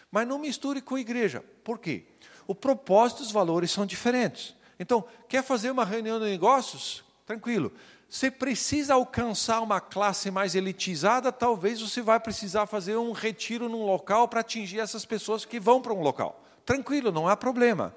Mas 0.10 0.28
não 0.28 0.39
misture 0.39 0.82
com 0.82 0.95
a 0.95 0.99
igreja. 0.99 1.45
Por 1.63 1.78
quê? 1.78 2.06
O 2.47 2.56
propósito 2.56 3.21
e 3.21 3.25
os 3.28 3.32
valores 3.32 3.69
são 3.69 3.86
diferentes. 3.86 4.56
Então, 4.80 5.06
quer 5.30 5.43
fazer 5.43 5.69
uma 5.69 5.86
reunião 5.86 6.17
de 6.17 6.25
negócios? 6.25 7.04
Tranquilo. 7.23 7.71
Você 8.15 8.32
precisa 8.32 8.93
alcançar 8.93 9.60
uma 9.60 9.82
classe 9.82 10.32
mais 10.32 10.56
elitizada, 10.56 11.34
talvez 11.34 11.82
você 11.82 12.01
vai 12.01 12.17
precisar 12.17 12.65
fazer 12.65 12.95
um 12.95 13.12
retiro 13.12 13.67
num 13.67 13.86
local 13.86 14.30
para 14.30 14.39
atingir 14.39 14.80
essas 14.80 15.04
pessoas 15.04 15.43
que 15.43 15.60
vão 15.60 15.82
para 15.82 15.93
um 15.93 15.99
local. 15.99 16.41
Tranquilo, 16.65 17.12
não 17.12 17.28
há 17.28 17.36
problema. 17.36 17.93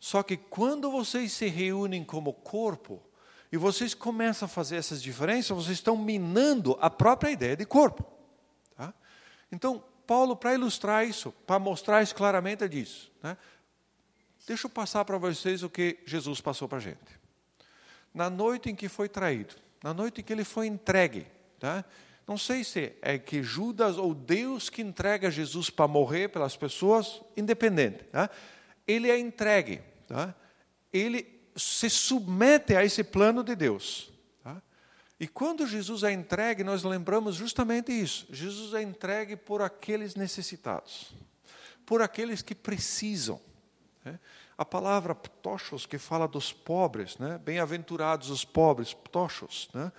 Só 0.00 0.20
que 0.24 0.36
quando 0.36 0.90
vocês 0.90 1.30
se 1.30 1.46
reúnem 1.46 2.02
como 2.02 2.32
corpo 2.32 3.00
e 3.52 3.56
vocês 3.56 3.94
começam 3.94 4.46
a 4.46 4.48
fazer 4.48 4.74
essas 4.74 5.00
diferenças, 5.00 5.56
vocês 5.56 5.78
estão 5.78 5.96
minando 5.96 6.76
a 6.80 6.90
própria 6.90 7.30
ideia 7.30 7.56
de 7.56 7.64
corpo. 7.64 8.04
Tá? 8.76 8.92
Então, 9.52 9.84
Paulo, 10.08 10.34
para 10.34 10.54
ilustrar 10.54 11.06
isso, 11.06 11.30
para 11.46 11.60
mostrar 11.60 12.02
isso 12.02 12.16
claramente, 12.16 12.68
diz: 12.68 13.12
né? 13.22 13.36
deixa 14.44 14.66
eu 14.66 14.70
passar 14.70 15.04
para 15.04 15.18
vocês 15.18 15.62
o 15.62 15.70
que 15.70 16.00
Jesus 16.04 16.40
passou 16.40 16.68
para 16.68 16.78
a 16.78 16.80
gente 16.80 17.21
na 18.14 18.28
noite 18.28 18.70
em 18.70 18.74
que 18.74 18.88
foi 18.88 19.08
traído, 19.08 19.54
na 19.82 19.94
noite 19.94 20.20
em 20.20 20.24
que 20.24 20.32
ele 20.32 20.44
foi 20.44 20.66
entregue. 20.66 21.26
Tá? 21.58 21.84
Não 22.26 22.38
sei 22.38 22.62
se 22.64 22.92
é 23.02 23.18
que 23.18 23.42
Judas 23.42 23.98
ou 23.98 24.14
Deus 24.14 24.70
que 24.70 24.82
entrega 24.82 25.30
Jesus 25.30 25.70
para 25.70 25.88
morrer 25.88 26.28
pelas 26.28 26.56
pessoas, 26.56 27.20
independente. 27.36 28.04
Tá? 28.04 28.30
Ele 28.86 29.10
é 29.10 29.18
entregue. 29.18 29.80
Tá? 30.06 30.34
Ele 30.92 31.26
se 31.56 31.90
submete 31.90 32.74
a 32.76 32.84
esse 32.84 33.02
plano 33.02 33.42
de 33.42 33.54
Deus. 33.54 34.10
Tá? 34.42 34.62
E 35.18 35.26
quando 35.26 35.66
Jesus 35.66 36.02
é 36.02 36.12
entregue, 36.12 36.62
nós 36.62 36.82
lembramos 36.84 37.34
justamente 37.34 37.92
isso. 37.92 38.26
Jesus 38.30 38.74
é 38.74 38.82
entregue 38.82 39.36
por 39.36 39.60
aqueles 39.62 40.14
necessitados, 40.14 41.12
por 41.84 42.02
aqueles 42.02 42.40
que 42.40 42.54
precisam. 42.54 43.40
Né? 44.04 44.18
A 44.62 44.64
palavra 44.64 45.12
ptochos, 45.12 45.86
que 45.86 45.98
fala 45.98 46.28
dos 46.28 46.52
pobres, 46.52 47.18
né? 47.18 47.36
bem-aventurados 47.44 48.30
os 48.30 48.44
pobres, 48.44 48.94
ptochos, 48.94 49.68
né? 49.74 49.90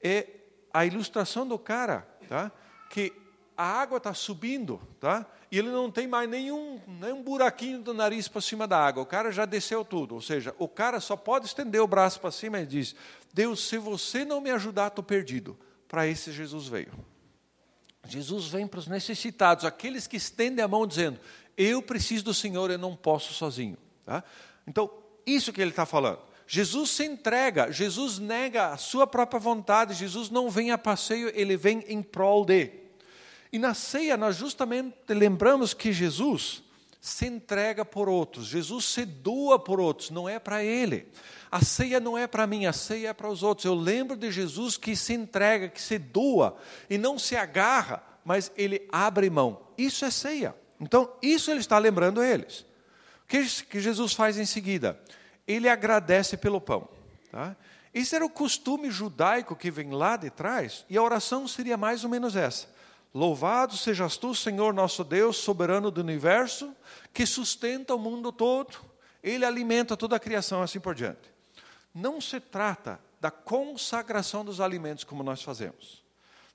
é 0.00 0.28
a 0.72 0.86
ilustração 0.86 1.44
do 1.44 1.58
cara 1.58 2.06
tá? 2.28 2.52
que 2.88 3.12
a 3.56 3.64
água 3.64 3.96
está 3.96 4.14
subindo 4.14 4.80
tá? 5.00 5.26
e 5.50 5.58
ele 5.58 5.70
não 5.70 5.90
tem 5.90 6.06
mais 6.06 6.30
nenhum, 6.30 6.80
nenhum 6.86 7.20
buraquinho 7.20 7.82
do 7.82 7.92
nariz 7.92 8.28
para 8.28 8.40
cima 8.40 8.64
da 8.64 8.78
água. 8.78 9.02
O 9.02 9.06
cara 9.06 9.32
já 9.32 9.44
desceu 9.44 9.84
tudo. 9.84 10.14
Ou 10.14 10.20
seja, 10.20 10.54
o 10.56 10.68
cara 10.68 11.00
só 11.00 11.16
pode 11.16 11.46
estender 11.46 11.80
o 11.80 11.88
braço 11.88 12.20
para 12.20 12.30
cima 12.30 12.60
e 12.60 12.64
diz: 12.64 12.94
Deus, 13.34 13.66
se 13.66 13.76
você 13.76 14.24
não 14.24 14.40
me 14.40 14.52
ajudar, 14.52 14.86
estou 14.86 15.02
perdido. 15.02 15.58
Para 15.88 16.06
esse 16.06 16.30
Jesus 16.30 16.68
veio. 16.68 16.92
Jesus 18.06 18.46
vem 18.46 18.68
para 18.68 18.78
os 18.78 18.86
necessitados, 18.86 19.64
aqueles 19.64 20.06
que 20.06 20.16
estendem 20.16 20.64
a 20.64 20.68
mão 20.68 20.86
dizendo: 20.86 21.18
Eu 21.56 21.82
preciso 21.82 22.26
do 22.26 22.32
Senhor, 22.32 22.70
eu 22.70 22.78
não 22.78 22.94
posso 22.94 23.34
sozinho. 23.34 23.76
Tá? 24.04 24.22
Então, 24.66 24.90
isso 25.26 25.52
que 25.52 25.60
ele 25.60 25.70
está 25.70 25.86
falando. 25.86 26.18
Jesus 26.46 26.90
se 26.90 27.04
entrega, 27.04 27.70
Jesus 27.70 28.18
nega 28.18 28.68
a 28.68 28.76
sua 28.76 29.06
própria 29.06 29.40
vontade, 29.40 29.94
Jesus 29.94 30.28
não 30.28 30.50
vem 30.50 30.70
a 30.70 30.78
passeio, 30.78 31.30
ele 31.34 31.56
vem 31.56 31.84
em 31.88 32.02
prol 32.02 32.44
de. 32.44 32.70
E 33.52 33.58
na 33.58 33.74
ceia 33.74 34.16
nós 34.16 34.36
justamente 34.36 34.96
lembramos 35.08 35.72
que 35.72 35.92
Jesus 35.92 36.62
se 37.00 37.26
entrega 37.26 37.84
por 37.84 38.08
outros, 38.08 38.46
Jesus 38.46 38.84
se 38.84 39.04
doa 39.04 39.58
por 39.58 39.80
outros, 39.80 40.10
não 40.10 40.28
é 40.28 40.38
para 40.38 40.62
ele. 40.62 41.06
A 41.50 41.64
ceia 41.64 42.00
não 42.00 42.16
é 42.16 42.26
para 42.26 42.46
mim, 42.46 42.66
a 42.66 42.72
ceia 42.72 43.08
é 43.08 43.12
para 43.12 43.28
os 43.28 43.42
outros. 43.42 43.64
Eu 43.64 43.74
lembro 43.74 44.16
de 44.16 44.30
Jesus 44.30 44.76
que 44.76 44.94
se 44.96 45.12
entrega, 45.12 45.68
que 45.68 45.80
se 45.80 45.98
doa 45.98 46.56
e 46.88 46.98
não 46.98 47.18
se 47.18 47.36
agarra, 47.36 48.02
mas 48.24 48.52
ele 48.56 48.88
abre 48.90 49.28
mão 49.28 49.62
isso 49.84 50.04
é 50.04 50.10
ceia. 50.10 50.54
Então, 50.80 51.12
isso 51.22 51.50
ele 51.50 51.60
está 51.60 51.78
lembrando 51.78 52.22
eles. 52.22 52.64
Que, 53.32 53.46
que 53.64 53.80
Jesus 53.80 54.12
faz 54.12 54.36
em 54.36 54.44
seguida? 54.44 55.00
Ele 55.48 55.66
agradece 55.66 56.36
pelo 56.36 56.60
pão. 56.60 56.86
Tá? 57.30 57.56
Esse 57.94 58.14
era 58.14 58.26
o 58.26 58.28
costume 58.28 58.90
judaico 58.90 59.56
que 59.56 59.70
vem 59.70 59.90
lá 59.90 60.18
de 60.18 60.28
trás, 60.28 60.84
e 60.86 60.98
a 60.98 61.02
oração 61.02 61.48
seria 61.48 61.78
mais 61.78 62.04
ou 62.04 62.10
menos 62.10 62.36
essa: 62.36 62.68
Louvado 63.14 63.74
sejas 63.74 64.18
tu, 64.18 64.34
Senhor 64.34 64.74
nosso 64.74 65.02
Deus, 65.02 65.38
soberano 65.38 65.90
do 65.90 66.02
universo, 66.02 66.76
que 67.10 67.24
sustenta 67.24 67.94
o 67.94 67.98
mundo 67.98 68.30
todo, 68.32 68.76
ele 69.22 69.46
alimenta 69.46 69.96
toda 69.96 70.16
a 70.16 70.20
criação, 70.20 70.60
assim 70.60 70.78
por 70.78 70.94
diante. 70.94 71.32
Não 71.94 72.20
se 72.20 72.38
trata 72.38 73.00
da 73.18 73.30
consagração 73.30 74.44
dos 74.44 74.60
alimentos 74.60 75.04
como 75.04 75.22
nós 75.22 75.42
fazemos. 75.42 76.04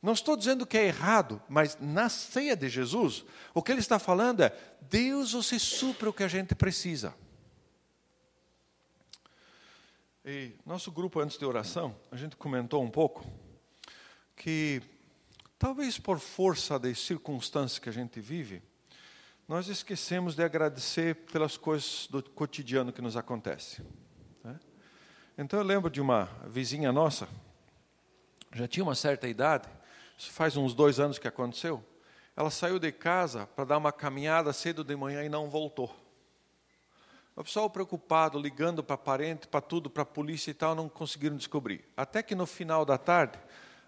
Não 0.01 0.13
estou 0.13 0.37
dizendo 0.37 0.65
que 0.65 0.77
é 0.77 0.85
errado, 0.85 1.41
mas 1.49 1.77
na 1.79 2.07
ceia 2.07 2.55
de 2.55 2.69
Jesus, 2.69 3.25
o 3.53 3.63
que 3.63 3.71
ele 3.71 3.79
está 3.79 3.97
falando 3.97 4.41
é: 4.41 4.55
Deus 4.81 5.31
você 5.31 5.57
supre 5.57 6.07
o 6.07 6.13
que 6.13 6.23
a 6.23 6.27
gente 6.27 6.53
precisa. 6.53 7.13
E 10.23 10.53
nosso 10.65 10.91
grupo 10.91 11.19
antes 11.19 11.37
de 11.37 11.45
oração, 11.45 11.95
a 12.11 12.15
gente 12.15 12.35
comentou 12.35 12.83
um 12.83 12.91
pouco 12.91 13.25
que 14.35 14.81
talvez 15.57 15.97
por 15.97 16.19
força 16.19 16.77
das 16.77 16.99
circunstâncias 16.99 17.79
que 17.79 17.89
a 17.89 17.93
gente 17.93 18.19
vive, 18.19 18.61
nós 19.47 19.69
esquecemos 19.69 20.35
de 20.35 20.43
agradecer 20.43 21.15
pelas 21.31 21.55
coisas 21.55 22.07
do 22.11 22.21
cotidiano 22.21 22.91
que 22.91 23.01
nos 23.01 23.15
acontece. 23.15 23.81
Né? 24.43 24.59
Então 25.37 25.59
eu 25.59 25.65
lembro 25.65 25.89
de 25.89 26.01
uma 26.01 26.25
vizinha 26.45 26.91
nossa, 26.91 27.27
já 28.53 28.67
tinha 28.67 28.83
uma 28.83 28.95
certa 28.95 29.27
idade, 29.27 29.67
isso 30.17 30.31
faz 30.31 30.57
uns 30.57 30.73
dois 30.73 30.99
anos 30.99 31.19
que 31.19 31.27
aconteceu. 31.27 31.83
Ela 32.35 32.49
saiu 32.49 32.79
de 32.79 32.91
casa 32.91 33.47
para 33.55 33.65
dar 33.65 33.77
uma 33.77 33.91
caminhada 33.91 34.51
cedo 34.51 34.83
de 34.83 34.95
manhã 34.95 35.23
e 35.23 35.29
não 35.29 35.49
voltou. 35.49 35.95
O 37.35 37.43
pessoal 37.43 37.69
preocupado, 37.69 38.39
ligando 38.39 38.83
para 38.83 38.97
parente, 38.97 39.47
para 39.47 39.61
tudo, 39.61 39.91
para 39.91 40.01
a 40.01 40.05
polícia 40.05 40.49
e 40.49 40.55
tal, 40.55 40.73
não 40.73 40.89
conseguiram 40.89 41.37
descobrir. 41.37 41.85
Até 41.95 42.23
que 42.23 42.33
no 42.33 42.47
final 42.47 42.83
da 42.83 42.97
tarde, 42.97 43.37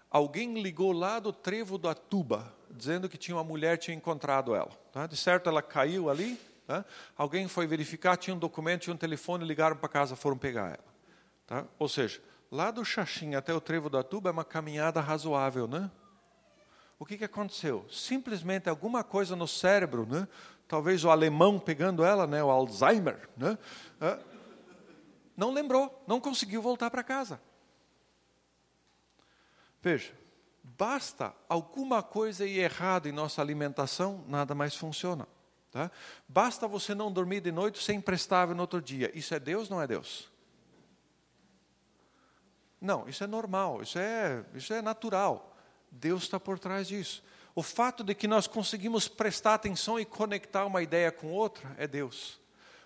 alguém 0.08 0.62
ligou 0.62 0.92
lá 0.92 1.18
do 1.18 1.32
trevo 1.32 1.76
da 1.76 1.92
Tuba, 1.92 2.54
dizendo 2.70 3.08
que 3.08 3.18
tinha 3.18 3.36
uma 3.36 3.42
mulher 3.42 3.76
tinha 3.76 3.96
encontrado 3.96 4.54
ela. 4.54 4.70
Tá? 4.92 5.04
De 5.08 5.16
certo, 5.16 5.48
ela 5.48 5.62
caiu 5.62 6.08
ali. 6.08 6.40
Tá? 6.64 6.84
Alguém 7.16 7.48
foi 7.48 7.66
verificar, 7.66 8.16
tinha 8.16 8.36
um 8.36 8.38
documento, 8.38 8.82
tinha 8.82 8.94
um 8.94 8.96
telefone, 8.96 9.44
ligaram 9.44 9.76
para 9.76 9.88
casa, 9.88 10.14
foram 10.14 10.38
pegar 10.38 10.68
ela. 10.68 10.94
Tá? 11.44 11.64
Ou 11.76 11.88
seja, 11.88 12.22
lá 12.52 12.70
do 12.70 12.84
Xaxim 12.84 13.34
até 13.34 13.52
o 13.52 13.60
trevo 13.60 13.90
da 13.90 14.04
Tuba 14.04 14.30
é 14.30 14.32
uma 14.32 14.44
caminhada 14.44 15.00
razoável, 15.00 15.66
né? 15.66 15.90
O 17.00 17.06
que, 17.06 17.16
que 17.16 17.24
aconteceu? 17.24 17.84
Simplesmente 17.90 18.68
alguma 18.68 19.02
coisa 19.02 19.34
no 19.34 19.48
cérebro, 19.48 20.06
né? 20.06 20.28
talvez 20.68 21.04
o 21.04 21.10
alemão 21.10 21.58
pegando 21.58 22.04
ela, 22.04 22.28
né, 22.28 22.44
o 22.44 22.48
Alzheimer, 22.48 23.28
né, 23.36 23.58
não 25.36 25.52
lembrou, 25.52 26.04
não 26.06 26.20
conseguiu 26.20 26.62
voltar 26.62 26.90
para 26.90 27.02
casa. 27.02 27.40
Veja, 29.82 30.12
basta 30.62 31.34
alguma 31.48 32.04
coisa 32.04 32.46
ir 32.46 32.58
errado 32.58 33.08
em 33.08 33.12
nossa 33.12 33.42
alimentação, 33.42 34.24
nada 34.28 34.54
mais 34.54 34.76
funciona. 34.76 35.26
Tá? 35.72 35.90
Basta 36.28 36.68
você 36.68 36.94
não 36.94 37.10
dormir 37.10 37.40
de 37.40 37.50
noite 37.50 37.82
sem 37.82 38.00
prestável 38.00 38.54
no 38.54 38.60
outro 38.60 38.80
dia. 38.80 39.10
Isso 39.12 39.34
é 39.34 39.40
Deus, 39.40 39.68
não 39.68 39.80
é 39.80 39.86
Deus? 39.86 40.30
Não, 42.80 43.08
isso 43.08 43.24
é 43.24 43.26
normal, 43.26 43.82
isso 43.82 43.98
é, 43.98 44.44
isso 44.54 44.72
é 44.72 44.80
natural. 44.82 45.49
Deus 45.90 46.22
está 46.22 46.38
por 46.38 46.58
trás 46.58 46.88
disso. 46.88 47.22
O 47.54 47.62
fato 47.62 48.04
de 48.04 48.14
que 48.14 48.28
nós 48.28 48.46
conseguimos 48.46 49.08
prestar 49.08 49.54
atenção 49.54 49.98
e 49.98 50.04
conectar 50.04 50.64
uma 50.64 50.82
ideia 50.82 51.10
com 51.10 51.32
outra 51.32 51.74
é 51.76 51.86
Deus. 51.86 52.38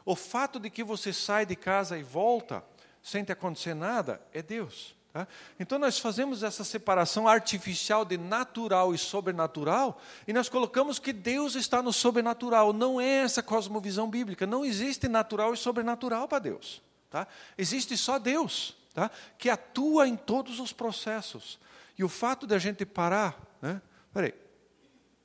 O 0.04 0.16
fato 0.16 0.58
de 0.58 0.70
que 0.70 0.82
você 0.82 1.12
sai 1.12 1.46
de 1.46 1.56
casa 1.56 1.98
e 1.98 2.02
volta 2.02 2.64
sem 3.02 3.22
te 3.22 3.32
acontecer 3.32 3.74
nada 3.74 4.20
é 4.32 4.42
Deus. 4.42 4.94
Tá? 5.12 5.28
Então 5.60 5.78
nós 5.78 5.98
fazemos 5.98 6.42
essa 6.42 6.64
separação 6.64 7.28
artificial 7.28 8.04
de 8.04 8.18
natural 8.18 8.92
e 8.92 8.98
sobrenatural 8.98 10.00
e 10.26 10.32
nós 10.32 10.48
colocamos 10.48 10.98
que 10.98 11.12
Deus 11.12 11.54
está 11.54 11.80
no 11.80 11.92
sobrenatural. 11.92 12.72
Não 12.72 13.00
é 13.00 13.22
essa 13.22 13.42
cosmovisão 13.42 14.10
bíblica. 14.10 14.46
Não 14.46 14.64
existe 14.64 15.06
natural 15.06 15.54
e 15.54 15.56
sobrenatural 15.56 16.26
para 16.26 16.40
Deus. 16.40 16.82
Tá? 17.10 17.28
Existe 17.56 17.96
só 17.96 18.18
Deus, 18.18 18.76
tá? 18.92 19.08
que 19.38 19.48
atua 19.48 20.08
em 20.08 20.16
todos 20.16 20.58
os 20.58 20.72
processos. 20.72 21.60
E 21.96 22.04
o 22.04 22.08
fato 22.08 22.46
de 22.46 22.54
a 22.54 22.58
gente 22.58 22.84
parar, 22.84 23.40
né? 23.62 23.80
peraí, 24.12 24.34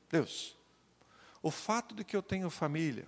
Deus, 0.09 0.57
o 1.41 1.49
fato 1.49 1.95
de 1.95 2.03
que 2.03 2.15
eu 2.15 2.22
tenho 2.22 2.49
família, 2.49 3.07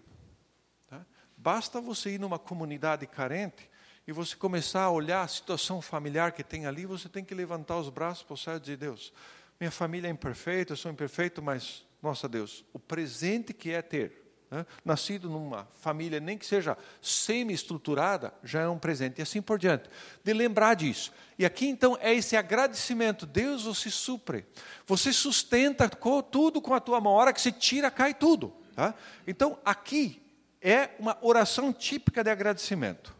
tá? 0.87 1.05
basta 1.37 1.79
você 1.79 2.11
ir 2.11 2.19
numa 2.19 2.39
comunidade 2.39 3.05
carente 3.05 3.69
e 4.07 4.11
você 4.11 4.35
começar 4.35 4.83
a 4.83 4.91
olhar 4.91 5.21
a 5.21 5.27
situação 5.27 5.81
familiar 5.81 6.31
que 6.31 6.43
tem 6.43 6.65
ali, 6.65 6.85
você 6.85 7.07
tem 7.07 7.23
que 7.23 7.35
levantar 7.35 7.77
os 7.77 7.89
braços 7.89 8.23
para 8.23 8.33
o 8.33 8.37
céu 8.37 8.57
e 8.57 8.59
dizer: 8.59 8.77
Deus, 8.77 9.13
minha 9.59 9.71
família 9.71 10.07
é 10.07 10.11
imperfeita, 10.11 10.73
eu 10.73 10.77
sou 10.77 10.91
imperfeito, 10.91 11.41
mas, 11.41 11.85
nossa 12.01 12.27
Deus, 12.27 12.65
o 12.73 12.79
presente 12.79 13.53
que 13.53 13.71
é 13.71 13.81
ter 13.81 14.20
né? 14.51 14.65
nascido 14.83 15.29
numa 15.29 15.65
família, 15.75 16.19
nem 16.19 16.37
que 16.37 16.45
seja 16.45 16.77
semi-estruturada, 17.01 18.33
já 18.43 18.61
é 18.61 18.67
um 18.67 18.77
presente, 18.77 19.19
e 19.19 19.21
assim 19.21 19.41
por 19.41 19.57
diante. 19.57 19.89
De 20.21 20.33
lembrar 20.33 20.75
disso. 20.75 21.13
E 21.39 21.45
aqui 21.45 21.67
então 21.67 21.97
é 22.01 22.13
esse 22.13 22.35
agradecimento. 22.35 23.25
Deus 23.25 23.63
você 23.63 23.89
supre. 23.89 24.45
Você 24.85 25.13
sustenta 25.13 25.89
tudo 25.89 26.61
com 26.61 26.73
a 26.73 26.81
tua 26.81 26.99
mão. 26.99 27.13
A 27.13 27.15
hora 27.15 27.33
que 27.33 27.39
você 27.39 27.51
tira, 27.51 27.89
cai 27.89 28.13
tudo. 28.13 28.53
Tá? 28.75 28.93
Então 29.25 29.57
aqui 29.63 30.21
é 30.61 30.89
uma 30.99 31.17
oração 31.21 31.71
típica 31.71 32.23
de 32.23 32.29
agradecimento. 32.29 33.15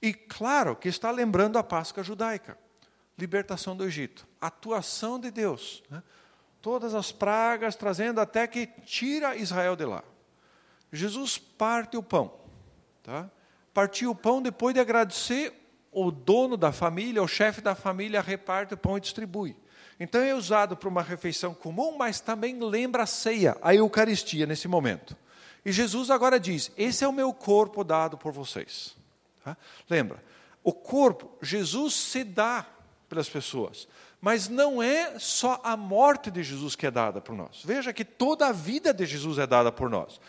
E 0.00 0.14
claro 0.14 0.76
que 0.76 0.88
está 0.88 1.10
lembrando 1.10 1.58
a 1.58 1.64
Páscoa 1.64 2.04
judaica, 2.04 2.56
libertação 3.18 3.76
do 3.76 3.84
Egito, 3.84 4.28
atuação 4.40 5.18
de 5.18 5.30
Deus. 5.30 5.82
Né? 5.90 6.02
Todas 6.62 6.94
as 6.94 7.10
pragas 7.10 7.74
trazendo 7.74 8.20
até 8.20 8.46
que 8.46 8.68
tira 8.86 9.34
Israel 9.34 9.74
de 9.74 9.84
lá. 9.84 10.04
Jesus 10.92 11.38
parte 11.38 11.96
o 11.96 12.02
pão. 12.02 12.32
Tá? 13.02 13.30
Partiu 13.72 14.10
o 14.10 14.14
pão 14.14 14.42
depois 14.42 14.74
de 14.74 14.80
agradecer, 14.80 15.52
o 15.90 16.10
dono 16.10 16.56
da 16.56 16.70
família, 16.72 17.22
o 17.22 17.28
chefe 17.28 17.60
da 17.60 17.74
família, 17.74 18.20
reparte 18.20 18.74
o 18.74 18.76
pão 18.76 18.96
e 18.96 19.00
distribui. 19.00 19.56
Então 19.98 20.20
é 20.20 20.34
usado 20.34 20.76
para 20.76 20.88
uma 20.88 21.02
refeição 21.02 21.52
comum, 21.52 21.96
mas 21.96 22.20
também 22.20 22.60
lembra 22.60 23.02
a 23.02 23.06
ceia, 23.06 23.56
a 23.60 23.74
Eucaristia 23.74 24.46
nesse 24.46 24.68
momento. 24.68 25.16
E 25.64 25.72
Jesus 25.72 26.10
agora 26.10 26.38
diz: 26.38 26.70
Esse 26.76 27.04
é 27.04 27.08
o 27.08 27.12
meu 27.12 27.32
corpo 27.32 27.82
dado 27.82 28.16
por 28.16 28.32
vocês. 28.32 28.96
Tá? 29.44 29.56
Lembra, 29.88 30.22
o 30.62 30.72
corpo, 30.72 31.36
Jesus 31.42 31.94
se 31.94 32.22
dá 32.22 32.64
pelas 33.08 33.28
pessoas. 33.28 33.88
Mas 34.20 34.48
não 34.48 34.82
é 34.82 35.18
só 35.18 35.60
a 35.62 35.76
morte 35.76 36.30
de 36.30 36.42
Jesus 36.42 36.74
que 36.74 36.86
é 36.86 36.90
dada 36.90 37.20
por 37.20 37.36
nós. 37.36 37.62
Veja 37.64 37.92
que 37.92 38.04
toda 38.04 38.48
a 38.48 38.52
vida 38.52 38.92
de 38.92 39.06
Jesus 39.06 39.38
é 39.38 39.46
dada 39.46 39.70
por 39.70 39.88
nós. 39.88 40.20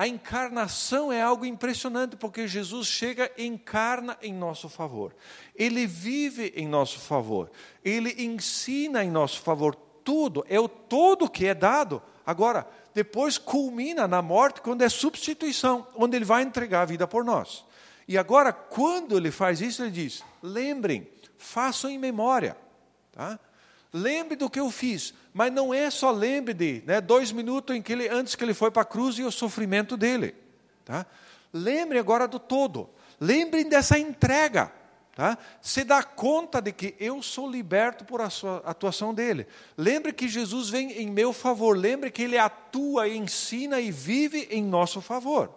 A 0.00 0.08
encarnação 0.08 1.12
é 1.12 1.20
algo 1.20 1.44
impressionante, 1.44 2.16
porque 2.16 2.48
Jesus 2.48 2.86
chega 2.86 3.30
e 3.36 3.44
encarna 3.44 4.16
em 4.22 4.32
nosso 4.32 4.66
favor. 4.66 5.14
Ele 5.54 5.86
vive 5.86 6.54
em 6.56 6.66
nosso 6.66 6.98
favor. 7.00 7.50
Ele 7.84 8.24
ensina 8.24 9.04
em 9.04 9.10
nosso 9.10 9.42
favor. 9.42 9.74
Tudo, 10.02 10.42
é 10.48 10.58
o 10.58 10.70
todo 10.70 11.28
que 11.28 11.44
é 11.44 11.52
dado. 11.52 12.02
Agora, 12.24 12.66
depois 12.94 13.36
culmina 13.36 14.08
na 14.08 14.22
morte, 14.22 14.62
quando 14.62 14.80
é 14.80 14.88
substituição, 14.88 15.86
onde 15.94 16.16
ele 16.16 16.24
vai 16.24 16.44
entregar 16.44 16.80
a 16.80 16.86
vida 16.86 17.06
por 17.06 17.22
nós. 17.22 17.66
E 18.08 18.16
agora, 18.16 18.54
quando 18.54 19.18
ele 19.18 19.30
faz 19.30 19.60
isso, 19.60 19.82
ele 19.82 19.90
diz: 19.90 20.24
lembrem, 20.42 21.06
façam 21.36 21.90
em 21.90 21.98
memória. 21.98 22.56
Tá? 23.12 23.38
Lembre 23.92 24.36
do 24.36 24.48
que 24.48 24.60
eu 24.60 24.70
fiz, 24.70 25.12
mas 25.32 25.52
não 25.52 25.74
é 25.74 25.90
só 25.90 26.10
lembre 26.10 26.54
de 26.54 26.82
né, 26.86 27.00
dois 27.00 27.32
minutos 27.32 27.74
em 27.74 27.82
que 27.82 27.92
ele, 27.92 28.08
antes 28.08 28.34
que 28.34 28.44
ele 28.44 28.54
foi 28.54 28.70
para 28.70 28.82
a 28.82 28.84
cruz 28.84 29.18
e 29.18 29.22
o 29.22 29.32
sofrimento 29.32 29.96
dele. 29.96 30.34
Tá? 30.84 31.04
Lembre 31.52 31.98
agora 31.98 32.28
do 32.28 32.38
todo. 32.38 32.88
Lembrem 33.20 33.68
dessa 33.68 33.98
entrega. 33.98 34.72
Tá? 35.14 35.36
Se 35.60 35.82
dá 35.82 36.02
conta 36.02 36.62
de 36.62 36.72
que 36.72 36.94
eu 36.98 37.20
sou 37.22 37.50
liberto 37.50 38.04
por 38.04 38.20
a 38.20 38.30
sua 38.30 38.58
atuação 38.64 39.12
dele. 39.12 39.46
Lembre 39.76 40.12
que 40.12 40.28
Jesus 40.28 40.70
vem 40.70 40.92
em 40.92 41.10
meu 41.10 41.32
favor. 41.32 41.76
Lembre 41.76 42.10
que 42.10 42.22
ele 42.22 42.38
atua, 42.38 43.08
ensina 43.08 43.80
e 43.80 43.90
vive 43.90 44.48
em 44.50 44.62
nosso 44.62 45.00
favor. 45.00 45.52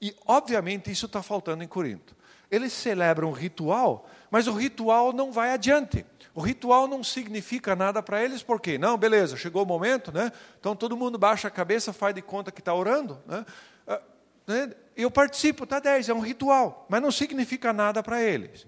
E, 0.00 0.14
obviamente, 0.26 0.90
isso 0.90 1.06
está 1.06 1.22
faltando 1.22 1.62
em 1.62 1.68
Corinto. 1.68 2.16
Eles 2.50 2.72
celebram 2.72 3.28
um 3.28 3.32
ritual, 3.32 4.06
mas 4.32 4.46
o 4.46 4.52
ritual 4.52 5.12
não 5.12 5.30
vai 5.30 5.50
adiante. 5.52 6.06
O 6.34 6.40
ritual 6.40 6.88
não 6.88 7.04
significa 7.04 7.76
nada 7.76 8.02
para 8.02 8.24
eles, 8.24 8.42
por 8.42 8.58
quê? 8.58 8.78
Não, 8.78 8.96
beleza, 8.96 9.36
chegou 9.36 9.62
o 9.62 9.66
momento, 9.66 10.10
né? 10.10 10.32
Então 10.58 10.74
todo 10.74 10.96
mundo 10.96 11.18
baixa 11.18 11.48
a 11.48 11.50
cabeça, 11.50 11.92
faz 11.92 12.14
de 12.14 12.22
conta 12.22 12.50
que 12.50 12.62
está 12.62 12.72
orando, 12.72 13.20
né? 13.26 13.44
Ah, 13.86 14.00
né? 14.46 14.72
Eu 14.96 15.10
participo, 15.10 15.66
tá 15.66 15.78
10, 15.78 16.08
é 16.08 16.14
um 16.14 16.20
ritual, 16.20 16.86
mas 16.88 17.02
não 17.02 17.12
significa 17.12 17.74
nada 17.74 18.02
para 18.02 18.22
eles. 18.22 18.66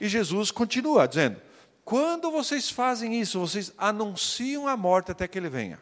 E 0.00 0.08
Jesus 0.08 0.50
continua 0.50 1.06
dizendo: 1.06 1.38
quando 1.84 2.30
vocês 2.30 2.70
fazem 2.70 3.20
isso, 3.20 3.38
vocês 3.38 3.74
anunciam 3.76 4.66
a 4.66 4.74
morte 4.74 5.12
até 5.12 5.28
que 5.28 5.36
ele 5.36 5.50
venha. 5.50 5.78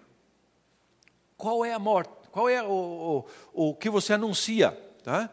Qual 1.36 1.64
é 1.64 1.72
a 1.72 1.78
morte? 1.78 2.10
Qual 2.32 2.48
é 2.48 2.60
o, 2.60 3.24
o, 3.54 3.70
o 3.70 3.74
que 3.76 3.88
você 3.88 4.14
anuncia? 4.14 4.72
Tá? 5.04 5.30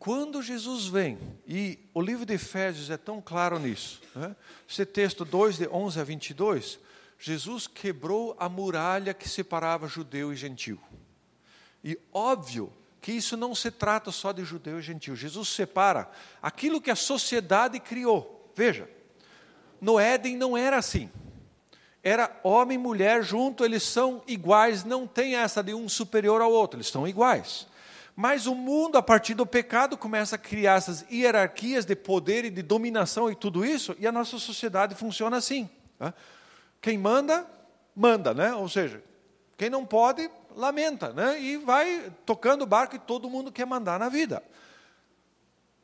Quando 0.00 0.40
Jesus 0.40 0.86
vem, 0.86 1.18
e 1.46 1.78
o 1.92 2.00
livro 2.00 2.24
de 2.24 2.32
Efésios 2.32 2.88
é 2.88 2.96
tão 2.96 3.20
claro 3.20 3.58
nisso, 3.58 4.00
né? 4.14 4.34
esse 4.66 4.86
texto 4.86 5.26
2, 5.26 5.58
de 5.58 5.68
11 5.68 6.00
a 6.00 6.04
22, 6.04 6.78
Jesus 7.18 7.66
quebrou 7.66 8.34
a 8.40 8.48
muralha 8.48 9.12
que 9.12 9.28
separava 9.28 9.86
judeu 9.86 10.32
e 10.32 10.36
gentil. 10.36 10.80
E 11.84 11.98
óbvio 12.14 12.72
que 12.98 13.12
isso 13.12 13.36
não 13.36 13.54
se 13.54 13.70
trata 13.70 14.10
só 14.10 14.32
de 14.32 14.42
judeu 14.42 14.78
e 14.78 14.82
gentil. 14.82 15.14
Jesus 15.14 15.50
separa 15.50 16.10
aquilo 16.40 16.80
que 16.80 16.90
a 16.90 16.96
sociedade 16.96 17.78
criou. 17.78 18.50
Veja, 18.56 18.88
no 19.82 20.00
Éden 20.00 20.34
não 20.34 20.56
era 20.56 20.78
assim. 20.78 21.10
Era 22.02 22.40
homem 22.42 22.76
e 22.76 22.80
mulher 22.80 23.22
junto, 23.22 23.66
eles 23.66 23.82
são 23.82 24.22
iguais, 24.26 24.82
não 24.82 25.06
tem 25.06 25.36
essa 25.36 25.62
de 25.62 25.74
um 25.74 25.90
superior 25.90 26.40
ao 26.40 26.50
outro, 26.50 26.78
eles 26.78 26.88
são 26.88 27.06
iguais. 27.06 27.68
Mas 28.20 28.46
o 28.46 28.54
mundo, 28.54 28.98
a 28.98 29.02
partir 29.02 29.32
do 29.32 29.46
pecado, 29.46 29.96
começa 29.96 30.36
a 30.36 30.38
criar 30.38 30.74
essas 30.74 31.06
hierarquias 31.10 31.86
de 31.86 31.96
poder 31.96 32.44
e 32.44 32.50
de 32.50 32.60
dominação 32.60 33.30
e 33.30 33.34
tudo 33.34 33.64
isso, 33.64 33.96
e 33.98 34.06
a 34.06 34.12
nossa 34.12 34.38
sociedade 34.38 34.94
funciona 34.94 35.38
assim. 35.38 35.70
Tá? 35.98 36.12
Quem 36.82 36.98
manda, 36.98 37.46
manda, 37.96 38.34
né? 38.34 38.52
Ou 38.52 38.68
seja, 38.68 39.02
quem 39.56 39.70
não 39.70 39.86
pode, 39.86 40.30
lamenta, 40.54 41.14
né? 41.14 41.40
E 41.40 41.56
vai 41.56 42.12
tocando 42.26 42.60
o 42.60 42.66
barco 42.66 42.94
e 42.94 42.98
todo 42.98 43.30
mundo 43.30 43.50
quer 43.50 43.64
mandar 43.64 43.98
na 43.98 44.10
vida. 44.10 44.42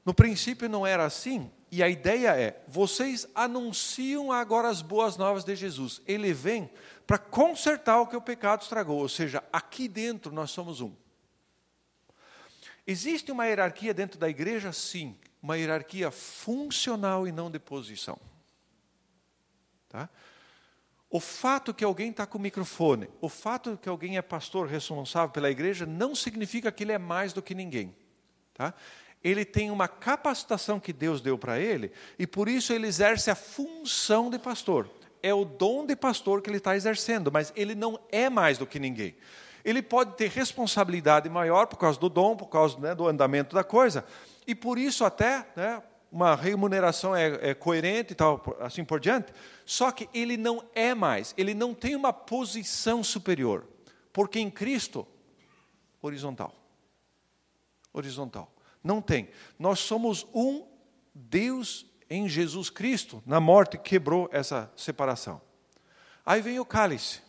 No 0.04 0.12
princípio 0.12 0.68
não 0.68 0.86
era 0.86 1.06
assim, 1.06 1.50
e 1.72 1.82
a 1.82 1.88
ideia 1.88 2.38
é: 2.38 2.62
vocês 2.68 3.26
anunciam 3.34 4.30
agora 4.30 4.68
as 4.68 4.82
boas 4.82 5.16
novas 5.16 5.42
de 5.42 5.56
Jesus. 5.56 6.02
Ele 6.06 6.34
vem 6.34 6.70
para 7.06 7.16
consertar 7.16 7.98
o 7.98 8.06
que 8.06 8.14
o 8.14 8.20
pecado 8.20 8.60
estragou, 8.60 8.98
ou 8.98 9.08
seja, 9.08 9.42
aqui 9.50 9.88
dentro 9.88 10.30
nós 10.30 10.50
somos 10.50 10.82
um. 10.82 10.92
Existe 12.86 13.32
uma 13.32 13.46
hierarquia 13.46 13.92
dentro 13.92 14.18
da 14.18 14.28
igreja? 14.28 14.72
Sim, 14.72 15.16
uma 15.42 15.58
hierarquia 15.58 16.10
funcional 16.10 17.26
e 17.26 17.32
não 17.32 17.50
de 17.50 17.58
posição. 17.58 18.18
Tá? 19.88 20.08
O 21.08 21.20
fato 21.20 21.72
que 21.72 21.84
alguém 21.84 22.10
está 22.10 22.26
com 22.26 22.38
o 22.38 22.40
microfone, 22.40 23.08
o 23.20 23.28
fato 23.28 23.78
que 23.80 23.88
alguém 23.88 24.16
é 24.16 24.22
pastor 24.22 24.66
responsável 24.66 25.30
pela 25.30 25.50
igreja, 25.50 25.86
não 25.86 26.14
significa 26.14 26.70
que 26.70 26.84
ele 26.84 26.92
é 26.92 26.98
mais 26.98 27.32
do 27.32 27.42
que 27.42 27.54
ninguém. 27.54 27.94
Tá? 28.54 28.74
Ele 29.22 29.44
tem 29.44 29.70
uma 29.70 29.88
capacitação 29.88 30.78
que 30.78 30.92
Deus 30.92 31.20
deu 31.20 31.38
para 31.38 31.58
ele, 31.58 31.92
e 32.18 32.26
por 32.26 32.48
isso 32.48 32.72
ele 32.72 32.86
exerce 32.86 33.30
a 33.30 33.34
função 33.34 34.30
de 34.30 34.38
pastor. 34.38 34.90
É 35.22 35.32
o 35.32 35.44
dom 35.44 35.86
de 35.86 35.96
pastor 35.96 36.42
que 36.42 36.50
ele 36.50 36.58
está 36.58 36.76
exercendo, 36.76 37.32
mas 37.32 37.52
ele 37.56 37.74
não 37.74 37.98
é 38.10 38.28
mais 38.28 38.58
do 38.58 38.66
que 38.66 38.78
ninguém. 38.78 39.16
Ele 39.66 39.82
pode 39.82 40.14
ter 40.14 40.30
responsabilidade 40.30 41.28
maior 41.28 41.66
por 41.66 41.76
causa 41.76 41.98
do 41.98 42.08
dom, 42.08 42.36
por 42.36 42.46
causa 42.46 42.78
né, 42.78 42.94
do 42.94 43.08
andamento 43.08 43.52
da 43.52 43.64
coisa, 43.64 44.04
e 44.46 44.54
por 44.54 44.78
isso 44.78 45.04
até 45.04 45.44
né, 45.56 45.82
uma 46.10 46.36
remuneração 46.36 47.16
é, 47.16 47.50
é 47.50 47.52
coerente 47.52 48.12
e 48.12 48.14
tal, 48.14 48.56
assim 48.60 48.84
por 48.84 49.00
diante, 49.00 49.32
só 49.64 49.90
que 49.90 50.08
ele 50.14 50.36
não 50.36 50.62
é 50.72 50.94
mais, 50.94 51.34
ele 51.36 51.52
não 51.52 51.74
tem 51.74 51.96
uma 51.96 52.12
posição 52.12 53.02
superior, 53.02 53.66
porque 54.12 54.38
em 54.38 54.48
Cristo, 54.48 55.04
horizontal. 56.00 56.54
Horizontal. 57.92 58.52
Não 58.84 59.02
tem. 59.02 59.30
Nós 59.58 59.80
somos 59.80 60.24
um 60.32 60.64
Deus 61.12 61.86
em 62.08 62.28
Jesus 62.28 62.70
Cristo, 62.70 63.20
na 63.26 63.40
morte 63.40 63.76
quebrou 63.76 64.28
essa 64.30 64.70
separação. 64.76 65.40
Aí 66.24 66.40
vem 66.40 66.60
o 66.60 66.64
cálice, 66.64 67.20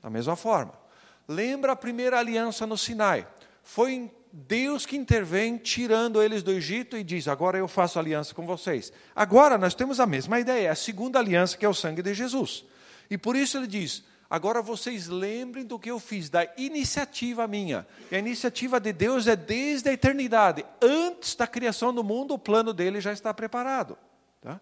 da 0.00 0.08
mesma 0.08 0.36
forma. 0.36 0.80
Lembra 1.28 1.72
a 1.72 1.76
primeira 1.76 2.18
aliança 2.18 2.66
no 2.66 2.76
Sinai? 2.76 3.26
Foi 3.62 4.10
Deus 4.32 4.86
que 4.86 4.96
intervém 4.96 5.58
tirando 5.58 6.22
eles 6.22 6.42
do 6.42 6.52
Egito 6.52 6.96
e 6.96 7.04
diz: 7.04 7.28
Agora 7.28 7.58
eu 7.58 7.68
faço 7.68 7.98
aliança 7.98 8.34
com 8.34 8.46
vocês. 8.46 8.92
Agora 9.14 9.58
nós 9.58 9.74
temos 9.74 10.00
a 10.00 10.06
mesma 10.06 10.40
ideia, 10.40 10.72
a 10.72 10.74
segunda 10.74 11.18
aliança 11.18 11.56
que 11.56 11.66
é 11.66 11.68
o 11.68 11.74
sangue 11.74 12.02
de 12.02 12.14
Jesus. 12.14 12.64
E 13.10 13.18
por 13.18 13.36
isso 13.36 13.58
ele 13.58 13.66
diz: 13.66 14.02
Agora 14.32 14.62
vocês 14.62 15.08
lembrem 15.08 15.62
do 15.62 15.78
que 15.78 15.90
eu 15.90 16.00
fiz, 16.00 16.30
da 16.30 16.48
iniciativa 16.56 17.46
minha. 17.46 17.86
E 18.10 18.16
a 18.16 18.18
iniciativa 18.18 18.80
de 18.80 18.90
Deus 18.90 19.26
é 19.26 19.36
desde 19.36 19.90
a 19.90 19.92
eternidade. 19.92 20.64
Antes 20.80 21.34
da 21.34 21.46
criação 21.46 21.92
do 21.92 22.02
mundo, 22.02 22.32
o 22.32 22.38
plano 22.38 22.72
dele 22.72 22.98
já 22.98 23.12
está 23.12 23.34
preparado. 23.34 23.98
Tá? 24.40 24.58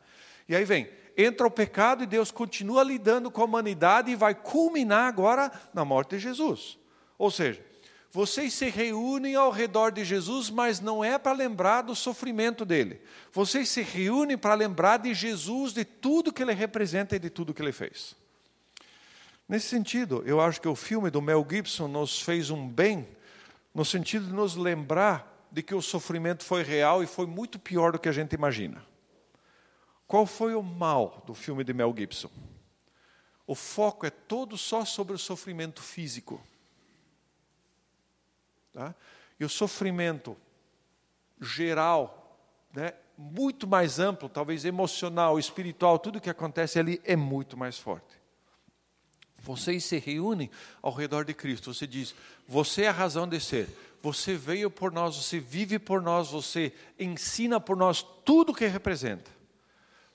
E 0.48 0.56
aí 0.56 0.64
vem, 0.64 0.90
entra 1.24 1.46
o 1.46 1.50
pecado 1.50 2.02
e 2.02 2.06
Deus 2.06 2.30
continua 2.30 2.82
lidando 2.82 3.30
com 3.30 3.42
a 3.42 3.44
humanidade 3.44 4.10
e 4.10 4.16
vai 4.16 4.34
culminar 4.34 5.06
agora 5.08 5.50
na 5.74 5.84
morte 5.84 6.16
de 6.16 6.18
Jesus. 6.18 6.78
Ou 7.18 7.30
seja, 7.30 7.62
vocês 8.12 8.52
se 8.54 8.68
reúnem 8.68 9.36
ao 9.36 9.52
redor 9.52 9.92
de 9.92 10.04
Jesus, 10.04 10.50
mas 10.50 10.80
não 10.80 11.04
é 11.04 11.16
para 11.16 11.32
lembrar 11.32 11.82
do 11.82 11.94
sofrimento 11.94 12.64
dele. 12.64 13.00
Vocês 13.32 13.68
se 13.68 13.82
reúnem 13.82 14.36
para 14.36 14.54
lembrar 14.54 14.96
de 14.96 15.14
Jesus, 15.14 15.72
de 15.72 15.84
tudo 15.84 16.32
que 16.32 16.42
ele 16.42 16.52
representa 16.52 17.14
e 17.14 17.20
de 17.20 17.30
tudo 17.30 17.54
que 17.54 17.62
ele 17.62 17.72
fez. 17.72 18.16
Nesse 19.48 19.68
sentido, 19.68 20.22
eu 20.26 20.40
acho 20.40 20.60
que 20.60 20.68
o 20.68 20.74
filme 20.74 21.10
do 21.10 21.22
Mel 21.22 21.46
Gibson 21.48 21.86
nos 21.86 22.20
fez 22.20 22.50
um 22.50 22.68
bem, 22.68 23.08
no 23.72 23.84
sentido 23.84 24.26
de 24.26 24.32
nos 24.32 24.56
lembrar 24.56 25.48
de 25.52 25.62
que 25.62 25.74
o 25.74 25.82
sofrimento 25.82 26.44
foi 26.44 26.62
real 26.62 27.02
e 27.02 27.06
foi 27.06 27.26
muito 27.26 27.58
pior 27.58 27.92
do 27.92 27.98
que 27.98 28.08
a 28.08 28.12
gente 28.12 28.32
imagina. 28.32 28.89
Qual 30.10 30.26
foi 30.26 30.56
o 30.56 30.62
mal 30.62 31.22
do 31.24 31.34
filme 31.34 31.62
de 31.62 31.72
Mel 31.72 31.94
Gibson? 31.96 32.32
O 33.46 33.54
foco 33.54 34.04
é 34.04 34.10
todo 34.10 34.58
só 34.58 34.84
sobre 34.84 35.14
o 35.14 35.18
sofrimento 35.18 35.80
físico. 35.80 36.44
Tá? 38.72 38.92
E 39.38 39.44
o 39.44 39.48
sofrimento 39.48 40.36
geral, 41.40 42.36
né, 42.74 42.92
muito 43.16 43.68
mais 43.68 44.00
amplo, 44.00 44.28
talvez 44.28 44.64
emocional, 44.64 45.38
espiritual, 45.38 45.96
tudo 45.96 46.20
que 46.20 46.28
acontece 46.28 46.80
ali 46.80 47.00
é 47.04 47.14
muito 47.14 47.56
mais 47.56 47.78
forte. 47.78 48.20
Vocês 49.38 49.84
se 49.84 49.96
reúnem 49.96 50.50
ao 50.82 50.92
redor 50.92 51.24
de 51.24 51.34
Cristo. 51.34 51.72
Você 51.72 51.86
diz: 51.86 52.16
Você 52.48 52.82
é 52.82 52.88
a 52.88 52.92
razão 52.92 53.28
de 53.28 53.38
ser. 53.38 53.68
Você 54.02 54.34
veio 54.34 54.72
por 54.72 54.90
nós, 54.90 55.14
você 55.14 55.38
vive 55.38 55.78
por 55.78 56.02
nós, 56.02 56.32
você 56.32 56.74
ensina 56.98 57.60
por 57.60 57.76
nós 57.76 58.02
tudo 58.24 58.50
o 58.50 58.54
que 58.54 58.66
representa. 58.66 59.38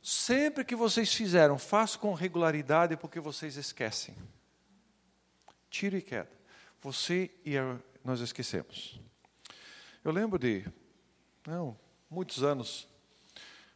Sempre 0.08 0.64
que 0.64 0.76
vocês 0.76 1.12
fizeram, 1.12 1.58
façam 1.58 2.00
com 2.00 2.14
regularidade, 2.14 2.96
porque 2.96 3.20
vocês 3.20 3.58
esquecem. 3.58 4.16
Tiro 5.68 5.98
e 5.98 6.02
queda. 6.04 6.30
Você 6.80 7.32
e 7.44 7.58
a 7.58 7.76
nós 8.04 8.20
esquecemos. 8.20 9.02
Eu 10.04 10.12
lembro 10.12 10.38
de, 10.38 10.64
não, 11.48 11.76
muitos 12.08 12.44
anos, 12.44 12.88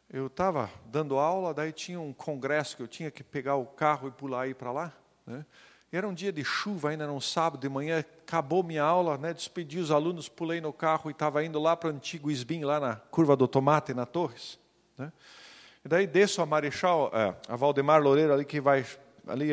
eu 0.08 0.28
estava 0.28 0.70
dando 0.86 1.18
aula, 1.18 1.52
daí 1.52 1.72
tinha 1.72 2.00
um 2.00 2.14
congresso 2.14 2.78
que 2.78 2.84
eu 2.84 2.88
tinha 2.88 3.10
que 3.10 3.24
pegar 3.24 3.56
o 3.56 3.66
carro 3.66 4.08
e 4.08 4.12
pular 4.12 4.44
aí 4.44 4.54
para 4.54 4.72
lá. 4.72 4.94
Né? 5.26 5.44
Era 5.92 6.08
um 6.08 6.14
dia 6.14 6.32
de 6.32 6.44
chuva, 6.44 6.92
ainda 6.92 7.06
era 7.06 7.12
um 7.12 7.20
sábado 7.20 7.60
de 7.60 7.70
manhã, 7.70 8.02
acabou 8.02 8.62
minha 8.62 8.84
aula, 8.84 9.18
né? 9.18 9.34
despedi 9.34 9.80
os 9.80 9.90
alunos, 9.90 10.30
pulei 10.30 10.62
no 10.62 10.72
carro 10.72 11.10
e 11.10 11.12
estava 11.12 11.44
indo 11.44 11.60
lá 11.60 11.76
para 11.76 11.90
o 11.90 11.92
antigo 11.92 12.30
Esbim, 12.30 12.64
lá 12.66 12.80
na 12.80 12.98
curva 12.98 13.36
do 13.36 13.48
Tomate, 13.48 13.96
na 13.96 14.06
Torres. 14.06 14.60
Né? 14.96 15.12
E 15.84 15.88
daí 15.88 16.06
desço 16.06 16.42
a 16.42 16.46
Marechal, 16.46 17.10
é, 17.14 17.36
a 17.48 17.56
Valdemar 17.56 18.02
Loureiro 18.02 18.34
ali 18.34 18.46
que 18.46 18.60
vai 18.60 18.86
ali 19.28 19.52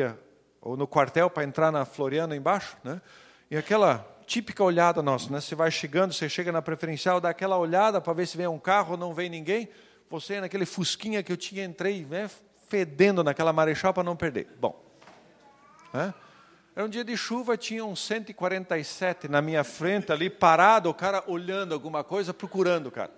ou 0.61 0.75
no 0.75 0.87
quartel 0.87 1.29
para 1.29 1.43
entrar 1.43 1.71
na 1.71 1.85
Floriana 1.85 2.35
embaixo, 2.35 2.75
né? 2.83 3.01
E 3.49 3.55
aquela 3.55 4.05
típica 4.25 4.61
olhada 4.63 5.01
nossa, 5.01 5.31
né? 5.31 5.39
Você 5.39 5.55
vai 5.55 5.71
chegando, 5.71 6.13
você 6.13 6.27
chega 6.27 6.51
na 6.51 6.61
preferencial, 6.61 7.21
dá 7.21 7.29
aquela 7.29 7.57
olhada 7.57 8.01
para 8.01 8.11
ver 8.11 8.27
se 8.27 8.35
vem 8.35 8.47
um 8.47 8.59
carro, 8.59 8.97
não 8.97 9.13
vem 9.13 9.29
ninguém. 9.29 9.69
Você 10.09 10.41
naquele 10.41 10.65
fusquinha 10.65 11.23
que 11.23 11.31
eu 11.31 11.37
tinha, 11.37 11.63
entrei, 11.63 12.05
né? 12.05 12.29
Fedendo 12.67 13.23
naquela 13.23 13.53
marechal 13.53 13.93
para 13.93 14.03
não 14.03 14.15
perder. 14.15 14.47
Bom, 14.59 14.83
né? 15.93 16.13
Era 16.75 16.85
um 16.85 16.89
dia 16.89 17.03
de 17.03 17.17
chuva, 17.17 17.57
tinha 17.57 17.83
um 17.83 17.95
147 17.95 19.27
na 19.27 19.41
minha 19.41 19.63
frente 19.63 20.11
ali, 20.11 20.29
parado, 20.29 20.89
o 20.89 20.93
cara 20.93 21.23
olhando 21.25 21.73
alguma 21.73 22.03
coisa, 22.03 22.33
procurando 22.33 22.87
o 22.87 22.91
cara. 22.91 23.09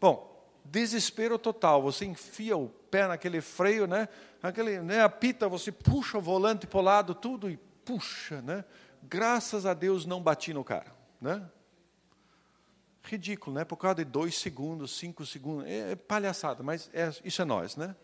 Bom, 0.00 0.37
desespero 0.70 1.38
total, 1.38 1.82
você 1.82 2.04
enfia 2.04 2.56
o 2.56 2.68
pé 2.68 3.06
naquele 3.06 3.40
freio, 3.40 3.86
né? 3.86 4.08
Aquele, 4.42 4.80
né, 4.80 5.02
apita, 5.02 5.48
você 5.48 5.72
puxa 5.72 6.18
o 6.18 6.20
volante 6.20 6.66
para 6.66 6.78
o 6.78 6.82
lado, 6.82 7.14
tudo, 7.14 7.50
e 7.50 7.56
puxa, 7.84 8.40
né? 8.42 8.64
graças 9.02 9.66
a 9.66 9.74
Deus 9.74 10.06
não 10.06 10.22
bati 10.22 10.52
no 10.52 10.64
cara. 10.64 10.92
Né? 11.20 11.42
Ridículo, 13.02 13.56
né? 13.56 13.64
Por 13.64 13.76
causa 13.76 13.96
de 13.96 14.04
dois 14.04 14.36
segundos, 14.36 14.96
cinco 14.96 15.24
segundos. 15.24 15.66
É, 15.66 15.92
é 15.92 15.96
palhaçada, 15.96 16.62
mas 16.62 16.90
é, 16.92 17.10
isso 17.24 17.40
é 17.40 17.44
nós, 17.44 17.76
né? 17.76 17.96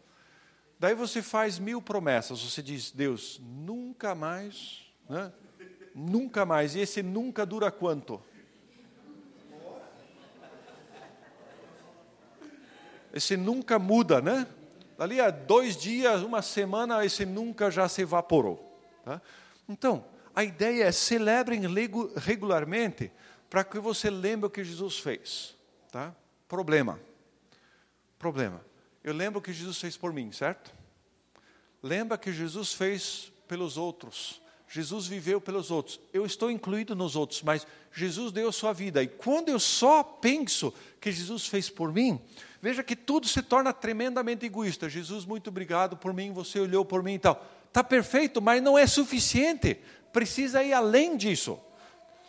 Daí 0.78 0.94
você 0.94 1.22
faz 1.22 1.58
mil 1.58 1.80
promessas. 1.80 2.42
Você 2.42 2.62
diz, 2.62 2.90
Deus, 2.90 3.40
nunca 3.42 4.14
mais, 4.14 4.82
né? 5.08 5.32
Nunca 5.94 6.44
mais. 6.44 6.74
E 6.74 6.80
esse 6.80 7.02
nunca 7.02 7.44
dura 7.46 7.70
quanto? 7.70 8.22
Esse 13.14 13.36
nunca 13.36 13.78
muda, 13.78 14.20
né? 14.20 14.44
Dali 14.98 15.20
a 15.20 15.30
dois 15.30 15.76
dias, 15.76 16.22
uma 16.22 16.42
semana, 16.42 17.04
esse 17.04 17.24
nunca 17.24 17.70
já 17.70 17.88
se 17.88 18.02
evaporou. 18.02 18.76
Tá? 19.04 19.22
Então, 19.68 20.04
a 20.34 20.42
ideia 20.42 20.84
é 20.84 20.92
celebrem 20.92 21.62
regularmente 22.16 23.12
para 23.48 23.62
que 23.62 23.78
você 23.78 24.10
lembre 24.10 24.48
o 24.48 24.50
que 24.50 24.64
Jesus 24.64 24.98
fez. 24.98 25.54
Tá? 25.92 26.12
Problema. 26.48 27.00
Problema. 28.18 28.60
Eu 29.02 29.14
lembro 29.14 29.38
o 29.38 29.42
que 29.42 29.52
Jesus 29.52 29.78
fez 29.80 29.96
por 29.96 30.12
mim, 30.12 30.32
certo? 30.32 30.74
Lembra 31.80 32.18
que 32.18 32.32
Jesus 32.32 32.72
fez 32.72 33.32
pelos 33.46 33.76
outros. 33.76 34.42
Jesus 34.68 35.06
viveu 35.06 35.40
pelos 35.40 35.70
outros. 35.70 36.00
Eu 36.12 36.26
estou 36.26 36.50
incluído 36.50 36.96
nos 36.96 37.14
outros, 37.14 37.42
mas 37.42 37.64
Jesus 37.92 38.32
deu 38.32 38.48
a 38.48 38.52
sua 38.52 38.72
vida. 38.72 39.02
E 39.02 39.06
quando 39.06 39.50
eu 39.50 39.60
só 39.60 40.02
penso 40.02 40.74
que 41.00 41.12
Jesus 41.12 41.46
fez 41.46 41.70
por 41.70 41.92
mim, 41.92 42.20
veja 42.64 42.82
que 42.82 42.96
tudo 42.96 43.28
se 43.28 43.42
torna 43.42 43.74
tremendamente 43.74 44.46
egoísta. 44.46 44.88
Jesus, 44.88 45.26
muito 45.26 45.48
obrigado 45.48 45.98
por 45.98 46.14
mim, 46.14 46.32
você 46.32 46.58
olhou 46.58 46.82
por 46.82 47.02
mim 47.02 47.12
e 47.12 47.18
tal. 47.18 47.44
Está 47.68 47.84
perfeito, 47.84 48.40
mas 48.40 48.62
não 48.62 48.78
é 48.78 48.86
suficiente. 48.86 49.78
Precisa 50.10 50.64
ir 50.64 50.72
além 50.72 51.14
disso. 51.14 51.60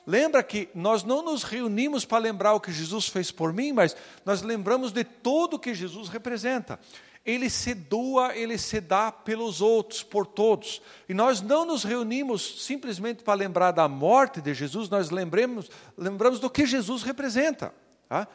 Lembra 0.06 0.44
que 0.44 0.68
nós 0.76 1.06
não 1.06 1.22
nos 1.22 1.44
reunimos 1.44 2.04
para 2.04 2.18
lembrar 2.18 2.54
o 2.54 2.60
que 2.60 2.70
Jesus 2.70 3.08
fez 3.08 3.32
por 3.32 3.54
mim, 3.54 3.72
mas 3.72 3.96
nós 4.26 4.42
lembramos 4.42 4.92
de 4.92 5.06
tudo 5.06 5.58
que 5.58 5.74
Jesus 5.74 6.10
representa 6.10 6.78
ele 7.26 7.50
se 7.50 7.74
doa, 7.74 8.38
ele 8.38 8.56
se 8.56 8.80
dá 8.80 9.12
pelos 9.12 9.60
outros, 9.60 10.04
por 10.04 10.28
todos. 10.28 10.80
E 11.10 11.14
nós 11.14 11.42
não 11.42 11.66
nos 11.66 11.84
reunimos 11.84 12.64
simplesmente 12.64 13.24
para 13.24 13.34
lembrar 13.34 13.72
da 13.72 13.88
morte 13.88 14.40
de 14.40 14.54
Jesus, 14.54 14.90
nós 14.90 15.10
lembramos, 15.10 15.72
lembramos 15.98 16.40
do 16.40 16.52
que 16.52 16.68
Jesus 16.68 17.02
representa. 17.02 17.74
Tá? 18.08 18.28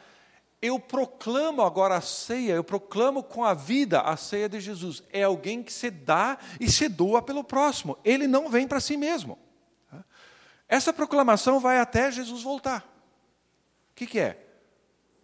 Eu 0.61 0.79
proclamo 0.79 1.63
agora 1.63 1.95
a 1.95 2.01
ceia, 2.01 2.53
eu 2.53 2.63
proclamo 2.63 3.23
com 3.23 3.43
a 3.43 3.53
vida 3.53 4.01
a 4.01 4.15
ceia 4.15 4.47
de 4.47 4.59
Jesus. 4.59 5.03
É 5.11 5.23
alguém 5.23 5.63
que 5.63 5.73
se 5.73 5.89
dá 5.89 6.37
e 6.59 6.69
se 6.69 6.87
doa 6.87 7.21
pelo 7.21 7.43
próximo. 7.43 7.97
Ele 8.03 8.27
não 8.27 8.47
vem 8.47 8.67
para 8.67 8.79
si 8.79 8.95
mesmo. 8.95 9.39
Essa 10.67 10.93
proclamação 10.93 11.59
vai 11.59 11.79
até 11.79 12.11
Jesus 12.11 12.43
voltar. 12.43 12.81
O 13.91 13.95
que, 13.95 14.05
que 14.05 14.19
é? 14.19 14.47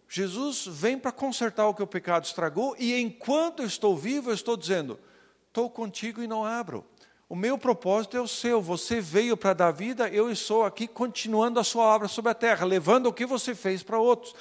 Jesus 0.08 0.66
vem 0.66 0.98
para 0.98 1.12
consertar 1.12 1.66
o 1.68 1.74
que 1.74 1.82
o 1.82 1.86
pecado 1.86 2.24
estragou, 2.24 2.74
e 2.78 2.98
enquanto 2.98 3.62
eu 3.62 3.66
estou 3.66 3.96
vivo, 3.96 4.30
eu 4.30 4.34
estou 4.34 4.56
dizendo: 4.56 4.98
estou 5.46 5.70
contigo 5.70 6.22
e 6.22 6.26
não 6.26 6.44
abro. 6.44 6.84
O 7.28 7.36
meu 7.36 7.58
propósito 7.58 8.16
é 8.16 8.20
o 8.20 8.26
seu. 8.26 8.60
Você 8.62 9.02
veio 9.02 9.36
para 9.36 9.52
dar 9.52 9.70
vida, 9.70 10.08
eu 10.08 10.30
estou 10.30 10.64
aqui 10.64 10.86
continuando 10.86 11.60
a 11.60 11.64
sua 11.64 11.84
obra 11.84 12.08
sobre 12.08 12.30
a 12.30 12.34
terra, 12.34 12.64
levando 12.64 13.06
o 13.06 13.12
que 13.12 13.26
você 13.26 13.54
fez 13.54 13.82
para 13.82 13.98
outros. 13.98 14.34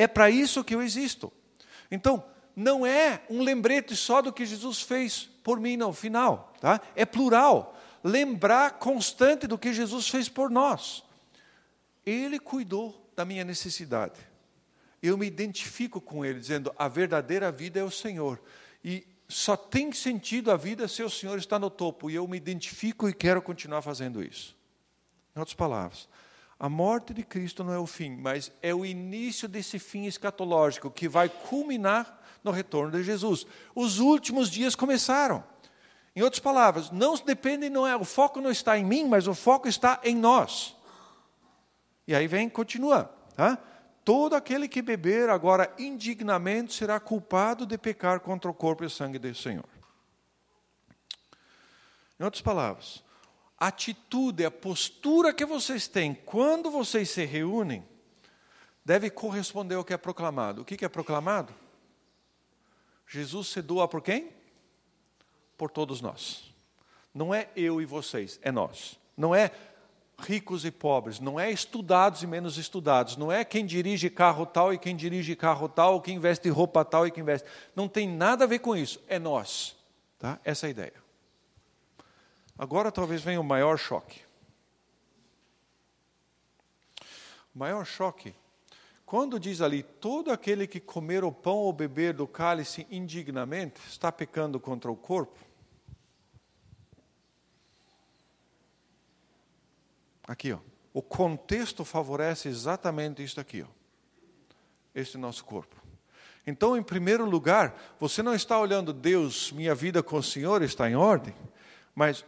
É 0.00 0.06
para 0.06 0.30
isso 0.30 0.64
que 0.64 0.74
eu 0.74 0.82
existo. 0.82 1.32
Então, 1.90 2.24
não 2.54 2.86
é 2.86 3.22
um 3.28 3.42
lembrete 3.42 3.94
só 3.96 4.22
do 4.22 4.32
que 4.32 4.46
Jesus 4.46 4.80
fez 4.80 5.28
por 5.42 5.60
mim 5.60 5.76
no 5.76 5.92
final, 5.92 6.52
tá? 6.60 6.80
É 6.94 7.04
plural. 7.04 7.76
Lembrar 8.02 8.78
constante 8.78 9.46
do 9.46 9.58
que 9.58 9.72
Jesus 9.72 10.08
fez 10.08 10.28
por 10.28 10.50
nós. 10.50 11.04
Ele 12.04 12.38
cuidou 12.38 13.10
da 13.14 13.24
minha 13.24 13.44
necessidade 13.44 14.30
eu 15.02 15.16
me 15.16 15.26
identifico 15.26 16.00
com 16.00 16.24
ele, 16.24 16.38
dizendo: 16.38 16.72
a 16.76 16.88
verdadeira 16.88 17.50
vida 17.50 17.80
é 17.80 17.84
o 17.84 17.90
Senhor. 17.90 18.40
E 18.84 19.06
só 19.28 19.56
tem 19.56 19.92
sentido 19.92 20.50
a 20.50 20.56
vida 20.56 20.86
se 20.88 21.02
o 21.02 21.10
Senhor 21.10 21.38
está 21.38 21.58
no 21.58 21.70
topo. 21.70 22.10
E 22.10 22.14
eu 22.14 22.26
me 22.26 22.36
identifico 22.36 23.08
e 23.08 23.14
quero 23.14 23.40
continuar 23.40 23.82
fazendo 23.82 24.22
isso. 24.22 24.56
Em 25.34 25.38
outras 25.38 25.54
palavras, 25.54 26.08
a 26.60 26.68
morte 26.68 27.14
de 27.14 27.22
Cristo 27.22 27.64
não 27.64 27.72
é 27.72 27.78
o 27.78 27.86
fim, 27.86 28.14
mas 28.16 28.52
é 28.60 28.74
o 28.74 28.84
início 28.84 29.48
desse 29.48 29.78
fim 29.78 30.04
escatológico 30.04 30.90
que 30.90 31.08
vai 31.08 31.26
culminar 31.26 32.20
no 32.44 32.50
retorno 32.50 32.92
de 32.92 33.02
Jesus. 33.02 33.46
Os 33.74 33.98
últimos 33.98 34.50
dias 34.50 34.74
começaram. 34.74 35.42
Em 36.14 36.20
outras 36.20 36.38
palavras, 36.38 36.90
não 36.90 37.14
depende, 37.16 37.70
não 37.70 37.86
é, 37.86 37.96
o 37.96 38.04
foco 38.04 38.42
não 38.42 38.50
está 38.50 38.76
em 38.76 38.84
mim, 38.84 39.08
mas 39.08 39.26
o 39.26 39.34
foco 39.34 39.68
está 39.68 40.00
em 40.04 40.14
nós. 40.14 40.76
E 42.06 42.14
aí 42.14 42.26
vem, 42.26 42.46
continua, 42.46 43.10
tá? 43.34 43.56
Todo 44.04 44.34
aquele 44.34 44.68
que 44.68 44.82
beber 44.82 45.30
agora 45.30 45.72
indignamente 45.78 46.74
será 46.74 47.00
culpado 47.00 47.64
de 47.64 47.78
pecar 47.78 48.20
contra 48.20 48.50
o 48.50 48.54
corpo 48.54 48.82
e 48.82 48.86
o 48.86 48.90
sangue 48.90 49.18
do 49.18 49.34
Senhor. 49.34 49.64
Em 52.18 52.24
outras 52.24 52.42
palavras, 52.42 53.02
a 53.60 53.66
atitude, 53.66 54.44
a 54.44 54.50
postura 54.50 55.34
que 55.34 55.44
vocês 55.44 55.86
têm 55.86 56.14
quando 56.14 56.70
vocês 56.70 57.10
se 57.10 57.26
reúnem, 57.26 57.86
deve 58.82 59.10
corresponder 59.10 59.74
ao 59.74 59.84
que 59.84 59.92
é 59.92 59.98
proclamado. 59.98 60.62
O 60.62 60.64
que 60.64 60.82
é 60.82 60.88
proclamado? 60.88 61.54
Jesus 63.06 63.48
se 63.48 63.60
doa 63.60 63.86
por 63.86 64.00
quem? 64.00 64.30
Por 65.58 65.70
todos 65.70 66.00
nós. 66.00 66.54
Não 67.14 67.34
é 67.34 67.50
eu 67.54 67.82
e 67.82 67.84
vocês, 67.84 68.40
é 68.40 68.50
nós. 68.50 68.98
Não 69.14 69.34
é 69.34 69.50
ricos 70.16 70.64
e 70.64 70.70
pobres, 70.70 71.18
não 71.18 71.38
é 71.38 71.50
estudados 71.50 72.22
e 72.22 72.26
menos 72.26 72.56
estudados, 72.56 73.16
não 73.16 73.32
é 73.32 73.44
quem 73.44 73.66
dirige 73.66 74.08
carro 74.10 74.46
tal 74.46 74.72
e 74.72 74.78
quem 74.78 74.94
dirige 74.94 75.34
carro 75.34 75.68
tal, 75.68 76.00
quem 76.00 76.18
veste 76.18 76.48
roupa 76.48 76.84
tal 76.84 77.06
e 77.06 77.10
quem 77.10 77.24
veste. 77.24 77.48
Não 77.74 77.88
tem 77.88 78.08
nada 78.08 78.44
a 78.44 78.46
ver 78.46 78.60
com 78.60 78.76
isso, 78.76 79.00
é 79.08 79.18
nós. 79.18 79.76
Tá? 80.18 80.38
Essa 80.44 80.66
é 80.66 80.68
a 80.68 80.70
ideia. 80.70 80.99
Agora 82.60 82.92
talvez 82.92 83.22
venha 83.22 83.40
o 83.40 83.42
maior 83.42 83.78
choque. 83.78 84.20
O 87.54 87.58
maior 87.58 87.86
choque, 87.86 88.34
quando 89.06 89.40
diz 89.40 89.62
ali, 89.62 89.82
todo 89.82 90.30
aquele 90.30 90.66
que 90.66 90.78
comer 90.78 91.24
o 91.24 91.32
pão 91.32 91.56
ou 91.56 91.72
beber 91.72 92.12
do 92.12 92.28
cálice 92.28 92.86
indignamente 92.90 93.80
está 93.88 94.12
pecando 94.12 94.60
contra 94.60 94.92
o 94.92 94.94
corpo. 94.94 95.38
Aqui, 100.28 100.52
ó. 100.52 100.58
O 100.92 101.00
contexto 101.00 101.82
favorece 101.82 102.46
exatamente 102.46 103.24
isso 103.24 103.40
aqui, 103.40 103.62
ó. 103.62 103.68
Este 104.94 105.16
nosso 105.16 105.46
corpo. 105.46 105.76
Então, 106.46 106.76
em 106.76 106.82
primeiro 106.82 107.24
lugar, 107.24 107.74
você 107.98 108.22
não 108.22 108.34
está 108.34 108.60
olhando, 108.60 108.92
Deus, 108.92 109.50
minha 109.50 109.74
vida 109.74 110.02
com 110.02 110.18
o 110.18 110.22
Senhor 110.22 110.60
está 110.60 110.90
em 110.90 110.94
ordem, 110.94 111.34
mas 111.94 112.22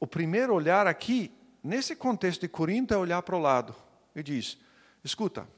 o 0.00 0.06
primeiro 0.06 0.54
olhar 0.54 0.86
aqui, 0.86 1.32
nesse 1.62 1.94
contexto 1.96 2.42
de 2.42 2.48
Corinto, 2.48 2.92
é 2.92 2.96
olhar 2.96 3.22
para 3.22 3.36
o 3.36 3.40
lado 3.40 3.74
e 4.14 4.22
diz: 4.22 4.58
escuta, 5.02 5.48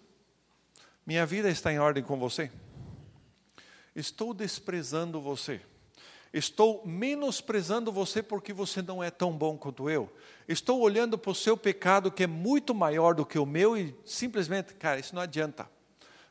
minha 1.07 1.25
vida 1.27 1.49
está 1.49 1.73
em 1.73 1.79
ordem 1.79 2.03
com 2.03 2.19
você? 2.19 2.51
Estou 3.95 4.35
desprezando 4.35 5.21
você 5.21 5.61
Estou 6.37 6.83
menosprezando 6.85 7.91
você 7.91 8.23
porque 8.23 8.53
você 8.53 8.83
não 8.83 9.03
é 9.03 9.11
tão 9.11 9.33
bom 9.33 9.57
quanto 9.57 9.89
eu. 9.89 10.13
Estou 10.47 10.81
olhando 10.81 11.17
para 11.17 11.31
o 11.31 11.35
seu 11.35 11.57
pecado 11.57 12.11
que 12.11 12.25
é 12.25 12.27
muito 12.27 12.75
maior 12.75 13.15
do 13.15 13.25
que 13.25 13.39
o 13.39 13.47
meu 13.47 13.75
e 13.75 13.97
simplesmente, 14.05 14.75
cara, 14.75 15.01
isso 15.01 15.15
não 15.15 15.23
adianta. 15.23 15.67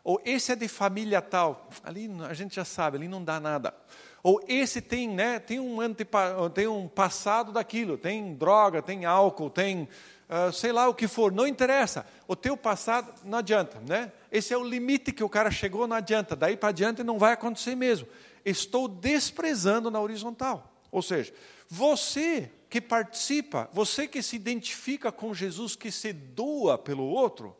Ou 0.03 0.21
esse 0.23 0.51
é 0.51 0.55
de 0.55 0.67
família 0.67 1.23
tal, 1.23 1.67
ali 1.83 2.07
a 2.29 2.35
gente 2.35 2.55
já 2.55 2.63
sabe, 2.63 2.97
ali 2.97 3.07
não 3.07 3.23
dá 3.23 3.39
nada. 3.39 3.73
Ou 4.25 4.41
esse 4.47 4.81
tem, 4.81 5.07
né, 5.07 5.37
tem 5.37 5.59
um 5.59 5.79
antepa, 5.79 6.49
tem 6.53 6.65
um 6.65 6.87
passado 6.87 7.51
daquilo, 7.51 7.97
tem 7.97 8.33
droga, 8.33 8.81
tem 8.81 9.05
álcool, 9.05 9.51
tem 9.51 9.83
uh, 10.27 10.51
sei 10.51 10.71
lá 10.71 10.89
o 10.89 10.95
que 10.95 11.07
for, 11.07 11.31
não 11.31 11.45
interessa. 11.45 12.07
O 12.27 12.35
teu 12.35 12.57
passado 12.57 13.13
não 13.23 13.37
adianta, 13.37 13.79
né? 13.87 14.11
Esse 14.31 14.51
é 14.51 14.57
o 14.57 14.63
limite 14.63 15.11
que 15.11 15.23
o 15.23 15.29
cara 15.29 15.51
chegou, 15.51 15.85
não 15.85 15.95
adianta. 15.95 16.35
Daí 16.35 16.57
para 16.57 16.69
adiante 16.69 17.03
não 17.03 17.19
vai 17.19 17.33
acontecer 17.33 17.75
mesmo 17.75 18.07
estou 18.45 18.87
desprezando 18.87 19.89
na 19.89 19.99
horizontal. 19.99 20.71
Ou 20.91 21.01
seja, 21.01 21.33
você 21.67 22.51
que 22.69 22.79
participa, 22.79 23.69
você 23.73 24.07
que 24.07 24.21
se 24.21 24.35
identifica 24.35 25.11
com 25.11 25.33
Jesus, 25.33 25.75
que 25.75 25.91
se 25.91 26.13
doa 26.13 26.77
pelo 26.77 27.03
outro, 27.03 27.55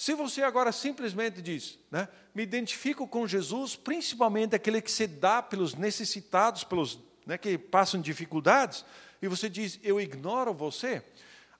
se 0.00 0.14
você 0.14 0.42
agora 0.42 0.72
simplesmente 0.72 1.42
diz, 1.42 1.78
né, 1.90 2.08
me 2.34 2.42
identifico 2.42 3.06
com 3.06 3.26
Jesus, 3.26 3.76
principalmente 3.76 4.56
aquele 4.56 4.80
que 4.80 4.90
se 4.90 5.06
dá 5.06 5.42
pelos 5.42 5.74
necessitados, 5.74 6.64
pelos 6.64 6.98
né, 7.26 7.36
que 7.36 7.58
passam 7.58 8.00
dificuldades, 8.00 8.82
e 9.20 9.28
você 9.28 9.46
diz, 9.46 9.78
eu 9.82 10.00
ignoro 10.00 10.54
você, 10.54 11.02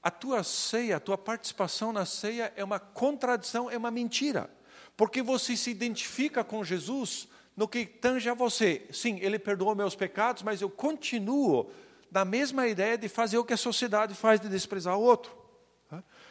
a 0.02 0.10
tua 0.10 0.42
ceia, 0.42 0.96
a 0.96 1.00
tua 1.00 1.18
participação 1.18 1.92
na 1.92 2.06
ceia 2.06 2.50
é 2.56 2.64
uma 2.64 2.78
contradição, 2.78 3.70
é 3.70 3.76
uma 3.76 3.90
mentira. 3.90 4.48
Porque 4.96 5.20
você 5.20 5.54
se 5.54 5.68
identifica 5.68 6.42
com 6.42 6.64
Jesus 6.64 7.28
no 7.54 7.68
que 7.68 7.84
tange 7.84 8.30
a 8.30 8.32
você. 8.32 8.86
Sim, 8.90 9.18
ele 9.20 9.38
perdoou 9.38 9.74
meus 9.74 9.94
pecados, 9.94 10.42
mas 10.42 10.62
eu 10.62 10.70
continuo 10.70 11.70
na 12.10 12.24
mesma 12.24 12.66
ideia 12.66 12.96
de 12.96 13.06
fazer 13.06 13.36
o 13.36 13.44
que 13.44 13.52
a 13.52 13.58
sociedade 13.58 14.14
faz, 14.14 14.40
de 14.40 14.48
desprezar 14.48 14.96
o 14.96 15.02
outro. 15.02 15.30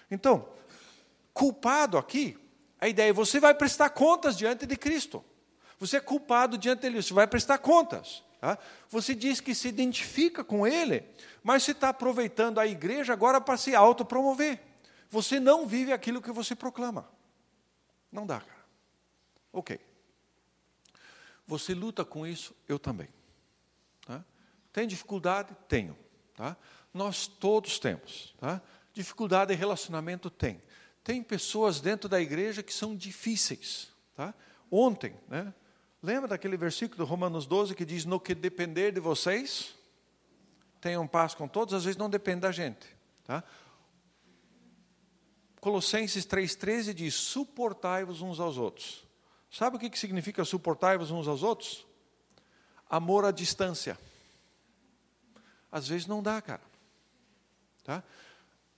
Então, 0.09 0.49
culpado 1.33 1.97
aqui, 1.97 2.37
a 2.79 2.87
ideia 2.87 3.09
é 3.09 3.13
você 3.13 3.39
vai 3.39 3.53
prestar 3.53 3.89
contas 3.89 4.37
diante 4.37 4.65
de 4.65 4.75
Cristo. 4.77 5.23
Você 5.79 5.97
é 5.97 6.01
culpado 6.01 6.57
diante 6.57 6.81
dele, 6.81 7.01
você 7.01 7.13
vai 7.13 7.27
prestar 7.27 7.57
contas. 7.57 8.23
Você 8.89 9.13
diz 9.13 9.41
que 9.41 9.53
se 9.53 9.67
identifica 9.67 10.43
com 10.43 10.65
ele, 10.65 11.03
mas 11.43 11.63
você 11.63 11.71
está 11.71 11.89
aproveitando 11.89 12.59
a 12.59 12.65
igreja 12.65 13.11
agora 13.11 13.41
para 13.41 13.57
se 13.57 13.75
autopromover. 13.75 14.61
Você 15.09 15.39
não 15.39 15.65
vive 15.65 15.91
aquilo 15.91 16.21
que 16.21 16.31
você 16.31 16.55
proclama. 16.55 17.09
Não 18.11 18.25
dá, 18.25 18.39
cara. 18.39 18.65
Ok. 19.51 19.79
Você 21.45 21.73
luta 21.73 22.05
com 22.05 22.25
isso, 22.27 22.55
eu 22.67 22.77
também. 22.77 23.09
Tá? 24.05 24.23
Tem 24.71 24.87
dificuldade? 24.87 25.55
Tenho. 25.67 25.97
Tá? 26.35 26.55
Nós 26.93 27.27
todos 27.27 27.79
temos. 27.79 28.35
Tá? 28.39 28.61
Dificuldade 28.93 29.53
de 29.53 29.59
relacionamento 29.59 30.29
tem. 30.29 30.61
Tem 31.03 31.23
pessoas 31.23 31.79
dentro 31.79 32.09
da 32.09 32.19
igreja 32.19 32.61
que 32.61 32.73
são 32.73 32.95
difíceis. 32.95 33.91
Tá? 34.15 34.33
Ontem, 34.69 35.15
né? 35.27 35.53
lembra 36.01 36.29
daquele 36.29 36.57
versículo 36.57 36.97
do 36.97 37.05
Romanos 37.05 37.45
12 37.45 37.75
que 37.75 37.85
diz: 37.85 38.05
No 38.05 38.19
que 38.19 38.35
depender 38.35 38.91
de 38.91 38.99
vocês, 38.99 39.75
tenham 40.79 41.07
paz 41.07 41.33
com 41.33 41.47
todos, 41.47 41.73
às 41.73 41.83
vezes 41.83 41.97
não 41.97 42.09
depende 42.09 42.41
da 42.41 42.51
gente. 42.51 42.87
Tá? 43.23 43.43
Colossenses 45.59 46.25
3,13 46.25 46.93
diz: 46.93 47.13
Suportai-vos 47.15 48.21
uns 48.21 48.39
aos 48.39 48.57
outros. 48.57 49.07
Sabe 49.51 49.77
o 49.77 49.79
que 49.79 49.97
significa 49.97 50.45
suportai-vos 50.45 51.11
uns 51.11 51.27
aos 51.27 51.41
outros? 51.41 51.85
Amor 52.89 53.25
à 53.25 53.31
distância. 53.31 53.97
Às 55.71 55.87
vezes 55.87 56.07
não 56.07 56.21
dá, 56.21 56.41
cara. 56.41 56.61
Tá? 57.83 58.03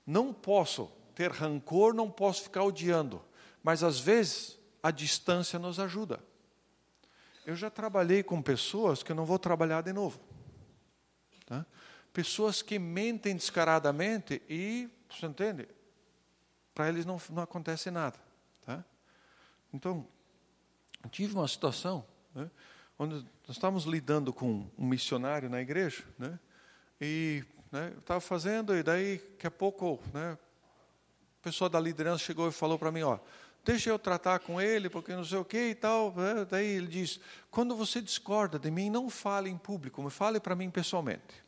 Não 0.06 0.34
posso 0.34 0.92
ter 1.16 1.32
rancor, 1.32 1.94
não 1.94 2.10
posso 2.10 2.44
ficar 2.44 2.64
odiando, 2.64 3.24
mas 3.64 3.84
às 3.84 4.00
vezes 4.00 4.60
a 4.82 4.92
distância 4.92 5.60
nos 5.60 5.80
ajuda. 5.80 6.20
Eu 7.46 7.56
já 7.56 7.70
trabalhei 7.70 8.24
com 8.24 8.42
pessoas 8.42 9.04
que 9.04 9.12
eu 9.12 9.16
não 9.16 9.26
vou 9.26 9.40
trabalhar 9.40 9.82
de 9.82 9.94
novo. 9.94 10.20
Tá? 11.46 11.66
Pessoas 12.14 12.62
que 12.62 12.78
mentem 12.78 13.36
descaradamente 13.36 14.42
e, 14.50 14.90
você 15.10 15.26
entende? 15.26 15.68
Para 16.74 16.90
eles 16.90 17.06
não, 17.06 17.20
não 17.30 17.44
acontece 17.44 17.90
nada. 17.90 18.18
Tá? 18.66 18.84
Então, 19.74 20.08
tive 21.10 21.34
uma 21.34 21.48
situação 21.48 22.06
né, 22.34 22.50
onde 22.98 23.16
nós 23.16 23.58
estávamos 23.58 23.86
lidando 23.86 24.32
com 24.32 24.70
um 24.78 24.86
missionário 24.86 25.50
na 25.50 25.62
igreja, 25.62 26.04
né, 26.18 26.40
e 27.00 27.44
né, 27.72 27.92
eu 27.94 28.00
estava 28.00 28.22
fazendo, 28.22 28.76
e 28.76 28.84
daí, 28.84 29.18
daqui 29.18 29.48
a 29.48 29.52
pouco, 29.52 30.00
né, 30.14 30.38
a 31.42 31.44
pessoa 31.44 31.68
da 31.68 31.80
liderança 31.80 32.24
chegou 32.24 32.48
e 32.48 32.52
falou 32.52 32.78
para 32.78 32.92
mim, 32.92 33.02
ó, 33.02 33.18
deixa 33.66 33.90
eu 33.90 33.98
tratar 33.98 34.40
com 34.40 34.62
ele, 34.62 34.92
porque 34.92 35.16
não 35.16 35.26
sei 35.26 35.40
o 35.40 35.46
que 35.46 35.70
e 35.70 35.76
tal. 35.76 36.14
Né, 36.14 36.46
daí 36.48 36.68
ele 36.68 36.86
diz, 36.86 37.20
quando 37.50 37.76
você 37.76 38.00
discorda 38.00 38.60
de 38.60 38.70
mim, 38.70 38.92
não 38.92 39.10
fale 39.10 39.50
em 39.50 39.58
público, 39.58 40.08
fale 40.12 40.40
para 40.40 40.56
mim 40.56 40.70
pessoalmente. 40.70 41.44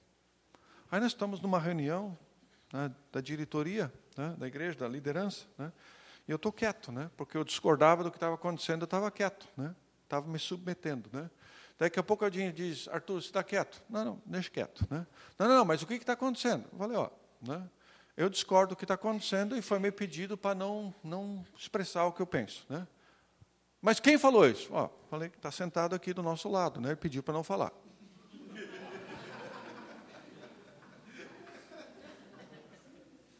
Aí 0.90 1.00
nós 1.00 1.12
estamos 1.12 1.40
numa 1.40 1.60
reunião 1.60 2.18
né, 2.72 2.92
da 3.12 3.22
diretoria, 3.22 3.94
né, 4.18 4.36
da 4.36 4.48
igreja, 4.48 4.80
da 4.80 4.88
liderança, 4.88 5.46
né, 5.60 5.72
e 6.28 6.32
eu 6.32 6.38
estou 6.38 6.52
quieto, 6.52 6.92
né, 6.92 7.12
porque 7.16 7.38
eu 7.38 7.44
discordava 7.44 8.04
do 8.04 8.10
que 8.10 8.18
estava 8.18 8.34
acontecendo, 8.34 8.82
eu 8.82 8.86
estava 8.86 9.12
quieto, 9.12 9.48
né, 9.56 9.76
estava 10.04 10.28
me 10.28 10.40
submetendo. 10.40 11.08
Né. 11.14 11.30
Daqui 11.78 12.00
a 12.00 12.04
pouco 12.04 12.26
alguém 12.26 12.52
diz, 12.52 12.88
Arthur, 12.88 13.22
você 13.22 13.28
está 13.28 13.44
quieto? 13.44 13.84
Não, 13.88 14.06
não, 14.06 14.22
deixa 14.26 14.50
quieto. 14.50 14.88
Né? 14.90 15.06
Não, 15.38 15.48
não, 15.48 15.56
não, 15.58 15.66
mas 15.66 15.84
o 15.84 15.88
que 15.88 15.94
está 15.96 16.14
acontecendo? 16.14 16.66
Eu 16.72 16.78
falei, 16.80 16.98
ó, 16.98 17.10
né? 17.42 17.70
Eu 18.16 18.30
discordo 18.30 18.74
do 18.74 18.78
que 18.78 18.84
está 18.84 18.94
acontecendo 18.94 19.58
e 19.58 19.62
foi 19.62 19.80
me 19.80 19.92
pedido 19.92 20.38
para 20.38 20.56
não, 20.56 20.94
não 21.04 21.44
expressar 21.58 22.06
o 22.06 22.12
que 22.12 22.22
eu 22.22 22.28
penso. 22.28 22.66
Né? 22.70 22.88
Mas 23.82 24.00
quem 24.00 24.18
falou 24.18 24.48
isso? 24.48 24.70
Ó, 24.72 24.90
falei 25.10 25.30
que 25.30 25.38
está 25.38 25.52
sentado 25.52 25.96
aqui 25.96 26.14
do 26.14 26.22
nosso 26.22 26.50
lado, 26.50 26.80
né? 26.80 26.90
ele 26.90 26.96
pediu 26.96 27.24
para 27.24 27.34
não 27.34 27.44
falar. 27.44 27.72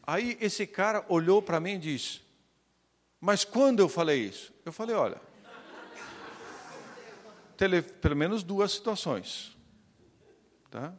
Aí 0.06 0.36
esse 0.38 0.66
cara 0.66 1.04
olhou 1.08 1.40
para 1.40 1.58
mim 1.58 1.76
e 1.76 1.78
disse, 1.78 2.20
mas 3.18 3.42
quando 3.42 3.80
eu 3.80 3.88
falei 3.88 4.20
isso? 4.20 4.52
Eu 4.64 4.72
falei, 4.72 4.94
olha, 4.94 5.18
teve 7.56 7.80
pelo 7.80 8.14
menos 8.14 8.42
duas 8.42 8.72
situações. 8.72 9.56
Tá? 10.70 10.92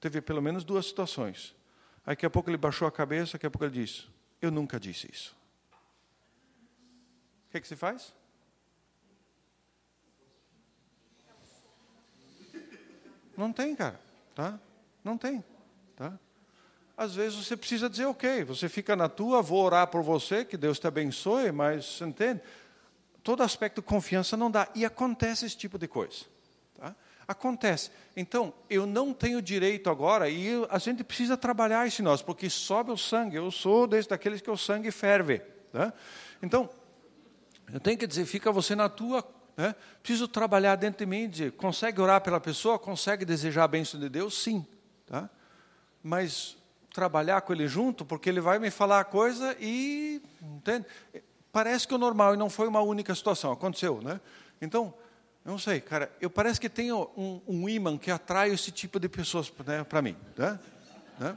Teve 0.00 0.20
pelo 0.20 0.42
menos 0.42 0.64
duas 0.64 0.86
situações. 0.86 1.54
Daqui 2.04 2.26
a 2.26 2.30
pouco 2.30 2.50
ele 2.50 2.56
baixou 2.56 2.86
a 2.86 2.92
cabeça, 2.92 3.34
daqui 3.34 3.46
a 3.46 3.50
pouco 3.50 3.64
ele 3.64 3.84
disse: 3.84 4.06
Eu 4.40 4.50
nunca 4.50 4.78
disse 4.78 5.08
isso. 5.10 5.36
O 7.46 7.50
que, 7.52 7.58
é 7.58 7.60
que 7.60 7.68
se 7.68 7.76
faz? 7.76 8.14
Não 13.36 13.52
tem, 13.52 13.74
cara. 13.74 14.00
Tá? 14.34 14.58
Não 15.04 15.16
tem. 15.18 15.44
Tá? 15.96 16.18
Às 16.96 17.14
vezes 17.14 17.44
você 17.44 17.56
precisa 17.56 17.88
dizer, 17.88 18.06
ok, 18.06 18.44
você 18.44 18.68
fica 18.68 18.94
na 18.94 19.08
tua, 19.08 19.42
vou 19.42 19.62
orar 19.64 19.86
por 19.88 20.02
você, 20.02 20.44
que 20.44 20.56
Deus 20.56 20.78
te 20.78 20.86
abençoe, 20.86 21.50
mas 21.50 22.00
entende? 22.00 22.40
todo 23.22 23.42
aspecto 23.42 23.80
de 23.80 23.86
confiança 23.86 24.36
não 24.36 24.50
dá. 24.50 24.68
E 24.74 24.84
acontece 24.84 25.46
esse 25.46 25.56
tipo 25.56 25.78
de 25.78 25.88
coisa. 25.88 26.24
Acontece. 27.26 27.90
Então, 28.16 28.52
eu 28.68 28.86
não 28.86 29.12
tenho 29.12 29.40
direito 29.40 29.88
agora, 29.88 30.28
e 30.28 30.50
a 30.68 30.78
gente 30.78 31.04
precisa 31.04 31.36
trabalhar 31.36 31.86
isso 31.86 32.02
em 32.02 32.04
nós, 32.04 32.22
porque 32.22 32.50
sobe 32.50 32.90
o 32.90 32.96
sangue. 32.96 33.36
Eu 33.36 33.50
sou 33.50 33.86
desde 33.86 34.10
daqueles 34.10 34.40
que 34.40 34.50
o 34.50 34.56
sangue 34.56 34.90
ferve. 34.90 35.40
Tá? 35.72 35.92
Então, 36.42 36.68
eu 37.72 37.80
tenho 37.80 37.96
que 37.96 38.06
dizer, 38.06 38.26
fica 38.26 38.50
você 38.52 38.74
na 38.74 38.88
tua. 38.88 39.26
Né? 39.56 39.74
Preciso 40.02 40.26
trabalhar 40.28 40.76
dentro 40.76 40.98
de 40.98 41.06
mim, 41.06 41.28
dizer, 41.28 41.52
consegue 41.52 42.00
orar 42.00 42.20
pela 42.20 42.40
pessoa, 42.40 42.78
consegue 42.78 43.24
desejar 43.24 43.64
a 43.64 43.68
bênção 43.68 43.98
de 43.98 44.08
Deus? 44.08 44.42
Sim. 44.42 44.66
Tá? 45.06 45.30
Mas 46.02 46.56
trabalhar 46.92 47.40
com 47.42 47.52
ele 47.52 47.66
junto, 47.66 48.04
porque 48.04 48.28
ele 48.28 48.40
vai 48.40 48.58
me 48.58 48.70
falar 48.70 49.00
a 49.00 49.04
coisa 49.04 49.56
e. 49.60 50.20
Entende? 50.42 50.86
parece 51.52 51.86
que 51.86 51.94
o 51.94 51.98
normal 51.98 52.34
e 52.34 52.36
não 52.36 52.48
foi 52.48 52.66
uma 52.66 52.80
única 52.80 53.14
situação, 53.14 53.52
aconteceu, 53.52 54.00
né? 54.00 54.20
Então, 54.60 54.94
não 55.44 55.58
sei, 55.58 55.80
cara, 55.80 56.10
eu 56.20 56.30
parece 56.30 56.60
que 56.60 56.68
tenho 56.68 57.10
um, 57.16 57.40
um 57.46 57.68
imã 57.68 57.98
que 57.98 58.10
atrai 58.10 58.50
esse 58.50 58.70
tipo 58.70 59.00
de 59.00 59.08
pessoas 59.08 59.52
né, 59.66 59.82
para 59.82 60.00
mim, 60.00 60.16
né? 60.36 60.58
né? 61.18 61.36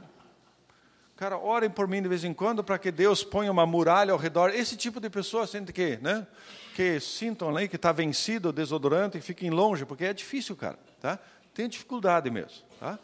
Cara, 1.16 1.38
orem 1.38 1.70
por 1.70 1.88
mim 1.88 2.02
de 2.02 2.08
vez 2.08 2.22
em 2.24 2.32
quando 2.32 2.62
para 2.62 2.78
que 2.78 2.92
Deus 2.92 3.24
ponha 3.24 3.50
uma 3.50 3.64
muralha 3.66 4.12
ao 4.12 4.18
redor. 4.18 4.50
Esse 4.50 4.76
tipo 4.76 5.00
de 5.00 5.08
pessoa 5.08 5.46
sente 5.46 5.72
que, 5.72 5.96
né? 5.96 6.26
Que 6.74 7.00
sintam 7.00 7.48
ali 7.48 7.68
que 7.68 7.76
está 7.76 7.90
vencido 7.90 8.50
o 8.50 8.52
desodorante 8.52 9.16
e 9.16 9.20
fiquem 9.20 9.50
longe, 9.50 9.86
porque 9.86 10.04
é 10.04 10.12
difícil, 10.12 10.54
cara, 10.54 10.78
tá? 11.00 11.18
Tem 11.54 11.68
dificuldade 11.68 12.30
mesmo, 12.30 12.62
tá? 12.78 12.98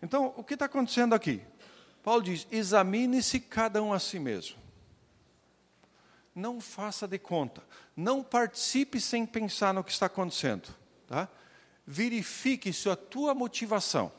Então, 0.00 0.32
o 0.36 0.44
que 0.44 0.54
está 0.54 0.66
acontecendo 0.66 1.14
aqui? 1.14 1.42
Paulo 2.02 2.22
diz: 2.22 2.46
examine-se 2.50 3.40
cada 3.40 3.82
um 3.82 3.92
a 3.92 3.98
si 3.98 4.20
mesmo 4.20 4.67
não 6.38 6.60
faça 6.60 7.06
de 7.06 7.18
conta. 7.18 7.62
Não 7.96 8.22
participe 8.22 9.00
sem 9.00 9.26
pensar 9.26 9.74
no 9.74 9.82
que 9.82 9.90
está 9.90 10.06
acontecendo. 10.06 10.68
Tá? 11.06 11.28
Verifique 11.86 12.72
se 12.72 12.88
a 12.88 12.96
tua 12.96 13.34
motivação. 13.34 14.12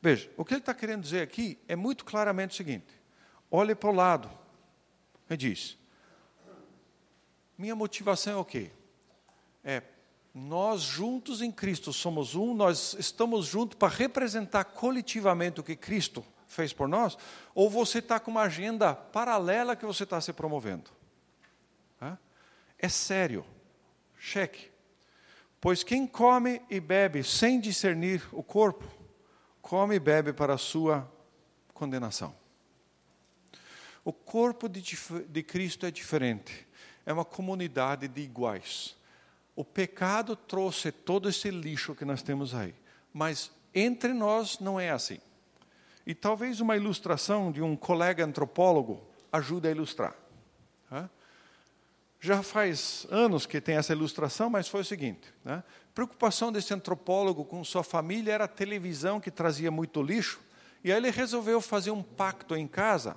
Veja, 0.00 0.30
o 0.36 0.44
que 0.44 0.54
ele 0.54 0.60
está 0.60 0.74
querendo 0.74 1.02
dizer 1.02 1.22
aqui 1.22 1.58
é 1.66 1.74
muito 1.74 2.04
claramente 2.04 2.52
o 2.52 2.56
seguinte: 2.56 2.86
olhe 3.50 3.74
para 3.74 3.90
o 3.90 3.94
lado. 3.94 4.30
Ele 5.28 5.36
diz: 5.36 5.78
minha 7.56 7.74
motivação 7.74 8.34
é 8.34 8.36
o 8.36 8.44
quê? 8.44 8.70
É 9.64 9.82
nós 10.38 10.82
juntos 10.82 11.40
em 11.40 11.50
Cristo 11.50 11.94
somos 11.94 12.34
um, 12.34 12.52
nós 12.52 12.94
estamos 12.98 13.46
juntos 13.46 13.78
para 13.78 13.88
representar 13.88 14.64
coletivamente 14.64 15.60
o 15.60 15.64
que 15.64 15.74
Cristo 15.74 16.22
fez 16.46 16.72
por 16.72 16.88
nós, 16.88 17.16
ou 17.54 17.68
você 17.68 17.98
está 17.98 18.20
com 18.20 18.30
uma 18.30 18.42
agenda 18.42 18.94
paralela 18.94 19.76
que 19.76 19.84
você 19.84 20.04
está 20.04 20.20
se 20.20 20.32
promovendo. 20.32 20.96
É 22.78 22.88
sério. 22.88 23.44
Cheque. 24.18 24.70
Pois 25.60 25.82
quem 25.82 26.06
come 26.06 26.60
e 26.70 26.80
bebe 26.80 27.22
sem 27.24 27.60
discernir 27.60 28.22
o 28.32 28.42
corpo, 28.42 28.84
come 29.62 29.96
e 29.96 30.00
bebe 30.00 30.32
para 30.32 30.54
a 30.54 30.58
sua 30.58 31.10
condenação. 31.72 32.34
O 34.04 34.12
corpo 34.12 34.68
de, 34.68 34.82
de 35.28 35.42
Cristo 35.42 35.86
é 35.86 35.90
diferente. 35.90 36.66
É 37.04 37.12
uma 37.12 37.24
comunidade 37.24 38.06
de 38.08 38.20
iguais. 38.20 38.96
O 39.54 39.64
pecado 39.64 40.36
trouxe 40.36 40.92
todo 40.92 41.28
esse 41.28 41.50
lixo 41.50 41.94
que 41.94 42.04
nós 42.04 42.22
temos 42.22 42.54
aí. 42.54 42.74
Mas 43.12 43.50
entre 43.74 44.12
nós 44.12 44.60
não 44.60 44.78
é 44.78 44.90
assim. 44.90 45.20
E 46.06 46.14
talvez 46.14 46.60
uma 46.60 46.76
ilustração 46.76 47.50
de 47.50 47.60
um 47.60 47.74
colega 47.74 48.24
antropólogo 48.24 49.02
ajude 49.32 49.66
a 49.66 49.70
ilustrar. 49.70 50.14
Já 52.20 52.42
faz 52.42 53.06
anos 53.10 53.44
que 53.46 53.60
tem 53.60 53.76
essa 53.76 53.92
ilustração, 53.92 54.48
mas 54.48 54.68
foi 54.68 54.80
o 54.80 54.84
seguinte: 54.84 55.32
né? 55.44 55.62
preocupação 55.94 56.50
desse 56.50 56.72
antropólogo 56.72 57.44
com 57.44 57.62
sua 57.62 57.84
família 57.84 58.32
era 58.32 58.44
a 58.44 58.48
televisão 58.48 59.20
que 59.20 59.30
trazia 59.30 59.70
muito 59.70 60.02
lixo, 60.02 60.40
e 60.82 60.90
aí 60.90 60.98
ele 60.98 61.10
resolveu 61.10 61.60
fazer 61.60 61.90
um 61.90 62.02
pacto 62.02 62.56
em 62.56 62.66
casa 62.66 63.16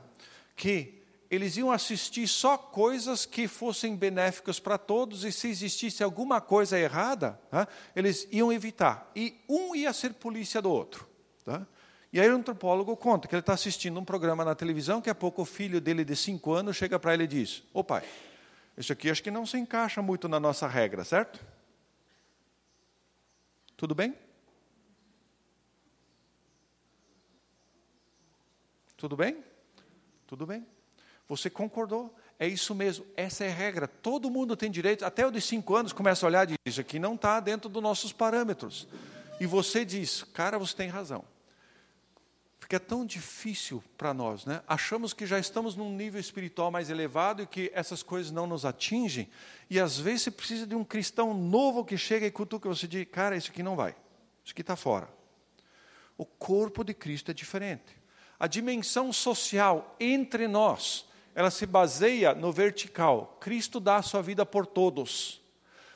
que 0.56 1.02
eles 1.32 1.58
iam 1.58 1.72
assistir 1.72 2.28
só 2.28 2.58
coisas 2.58 3.26
que 3.26 3.48
fossem 3.48 3.96
benéficas 3.96 4.60
para 4.60 4.78
todos, 4.78 5.24
e 5.24 5.32
se 5.32 5.48
existisse 5.48 6.04
alguma 6.04 6.42
coisa 6.42 6.78
errada, 6.78 7.40
né? 7.52 7.68
eles 7.96 8.28
iam 8.32 8.52
evitar. 8.52 9.10
E 9.16 9.40
um 9.48 9.76
ia 9.76 9.94
ser 9.94 10.14
polícia 10.16 10.62
do 10.62 10.72
outro. 10.72 11.08
E 12.12 12.20
aí 12.20 12.30
o 12.30 12.36
antropólogo 12.36 12.96
conta 12.98 13.28
que 13.28 13.36
ele 13.36 13.42
está 13.42 13.54
assistindo 13.54 14.00
um 14.00 14.06
programa 14.06 14.44
na 14.44 14.56
televisão, 14.56 15.02
que 15.02 15.10
a 15.10 15.16
pouco 15.16 15.44
o 15.44 15.46
filho 15.46 15.80
dele 15.80 16.04
de 16.04 16.16
cinco 16.16 16.54
anos 16.54 16.76
chega 16.76 17.00
para 17.00 17.14
ele 17.14 17.26
e 17.26 17.28
diz, 17.28 17.64
ô 17.72 17.84
pai, 17.84 18.04
isso 18.76 18.92
aqui 18.92 19.10
acho 19.10 19.22
que 19.22 19.30
não 19.30 19.46
se 19.46 19.58
encaixa 19.58 20.02
muito 20.02 20.28
na 20.28 20.40
nossa 20.40 20.68
regra, 20.68 21.04
certo? 21.04 21.40
Tudo 23.78 23.94
bem? 23.94 24.16
Tudo 28.98 29.16
bem? 29.16 29.44
Tudo 30.26 30.46
bem. 30.46 30.66
Você 31.28 31.50
concordou? 31.50 32.14
É 32.40 32.48
isso 32.48 32.74
mesmo, 32.74 33.06
essa 33.16 33.44
é 33.44 33.50
a 33.50 33.54
regra. 33.54 33.88
Todo 33.88 34.30
mundo 34.30 34.58
tem 34.58 34.72
direito, 34.72 35.06
até 35.06 35.28
o 35.28 35.32
de 35.32 35.42
cinco 35.42 35.76
anos 35.76 35.94
começa 35.94 36.26
a 36.26 36.28
olhar 36.28 36.44
e 36.44 36.48
diz: 36.48 36.58
Isso 36.66 36.82
aqui 36.82 36.98
não 36.98 37.16
está 37.16 37.40
dentro 37.40 37.70
dos 37.70 37.84
nossos 37.84 38.12
parâmetros. 38.12 38.88
E 39.40 39.46
você 39.46 39.86
diz: 39.86 40.24
Cara, 40.34 40.58
você 40.58 40.76
tem 40.76 40.90
razão. 40.90 41.24
Fica 42.70 42.80
tão 42.80 43.04
difícil 43.04 43.84
para 43.98 44.14
nós, 44.14 44.46
né? 44.46 44.62
Achamos 44.68 45.12
que 45.12 45.26
já 45.26 45.40
estamos 45.40 45.76
num 45.76 45.92
nível 45.92 46.22
espiritual 46.22 46.70
mais 46.70 46.92
elevado 46.92 47.42
e 47.42 47.48
que 47.48 47.72
essas 47.74 48.04
coisas 48.04 48.32
não 48.32 48.46
nos 48.46 48.64
atingem. 48.64 49.28
E 49.72 49.80
às 49.80 49.98
vezes 49.98 50.22
você 50.22 50.32
precisa 50.32 50.68
de 50.68 50.76
um 50.76 50.84
cristão 50.84 51.34
novo 51.34 51.84
que 51.84 51.98
chega 51.98 52.28
e 52.28 52.32
cutuca 52.32 52.70
você 52.70 52.88
diz: 52.88 53.08
Cara, 53.12 53.36
isso 53.36 53.50
aqui 53.50 53.64
não 53.64 53.76
vai. 53.76 53.96
Isso 54.46 54.54
aqui 54.54 54.62
está 54.62 54.76
fora. 54.76 55.10
O 56.16 56.24
corpo 56.24 56.84
de 56.84 56.94
Cristo 56.94 57.32
é 57.32 57.34
diferente. 57.34 57.98
A 58.40 58.46
dimensão 58.46 59.12
social 59.12 59.96
entre 60.00 60.48
nós, 60.48 61.08
ela 61.34 61.50
se 61.50 61.66
baseia 61.66 62.36
no 62.36 62.52
vertical. 62.52 63.36
Cristo 63.42 63.80
dá 63.80 63.96
a 63.96 64.04
sua 64.04 64.22
vida 64.22 64.46
por 64.46 64.68
todos. 64.68 65.42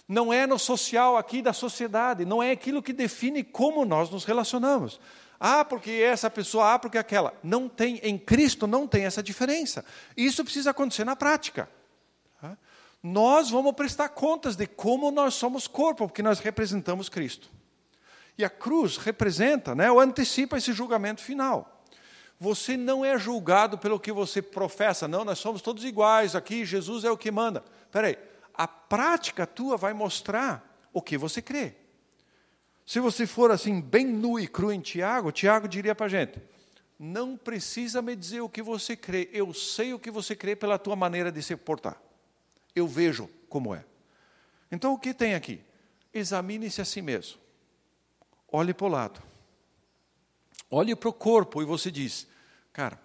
Não 0.07 0.33
é 0.33 0.47
no 0.47 0.57
social 0.57 1.17
aqui 1.17 1.39
da 1.39 1.53
sociedade, 1.53 2.25
não 2.25 2.41
é 2.41 2.49
aquilo 2.49 2.81
que 2.81 2.93
define 2.93 3.43
como 3.43 3.85
nós 3.85 4.09
nos 4.09 4.25
relacionamos. 4.25 4.99
Ah, 5.45 5.65
porque 5.65 5.91
essa 5.91 6.29
pessoa, 6.29 6.75
ah, 6.75 6.79
porque 6.79 6.97
aquela. 6.97 7.33
Não 7.43 7.67
tem, 7.67 7.97
em 7.97 8.17
Cristo 8.17 8.65
não 8.65 8.87
tem 8.87 9.03
essa 9.03 9.21
diferença. 9.21 9.83
Isso 10.15 10.41
precisa 10.41 10.71
acontecer 10.71 11.03
na 11.03 11.17
prática. 11.17 11.69
Tá? 12.39 12.57
Nós 13.03 13.49
vamos 13.49 13.73
prestar 13.73 14.07
contas 14.07 14.55
de 14.55 14.65
como 14.65 15.11
nós 15.11 15.33
somos 15.33 15.67
corpo, 15.67 16.07
porque 16.07 16.23
nós 16.23 16.39
representamos 16.39 17.09
Cristo. 17.09 17.49
E 18.37 18.45
a 18.45 18.49
cruz 18.49 18.95
representa, 18.95 19.75
né, 19.75 19.91
ou 19.91 19.99
antecipa 19.99 20.57
esse 20.57 20.71
julgamento 20.71 21.21
final. 21.21 21.83
Você 22.39 22.77
não 22.77 23.03
é 23.03 23.19
julgado 23.19 23.77
pelo 23.77 23.99
que 23.99 24.13
você 24.13 24.41
professa, 24.41 25.09
não, 25.09 25.25
nós 25.25 25.39
somos 25.39 25.61
todos 25.61 25.83
iguais 25.83 26.37
aqui, 26.37 26.63
Jesus 26.63 27.03
é 27.03 27.11
o 27.11 27.17
que 27.17 27.29
manda. 27.29 27.65
Espera 27.83 28.07
aí, 28.07 28.17
a 28.53 28.65
prática 28.65 29.45
tua 29.45 29.75
vai 29.75 29.91
mostrar 29.91 30.65
o 30.93 31.01
que 31.01 31.17
você 31.17 31.41
crê. 31.41 31.82
Se 32.85 32.99
você 32.99 33.25
for 33.25 33.51
assim, 33.51 33.79
bem 33.79 34.05
nu 34.05 34.39
e 34.39 34.47
cru 34.47 34.71
em 34.71 34.81
Tiago, 34.81 35.31
Tiago 35.31 35.67
diria 35.67 35.95
para 35.95 36.05
a 36.07 36.09
gente: 36.09 36.41
não 36.99 37.37
precisa 37.37 38.01
me 38.01 38.15
dizer 38.15 38.41
o 38.41 38.49
que 38.49 38.61
você 38.61 38.95
crê, 38.95 39.29
eu 39.33 39.53
sei 39.53 39.93
o 39.93 39.99
que 39.99 40.11
você 40.11 40.35
crê 40.35 40.55
pela 40.55 40.77
tua 40.77 40.95
maneira 40.95 41.31
de 41.31 41.41
se 41.41 41.55
portar. 41.55 42.01
Eu 42.75 42.87
vejo 42.87 43.29
como 43.49 43.73
é. 43.73 43.85
Então 44.71 44.93
o 44.93 44.99
que 44.99 45.13
tem 45.13 45.35
aqui? 45.35 45.61
Examine-se 46.13 46.81
a 46.81 46.85
si 46.85 47.01
mesmo. 47.01 47.39
Olhe 48.51 48.73
para 48.73 48.85
o 48.85 48.89
lado. 48.89 49.23
Olhe 50.69 50.95
para 50.95 51.09
o 51.09 51.13
corpo 51.13 51.61
e 51.61 51.65
você 51.65 51.91
diz: 51.91 52.27
Cara, 52.71 52.99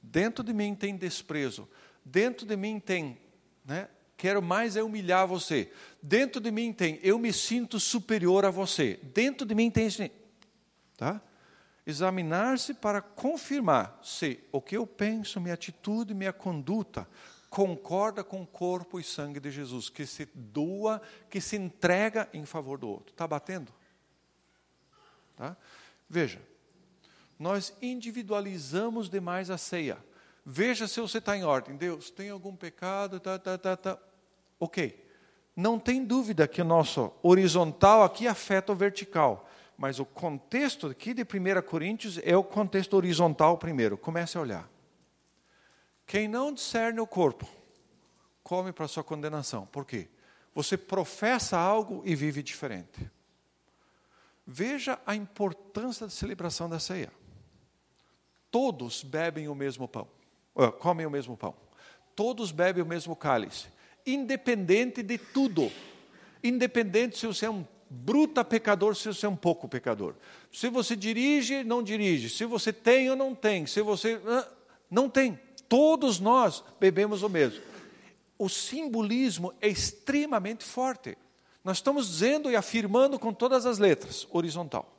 dentro 0.00 0.44
de 0.44 0.52
mim 0.52 0.74
tem 0.74 0.96
desprezo, 0.96 1.68
dentro 2.04 2.46
de 2.46 2.56
mim 2.56 2.80
tem, 2.80 3.18
né? 3.64 3.88
Quero 4.22 4.40
mais 4.40 4.76
é 4.76 4.82
humilhar 4.84 5.26
você. 5.26 5.72
Dentro 6.00 6.40
de 6.40 6.52
mim 6.52 6.72
tem, 6.72 7.00
eu 7.02 7.18
me 7.18 7.32
sinto 7.32 7.80
superior 7.80 8.44
a 8.44 8.50
você. 8.50 9.00
Dentro 9.02 9.44
de 9.44 9.52
mim 9.52 9.68
tem, 9.68 9.88
tá? 10.96 11.20
Examinar-se 11.84 12.72
para 12.72 13.02
confirmar 13.02 13.98
se 14.00 14.38
o 14.52 14.60
que 14.60 14.76
eu 14.76 14.86
penso, 14.86 15.40
minha 15.40 15.54
atitude, 15.54 16.14
minha 16.14 16.32
conduta 16.32 17.08
concorda 17.50 18.22
com 18.22 18.42
o 18.42 18.46
corpo 18.46 19.00
e 19.00 19.02
sangue 19.02 19.40
de 19.40 19.50
Jesus, 19.50 19.88
que 19.88 20.06
se 20.06 20.28
doa, 20.32 21.02
que 21.28 21.40
se 21.40 21.56
entrega 21.56 22.28
em 22.32 22.46
favor 22.46 22.78
do 22.78 22.88
outro. 22.88 23.12
Está 23.12 23.26
batendo? 23.26 23.72
Tá? 25.34 25.56
Veja, 26.08 26.40
nós 27.40 27.76
individualizamos 27.82 29.10
demais 29.10 29.50
a 29.50 29.58
ceia. 29.58 29.98
Veja 30.46 30.86
se 30.86 31.00
você 31.00 31.18
está 31.18 31.36
em 31.36 31.42
ordem. 31.42 31.76
Deus, 31.76 32.08
tem 32.08 32.30
algum 32.30 32.54
pecado? 32.54 33.18
Tá, 33.18 33.36
tá, 33.36 33.58
tá, 33.58 33.76
tá. 33.76 33.98
Ok. 34.62 35.04
Não 35.56 35.76
tem 35.76 36.04
dúvida 36.04 36.46
que 36.46 36.62
o 36.62 36.64
nosso 36.64 37.12
horizontal 37.20 38.04
aqui 38.04 38.28
afeta 38.28 38.70
o 38.70 38.76
vertical. 38.76 39.50
Mas 39.76 39.98
o 39.98 40.04
contexto 40.04 40.86
aqui 40.86 41.12
de 41.12 41.22
1 41.22 41.62
Coríntios 41.62 42.20
é 42.22 42.36
o 42.36 42.44
contexto 42.44 42.94
horizontal 42.94 43.58
primeiro. 43.58 43.98
Comece 43.98 44.38
a 44.38 44.40
olhar. 44.40 44.70
Quem 46.06 46.28
não 46.28 46.52
discerne 46.52 47.00
o 47.00 47.06
corpo, 47.08 47.44
come 48.44 48.72
para 48.72 48.86
sua 48.86 49.02
condenação. 49.02 49.66
Por 49.66 49.84
quê? 49.84 50.08
Você 50.54 50.76
professa 50.76 51.58
algo 51.58 52.00
e 52.04 52.14
vive 52.14 52.40
diferente. 52.40 53.10
Veja 54.46 54.96
a 55.04 55.16
importância 55.16 56.06
da 56.06 56.12
celebração 56.12 56.68
da 56.68 56.78
ceia. 56.78 57.10
Todos 58.48 59.02
bebem 59.02 59.48
o 59.48 59.56
mesmo 59.56 59.88
pão, 59.88 60.06
comem 60.78 61.04
o 61.04 61.10
mesmo 61.10 61.36
pão. 61.36 61.52
Todos 62.14 62.52
bebem 62.52 62.84
o 62.84 62.86
mesmo 62.86 63.16
cálice, 63.16 63.66
independente 64.06 65.02
de 65.02 65.18
tudo. 65.18 65.70
Independente 66.42 67.18
se 67.18 67.26
você 67.26 67.46
é 67.46 67.50
um 67.50 67.64
bruta 67.88 68.44
pecador, 68.44 68.96
se 68.96 69.08
você 69.08 69.26
é 69.26 69.28
um 69.28 69.36
pouco 69.36 69.68
pecador. 69.68 70.14
Se 70.50 70.68
você 70.68 70.96
dirige, 70.96 71.62
não 71.62 71.82
dirige. 71.82 72.30
Se 72.30 72.44
você 72.44 72.72
tem 72.72 73.10
ou 73.10 73.16
não 73.16 73.34
tem. 73.34 73.66
Se 73.66 73.82
você. 73.82 74.20
Não 74.90 75.08
tem. 75.08 75.38
Todos 75.68 76.20
nós 76.20 76.62
bebemos 76.78 77.22
o 77.22 77.28
mesmo. 77.28 77.62
O 78.38 78.48
simbolismo 78.48 79.52
é 79.60 79.68
extremamente 79.68 80.64
forte. 80.64 81.16
Nós 81.64 81.78
estamos 81.78 82.08
dizendo 82.08 82.50
e 82.50 82.56
afirmando 82.56 83.18
com 83.18 83.32
todas 83.32 83.66
as 83.66 83.78
letras, 83.78 84.26
horizontal. 84.30 84.92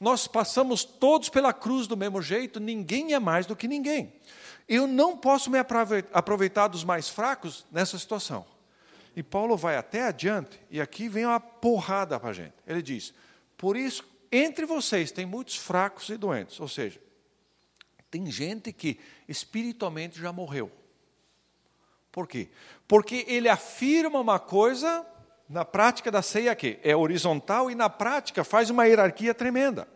Nós 0.00 0.26
passamos 0.26 0.84
todos 0.84 1.28
pela 1.28 1.52
cruz 1.52 1.86
do 1.86 1.96
mesmo 1.96 2.22
jeito, 2.22 2.60
ninguém 2.60 3.14
é 3.14 3.18
mais 3.18 3.46
do 3.46 3.56
que 3.56 3.66
ninguém. 3.66 4.12
Eu 4.68 4.86
não 4.86 5.16
posso 5.16 5.50
me 5.50 5.58
aproveitar 5.58 6.68
dos 6.68 6.84
mais 6.84 7.08
fracos 7.08 7.64
nessa 7.72 7.98
situação. 7.98 8.44
E 9.16 9.22
Paulo 9.22 9.56
vai 9.56 9.76
até 9.76 10.04
adiante, 10.04 10.60
e 10.70 10.80
aqui 10.80 11.08
vem 11.08 11.24
uma 11.24 11.40
porrada 11.40 12.20
para 12.20 12.30
a 12.30 12.32
gente. 12.32 12.54
Ele 12.66 12.82
diz: 12.82 13.14
Por 13.56 13.76
isso, 13.76 14.04
entre 14.30 14.66
vocês 14.66 15.10
tem 15.10 15.26
muitos 15.26 15.56
fracos 15.56 16.08
e 16.10 16.16
doentes. 16.16 16.60
Ou 16.60 16.68
seja, 16.68 17.00
tem 18.10 18.30
gente 18.30 18.72
que 18.72 19.00
espiritualmente 19.26 20.20
já 20.20 20.32
morreu. 20.32 20.70
Por 22.12 22.28
quê? 22.28 22.48
Porque 22.86 23.24
ele 23.26 23.48
afirma 23.48 24.20
uma 24.20 24.38
coisa 24.38 25.04
na 25.48 25.64
prática 25.64 26.10
da 26.10 26.20
ceia 26.20 26.52
aqui 26.52 26.78
é 26.82 26.94
horizontal 26.94 27.70
e 27.70 27.74
na 27.74 27.88
prática 27.88 28.44
faz 28.44 28.68
uma 28.68 28.86
hierarquia 28.86 29.32
tremenda. 29.32 29.88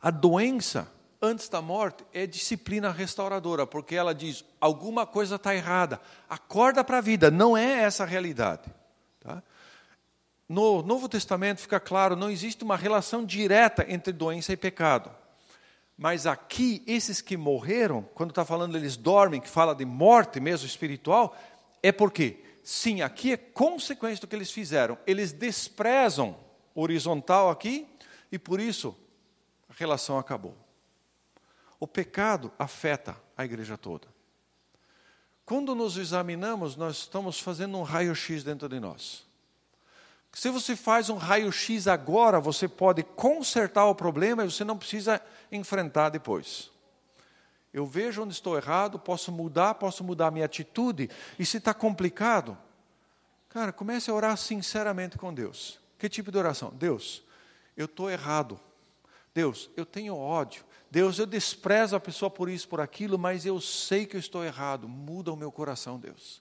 A 0.00 0.10
doença 0.10 0.90
antes 1.24 1.48
da 1.48 1.62
morte 1.62 2.04
é 2.12 2.26
disciplina 2.26 2.90
restauradora, 2.90 3.66
porque 3.66 3.94
ela 3.94 4.14
diz 4.14 4.44
alguma 4.60 5.06
coisa 5.06 5.36
está 5.36 5.54
errada, 5.54 6.00
acorda 6.28 6.84
para 6.84 6.98
a 6.98 7.00
vida. 7.00 7.30
Não 7.30 7.56
é 7.56 7.82
essa 7.82 8.02
a 8.02 8.06
realidade. 8.06 8.72
Tá? 9.20 9.42
No 10.48 10.82
Novo 10.82 11.08
Testamento 11.08 11.60
fica 11.60 11.80
claro, 11.80 12.14
não 12.14 12.30
existe 12.30 12.62
uma 12.62 12.76
relação 12.76 13.24
direta 13.24 13.86
entre 13.88 14.12
doença 14.12 14.52
e 14.52 14.56
pecado. 14.56 15.10
Mas 15.96 16.26
aqui, 16.26 16.82
esses 16.86 17.20
que 17.20 17.36
morreram, 17.36 18.02
quando 18.14 18.30
está 18.30 18.44
falando 18.44 18.76
eles 18.76 18.96
dormem, 18.96 19.40
que 19.40 19.48
fala 19.48 19.74
de 19.74 19.84
morte 19.84 20.40
mesmo 20.40 20.66
espiritual, 20.66 21.36
é 21.82 21.90
porque 21.92 22.42
sim, 22.62 23.00
aqui 23.00 23.32
é 23.32 23.36
consequência 23.36 24.20
do 24.20 24.26
que 24.26 24.36
eles 24.36 24.50
fizeram. 24.50 24.98
Eles 25.06 25.32
desprezam 25.32 26.36
horizontal 26.74 27.48
aqui 27.48 27.86
e 28.30 28.38
por 28.38 28.60
isso 28.60 28.94
a 29.68 29.72
relação 29.74 30.18
acabou. 30.18 30.63
O 31.84 31.86
pecado 31.86 32.50
afeta 32.58 33.14
a 33.36 33.44
igreja 33.44 33.76
toda. 33.76 34.08
Quando 35.44 35.74
nos 35.74 35.98
examinamos, 35.98 36.76
nós 36.76 36.96
estamos 36.96 37.38
fazendo 37.38 37.76
um 37.76 37.82
raio-x 37.82 38.42
dentro 38.42 38.70
de 38.70 38.80
nós. 38.80 39.26
Se 40.32 40.48
você 40.48 40.74
faz 40.74 41.10
um 41.10 41.18
raio-x 41.18 41.86
agora, 41.86 42.40
você 42.40 42.66
pode 42.66 43.02
consertar 43.02 43.84
o 43.84 43.94
problema 43.94 44.42
e 44.42 44.50
você 44.50 44.64
não 44.64 44.78
precisa 44.78 45.20
enfrentar 45.52 46.08
depois. 46.08 46.70
Eu 47.70 47.84
vejo 47.84 48.22
onde 48.22 48.32
estou 48.32 48.56
errado, 48.56 48.98
posso 48.98 49.30
mudar, 49.30 49.74
posso 49.74 50.02
mudar 50.02 50.28
a 50.28 50.30
minha 50.30 50.46
atitude. 50.46 51.10
E 51.38 51.44
se 51.44 51.58
está 51.58 51.74
complicado, 51.74 52.56
cara, 53.50 53.74
comece 53.74 54.10
a 54.10 54.14
orar 54.14 54.38
sinceramente 54.38 55.18
com 55.18 55.34
Deus. 55.34 55.78
Que 55.98 56.08
tipo 56.08 56.32
de 56.32 56.38
oração? 56.38 56.72
Deus, 56.72 57.22
eu 57.76 57.84
estou 57.84 58.10
errado. 58.10 58.58
Deus, 59.34 59.68
eu 59.76 59.84
tenho 59.84 60.16
ódio. 60.16 60.64
Deus, 60.94 61.18
eu 61.18 61.26
desprezo 61.26 61.96
a 61.96 62.00
pessoa 62.00 62.30
por 62.30 62.48
isso, 62.48 62.68
por 62.68 62.80
aquilo, 62.80 63.18
mas 63.18 63.44
eu 63.44 63.60
sei 63.60 64.06
que 64.06 64.14
eu 64.14 64.20
estou 64.20 64.44
errado. 64.44 64.88
Muda 64.88 65.32
o 65.32 65.36
meu 65.36 65.50
coração, 65.50 65.98
Deus. 65.98 66.40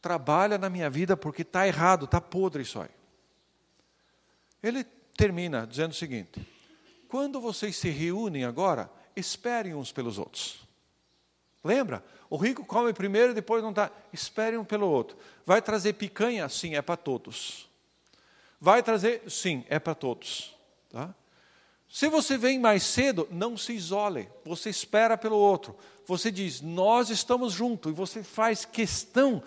Trabalha 0.00 0.56
na 0.56 0.70
minha 0.70 0.88
vida 0.88 1.16
porque 1.16 1.42
está 1.42 1.66
errado, 1.66 2.04
está 2.04 2.20
podre 2.20 2.62
isso 2.62 2.80
aí. 2.80 2.88
Ele 4.62 4.84
termina 5.16 5.66
dizendo 5.66 5.90
o 5.90 5.94
seguinte: 5.94 6.46
quando 7.08 7.40
vocês 7.40 7.74
se 7.74 7.88
reúnem 7.90 8.44
agora, 8.44 8.88
esperem 9.16 9.74
uns 9.74 9.90
pelos 9.90 10.18
outros. 10.18 10.64
Lembra? 11.64 12.04
O 12.30 12.36
rico 12.36 12.64
come 12.64 12.92
primeiro 12.92 13.32
e 13.32 13.34
depois 13.34 13.60
não 13.60 13.72
dá. 13.72 13.90
Esperem 14.12 14.56
um 14.56 14.64
pelo 14.64 14.86
outro. 14.86 15.16
Vai 15.44 15.60
trazer 15.60 15.94
picanha? 15.94 16.48
Sim, 16.48 16.76
é 16.76 16.80
para 16.80 16.96
todos. 16.96 17.68
Vai 18.60 18.84
trazer? 18.84 19.28
Sim, 19.28 19.66
é 19.68 19.80
para 19.80 19.96
todos. 19.96 20.54
Tá? 20.90 21.12
Se 21.94 22.08
você 22.08 22.36
vem 22.36 22.58
mais 22.58 22.82
cedo, 22.82 23.28
não 23.30 23.56
se 23.56 23.72
isole, 23.72 24.28
você 24.44 24.68
espera 24.68 25.16
pelo 25.16 25.36
outro. 25.36 25.76
Você 26.08 26.28
diz, 26.28 26.60
nós 26.60 27.08
estamos 27.08 27.52
juntos, 27.52 27.92
e 27.92 27.94
você 27.94 28.20
faz 28.20 28.64
questão, 28.64 29.40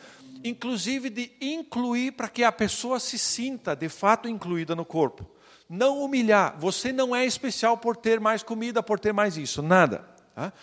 inclusive, 0.45 1.09
de 1.09 1.29
incluir 1.41 2.13
para 2.13 2.29
que 2.29 2.45
a 2.45 2.51
pessoa 2.53 3.01
se 3.01 3.19
sinta 3.19 3.75
de 3.75 3.89
fato 3.89 4.29
incluída 4.29 4.73
no 4.77 4.85
corpo. 4.85 5.29
Não 5.67 6.01
humilhar, 6.01 6.55
você 6.57 6.93
não 6.93 7.13
é 7.13 7.25
especial 7.25 7.77
por 7.77 7.97
ter 7.97 8.17
mais 8.17 8.43
comida, 8.43 8.81
por 8.81 8.97
ter 8.97 9.11
mais 9.11 9.35
isso, 9.35 9.61
nada. 9.61 10.07
Tá? 10.33 10.53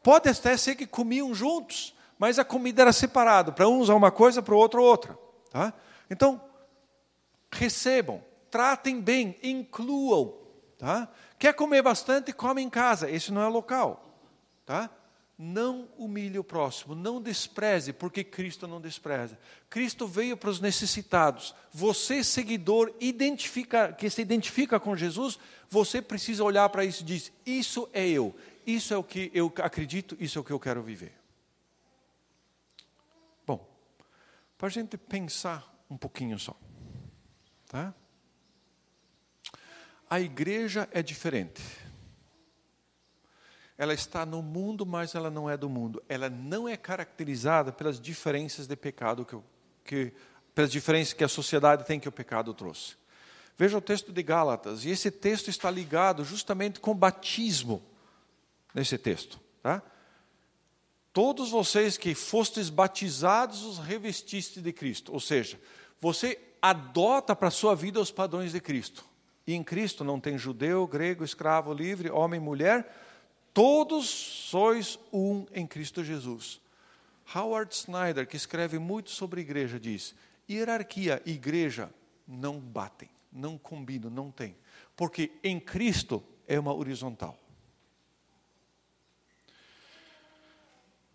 Pode 0.00 0.28
até 0.28 0.56
ser 0.56 0.76
que 0.76 0.86
comiam 0.86 1.34
juntos, 1.34 1.92
mas 2.20 2.38
a 2.38 2.44
comida 2.44 2.82
era 2.82 2.92
separada, 2.92 3.50
para 3.50 3.66
usar 3.66 3.96
uma 3.96 4.12
coisa, 4.12 4.40
para 4.40 4.54
o 4.54 4.58
outro 4.58 4.80
outra. 4.80 5.18
Tá? 5.50 5.72
Então, 6.08 6.40
recebam, 7.50 8.22
tratem 8.48 9.00
bem, 9.00 9.36
incluam. 9.42 10.40
Tá? 10.78 11.08
Quer 11.42 11.54
comer 11.54 11.82
bastante, 11.82 12.32
come 12.32 12.62
em 12.62 12.70
casa. 12.70 13.10
Esse 13.10 13.32
não 13.32 13.42
é 13.42 13.48
local. 13.48 14.16
Tá? 14.64 14.88
Não 15.36 15.88
humilhe 15.98 16.38
o 16.38 16.44
próximo, 16.44 16.94
não 16.94 17.20
despreze, 17.20 17.92
porque 17.92 18.22
Cristo 18.22 18.68
não 18.68 18.80
despreza. 18.80 19.36
Cristo 19.68 20.06
veio 20.06 20.36
para 20.36 20.50
os 20.50 20.60
necessitados. 20.60 21.52
Você, 21.72 22.22
seguidor, 22.22 22.94
identifica, 23.00 23.92
que 23.92 24.08
se 24.08 24.22
identifica 24.22 24.78
com 24.78 24.94
Jesus, 24.94 25.36
você 25.68 26.00
precisa 26.00 26.44
olhar 26.44 26.68
para 26.68 26.84
isso 26.84 27.02
e 27.02 27.06
dizer: 27.06 27.32
Isso 27.44 27.90
é 27.92 28.06
eu, 28.06 28.36
isso 28.64 28.94
é 28.94 28.96
o 28.96 29.02
que 29.02 29.28
eu 29.34 29.52
acredito, 29.64 30.16
isso 30.20 30.38
é 30.38 30.40
o 30.40 30.44
que 30.44 30.52
eu 30.52 30.60
quero 30.60 30.80
viver. 30.80 31.12
Bom, 33.44 33.68
para 34.56 34.68
a 34.68 34.70
gente 34.70 34.96
pensar 34.96 35.74
um 35.90 35.96
pouquinho 35.96 36.38
só. 36.38 36.54
Tá? 37.66 37.92
A 40.12 40.20
igreja 40.20 40.86
é 40.92 41.02
diferente. 41.02 41.62
Ela 43.78 43.94
está 43.94 44.26
no 44.26 44.42
mundo, 44.42 44.84
mas 44.84 45.14
ela 45.14 45.30
não 45.30 45.48
é 45.48 45.56
do 45.56 45.70
mundo. 45.70 46.04
Ela 46.06 46.28
não 46.28 46.68
é 46.68 46.76
caracterizada 46.76 47.72
pelas 47.72 47.98
diferenças 47.98 48.66
de 48.66 48.76
pecado 48.76 49.24
que, 49.24 49.38
que 49.82 50.12
pelas 50.54 50.70
diferenças 50.70 51.14
que 51.14 51.24
a 51.24 51.28
sociedade 51.28 51.86
tem 51.86 51.98
que 51.98 52.10
o 52.10 52.12
pecado 52.12 52.52
trouxe. 52.52 52.94
Veja 53.56 53.78
o 53.78 53.80
texto 53.80 54.12
de 54.12 54.22
Gálatas, 54.22 54.84
e 54.84 54.90
esse 54.90 55.10
texto 55.10 55.48
está 55.48 55.70
ligado 55.70 56.26
justamente 56.26 56.78
com 56.78 56.94
batismo 56.94 57.82
nesse 58.74 58.98
texto, 58.98 59.40
tá? 59.62 59.80
Todos 61.10 61.48
vocês 61.48 61.96
que 61.96 62.14
fostes 62.14 62.68
batizados 62.68 63.62
os 63.62 63.78
revestiste 63.78 64.60
de 64.60 64.74
Cristo, 64.74 65.10
ou 65.10 65.20
seja, 65.20 65.58
você 65.98 66.38
adota 66.60 67.34
para 67.34 67.48
a 67.48 67.50
sua 67.50 67.74
vida 67.74 67.98
os 67.98 68.10
padrões 68.10 68.52
de 68.52 68.60
Cristo. 68.60 69.10
Em 69.46 69.62
Cristo 69.62 70.04
não 70.04 70.20
tem 70.20 70.38
judeu, 70.38 70.86
grego, 70.86 71.24
escravo, 71.24 71.72
livre, 71.72 72.10
homem, 72.10 72.38
mulher, 72.38 72.94
todos 73.52 74.08
sois 74.08 74.98
um 75.12 75.46
em 75.52 75.66
Cristo 75.66 76.04
Jesus. 76.04 76.60
Howard 77.34 77.74
Snyder, 77.74 78.26
que 78.26 78.36
escreve 78.36 78.78
muito 78.78 79.10
sobre 79.10 79.40
igreja, 79.40 79.80
diz: 79.80 80.14
hierarquia 80.48 81.20
e 81.26 81.32
igreja 81.32 81.92
não 82.26 82.58
batem, 82.60 83.08
não 83.32 83.58
combinam, 83.58 84.10
não 84.10 84.30
tem. 84.30 84.56
Porque 84.96 85.32
em 85.42 85.58
Cristo 85.58 86.22
é 86.46 86.58
uma 86.58 86.72
horizontal. 86.72 87.38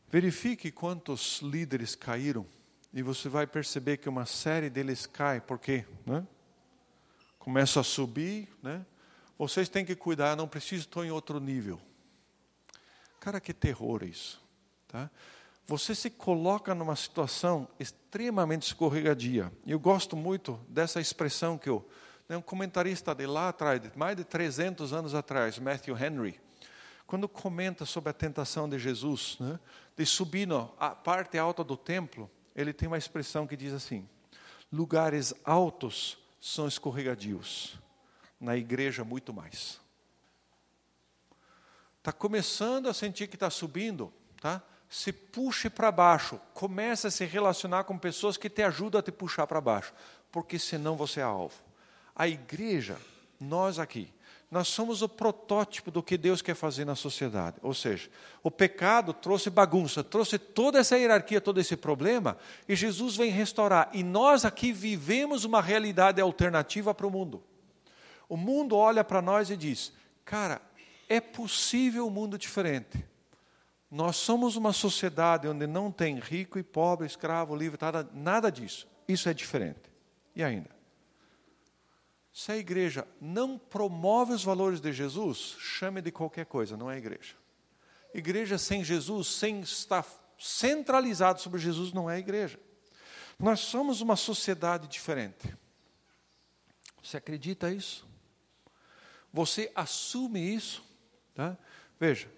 Verifique 0.10 0.72
quantos 0.72 1.42
líderes 1.42 1.94
caíram 1.94 2.46
e 2.94 3.02
você 3.02 3.28
vai 3.28 3.46
perceber 3.46 3.98
que 3.98 4.08
uma 4.08 4.26
série 4.26 4.70
deles 4.70 5.06
cai, 5.06 5.42
porque 5.42 5.86
né? 6.06 6.26
Começa 7.48 7.80
a 7.80 7.84
subir, 7.84 8.50
né? 8.62 8.86
vocês 9.40 9.70
têm 9.70 9.86
que 9.86 9.96
cuidar, 9.96 10.36
não 10.36 10.50
preciso, 10.50 10.82
estou 10.82 11.06
em 11.06 11.12
outro 11.12 11.40
nível. 11.40 11.80
Cara, 13.22 13.40
que 13.40 13.54
terror 13.54 14.04
isso. 14.04 14.44
Tá? 14.86 15.10
Você 15.66 15.96
se 15.96 16.10
coloca 16.10 16.76
numa 16.76 16.98
situação 16.98 17.66
extremamente 17.80 18.64
escorregadia. 18.64 19.50
Eu 19.66 19.80
gosto 19.80 20.14
muito 20.14 20.60
dessa 20.68 21.00
expressão 21.00 21.58
que 21.58 21.70
eu, 21.70 21.90
né, 22.28 22.36
um 22.36 22.42
comentarista 22.42 23.16
de 23.16 23.26
lá 23.26 23.48
atrás, 23.48 23.80
de 23.80 23.98
mais 23.98 24.18
de 24.18 24.26
300 24.26 24.92
anos 24.92 25.16
atrás, 25.16 25.58
Matthew 25.58 25.98
Henry, 25.98 26.42
quando 27.06 27.30
comenta 27.30 27.86
sobre 27.86 28.10
a 28.10 28.14
tentação 28.14 28.68
de 28.68 28.78
Jesus, 28.78 29.38
né, 29.40 29.58
de 29.96 30.06
subir 30.06 30.46
na 30.46 30.66
parte 30.66 31.38
alta 31.38 31.64
do 31.64 31.78
templo, 31.78 32.30
ele 32.54 32.74
tem 32.74 32.90
uma 32.90 32.98
expressão 32.98 33.48
que 33.48 33.56
diz 33.56 33.72
assim: 33.72 34.06
lugares 34.70 35.34
altos 35.46 36.27
são 36.40 36.68
escorregadios, 36.68 37.78
na 38.40 38.56
igreja 38.56 39.04
muito 39.04 39.34
mais. 39.34 39.80
Está 41.98 42.12
começando 42.12 42.88
a 42.88 42.94
sentir 42.94 43.28
que 43.28 43.36
está 43.36 43.50
subindo, 43.50 44.14
tá? 44.42 44.62
Se 44.90 45.12
puxe 45.12 45.70
para 45.70 45.92
baixo, 45.92 46.40
comece 46.54 47.08
a 47.08 47.12
se 47.12 47.26
relacionar 47.26 47.84
com 47.84 47.98
pessoas 47.98 48.38
que 48.38 48.50
te 48.50 48.64
ajudam 48.64 49.00
a 49.00 49.04
te 49.04 49.12
puxar 49.12 49.46
para 49.46 49.60
baixo, 49.60 49.94
porque 50.32 50.58
senão 50.58 50.96
você 50.96 51.20
é 51.20 51.24
alvo. 51.24 51.56
A 52.16 52.28
igreja, 52.28 52.98
nós 53.40 53.78
aqui, 53.78 54.12
nós 54.50 54.70
somos 54.70 55.02
o 55.02 55.10
protótipo 55.10 55.92
do 55.92 56.02
que 56.02 56.18
Deus 56.18 56.42
quer 56.42 56.56
fazer 56.56 56.86
na 56.86 56.96
sociedade. 56.96 57.58
Ou 57.62 57.74
seja, 57.74 58.10
o 58.42 58.50
pecado 58.50 59.14
trouxe 59.14 59.50
bagunça, 59.50 60.04
trouxe 60.04 60.40
toda 60.40 60.80
essa 60.80 60.98
hierarquia, 60.98 61.42
todo 61.42 61.60
esse 61.60 61.76
problema, 61.76 62.38
e 62.68 62.76
Jesus 62.76 63.18
vem 63.18 63.30
restaurar. 63.30 63.90
E 63.94 64.04
nós 64.04 64.46
aqui 64.46 64.72
vivemos 64.72 65.44
uma 65.44 65.62
realidade 65.62 66.22
alternativa 66.22 66.94
para 66.94 67.06
o 67.06 67.12
mundo. 67.12 67.44
O 68.30 68.38
mundo 68.38 68.78
olha 68.78 69.04
para 69.04 69.22
nós 69.22 69.50
e 69.50 69.58
diz: 69.58 69.92
cara, 70.24 70.62
é 71.10 71.20
possível 71.20 72.08
um 72.08 72.12
mundo 72.12 72.38
diferente. 72.38 73.06
Nós 73.92 74.16
somos 74.16 74.56
uma 74.56 74.72
sociedade 74.72 75.48
onde 75.48 75.68
não 75.68 75.92
tem 75.92 76.20
rico 76.20 76.58
e 76.60 76.64
pobre, 76.64 77.06
escravo, 77.06 77.56
livre, 77.56 77.78
nada, 77.82 78.10
nada 78.14 78.52
disso. 78.52 78.88
Isso 79.08 79.28
é 79.28 79.34
diferente. 79.34 79.92
E 80.36 80.44
ainda? 80.44 80.77
Se 82.38 82.52
a 82.52 82.58
igreja 82.58 83.08
não 83.20 83.58
promove 83.58 84.32
os 84.32 84.44
valores 84.44 84.80
de 84.80 84.94
Jesus, 84.94 85.56
chame 85.58 86.04
de 86.04 86.12
qualquer 86.12 86.46
coisa, 86.46 86.78
não 86.78 86.90
é 86.90 86.96
igreja. 86.96 87.34
Igreja 88.14 88.60
sem 88.60 88.84
Jesus, 88.84 89.28
sem 89.28 89.62
estar 89.62 90.06
centralizado 90.38 91.42
sobre 91.42 91.60
Jesus, 91.60 91.92
não 91.92 92.08
é 92.08 92.20
igreja. 92.20 92.60
Nós 93.40 93.62
somos 93.62 94.02
uma 94.02 94.16
sociedade 94.16 94.88
diferente. 94.88 95.52
Você 97.02 97.18
acredita 97.18 97.72
isso? 97.72 98.08
Você 99.34 99.72
assume 99.74 100.40
isso? 100.40 100.84
Tá? 101.34 101.58
Veja, 102.00 102.30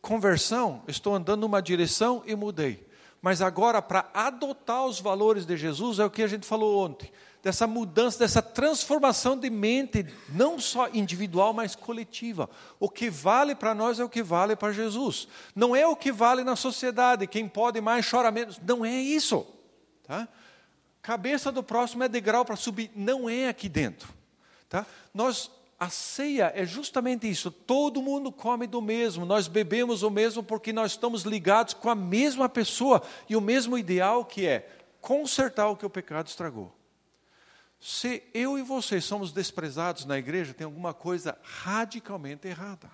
conversão, 0.00 0.82
estou 0.88 1.14
andando 1.14 1.42
numa 1.42 1.60
direção 1.60 2.22
e 2.24 2.34
mudei. 2.34 2.88
Mas 3.20 3.42
agora, 3.42 3.82
para 3.82 4.10
adotar 4.14 4.86
os 4.86 5.00
valores 5.00 5.44
de 5.44 5.54
Jesus, 5.58 5.98
é 5.98 6.04
o 6.06 6.10
que 6.10 6.22
a 6.22 6.26
gente 6.26 6.46
falou 6.46 6.82
ontem 6.82 7.12
dessa 7.44 7.66
mudança, 7.66 8.18
dessa 8.18 8.40
transformação 8.40 9.38
de 9.38 9.50
mente, 9.50 10.06
não 10.30 10.58
só 10.58 10.88
individual, 10.88 11.52
mas 11.52 11.76
coletiva. 11.76 12.48
O 12.80 12.88
que 12.88 13.10
vale 13.10 13.54
para 13.54 13.74
nós 13.74 14.00
é 14.00 14.04
o 14.04 14.08
que 14.08 14.22
vale 14.22 14.56
para 14.56 14.72
Jesus. 14.72 15.28
Não 15.54 15.76
é 15.76 15.86
o 15.86 15.94
que 15.94 16.10
vale 16.10 16.42
na 16.42 16.56
sociedade, 16.56 17.26
quem 17.26 17.46
pode 17.46 17.82
mais 17.82 18.10
chora 18.10 18.30
menos. 18.30 18.58
Não 18.66 18.82
é 18.82 18.94
isso. 18.94 19.46
Tá? 20.04 20.26
Cabeça 21.02 21.52
do 21.52 21.62
próximo 21.62 22.02
é 22.02 22.08
degrau 22.08 22.46
para 22.46 22.56
subir. 22.56 22.90
Não 22.96 23.28
é 23.28 23.48
aqui 23.48 23.68
dentro. 23.68 24.08
Tá? 24.66 24.86
Nós 25.12 25.50
a 25.78 25.90
ceia 25.90 26.50
é 26.54 26.64
justamente 26.64 27.28
isso. 27.28 27.50
Todo 27.50 28.00
mundo 28.00 28.32
come 28.32 28.66
do 28.66 28.80
mesmo, 28.80 29.26
nós 29.26 29.48
bebemos 29.48 30.02
o 30.02 30.10
mesmo 30.10 30.42
porque 30.42 30.72
nós 30.72 30.92
estamos 30.92 31.24
ligados 31.24 31.74
com 31.74 31.90
a 31.90 31.94
mesma 31.94 32.48
pessoa 32.48 33.02
e 33.28 33.36
o 33.36 33.40
mesmo 33.40 33.76
ideal 33.76 34.24
que 34.24 34.46
é 34.46 34.66
consertar 35.02 35.68
o 35.68 35.76
que 35.76 35.84
o 35.84 35.90
pecado 35.90 36.28
estragou. 36.28 36.72
Se 37.86 38.22
eu 38.32 38.56
e 38.56 38.62
você 38.62 38.98
somos 38.98 39.30
desprezados 39.30 40.06
na 40.06 40.16
igreja, 40.16 40.54
tem 40.54 40.64
alguma 40.64 40.94
coisa 40.94 41.36
radicalmente 41.42 42.48
errada. 42.48 42.90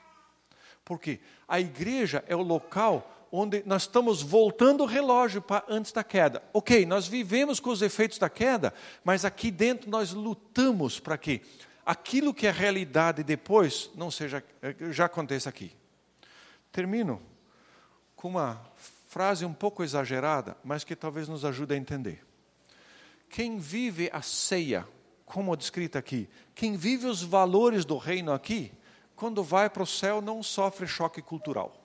Porque 0.85 1.21
a 1.47 1.61
igreja 1.61 2.25
é 2.27 2.35
o 2.35 2.43
local 2.43 3.29
onde 3.31 3.63
nós 3.65 3.83
estamos 3.83 4.21
voltando 4.21 4.83
o 4.83 4.87
relógio 4.87 5.41
para 5.41 5.65
antes 5.69 5.93
da 5.93 6.03
queda. 6.03 6.43
Ok, 6.53 6.85
nós 6.87 7.07
vivemos 7.07 7.61
com 7.61 7.71
os 7.71 7.83
efeitos 7.83 8.19
da 8.19 8.29
queda, 8.29 8.75
mas 9.05 9.25
aqui 9.25 9.53
dentro 9.53 9.89
nós 9.89 10.11
lutamos 10.13 10.99
para 10.99 11.17
que 11.17 11.41
aquilo 11.87 12.35
que 12.35 12.49
é 12.49 12.51
realidade 12.51 13.23
depois 13.23 13.93
não 13.95 14.11
seja 14.11 14.43
já 14.91 15.05
aconteça 15.05 15.49
aqui. 15.49 15.71
Termino 16.73 17.23
com 18.17 18.27
uma 18.27 18.61
frase 19.07 19.45
um 19.45 19.55
pouco 19.55 19.85
exagerada, 19.85 20.57
mas 20.65 20.83
que 20.83 20.97
talvez 20.97 21.29
nos 21.29 21.45
ajude 21.45 21.75
a 21.75 21.77
entender. 21.77 22.29
Quem 23.31 23.59
vive 23.59 24.11
a 24.13 24.21
ceia, 24.21 24.87
como 25.25 25.57
descrito 25.57 25.97
aqui, 25.97 26.29
quem 26.55 26.77
vive 26.77 27.07
os 27.07 27.23
valores 27.23 27.85
do 27.85 27.97
reino 27.97 28.33
aqui, 28.33 28.73
quando 29.15 29.43
vai 29.43 29.71
para 29.71 29.85
o 29.85 29.87
céu 29.87 30.21
não 30.21 30.43
sofre 30.43 30.87
choque 30.87 31.23
cultural. 31.23 31.77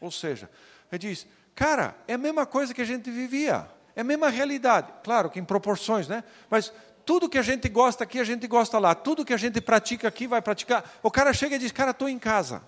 Ou 0.00 0.10
seja, 0.10 0.50
ele 0.92 0.98
diz, 0.98 1.26
cara, 1.54 1.96
é 2.06 2.12
a 2.12 2.18
mesma 2.18 2.44
coisa 2.44 2.74
que 2.74 2.82
a 2.82 2.84
gente 2.84 3.10
vivia, 3.10 3.70
é 3.96 4.02
a 4.02 4.04
mesma 4.04 4.28
realidade. 4.28 4.92
Claro 5.02 5.30
que 5.30 5.40
em 5.40 5.44
proporções, 5.44 6.06
né? 6.06 6.22
Mas 6.50 6.70
tudo 7.06 7.28
que 7.28 7.38
a 7.38 7.42
gente 7.42 7.68
gosta 7.70 8.04
aqui, 8.04 8.18
a 8.18 8.24
gente 8.24 8.46
gosta 8.46 8.78
lá. 8.78 8.94
Tudo 8.94 9.24
que 9.24 9.32
a 9.32 9.38
gente 9.38 9.60
pratica 9.62 10.08
aqui, 10.08 10.26
vai 10.26 10.42
praticar. 10.42 10.98
O 11.02 11.10
cara 11.10 11.32
chega 11.32 11.56
e 11.56 11.58
diz, 11.58 11.72
cara, 11.72 11.92
estou 11.92 12.08
em 12.08 12.18
casa. 12.18 12.62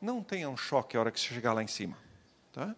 Não 0.00 0.20
tenha 0.20 0.50
um 0.50 0.56
choque 0.56 0.96
a 0.96 1.00
hora 1.00 1.12
que 1.12 1.20
você 1.20 1.28
chegar 1.28 1.52
lá 1.52 1.62
em 1.62 1.68
cima. 1.68 1.96
Tá? 2.52 2.76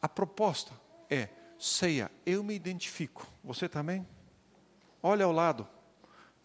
A 0.00 0.08
proposta 0.08 0.72
é, 1.10 1.28
ceia, 1.58 2.10
eu 2.24 2.42
me 2.42 2.54
identifico. 2.54 3.26
Você 3.42 3.68
também? 3.68 4.06
Olha 5.02 5.24
ao 5.24 5.32
lado. 5.32 5.68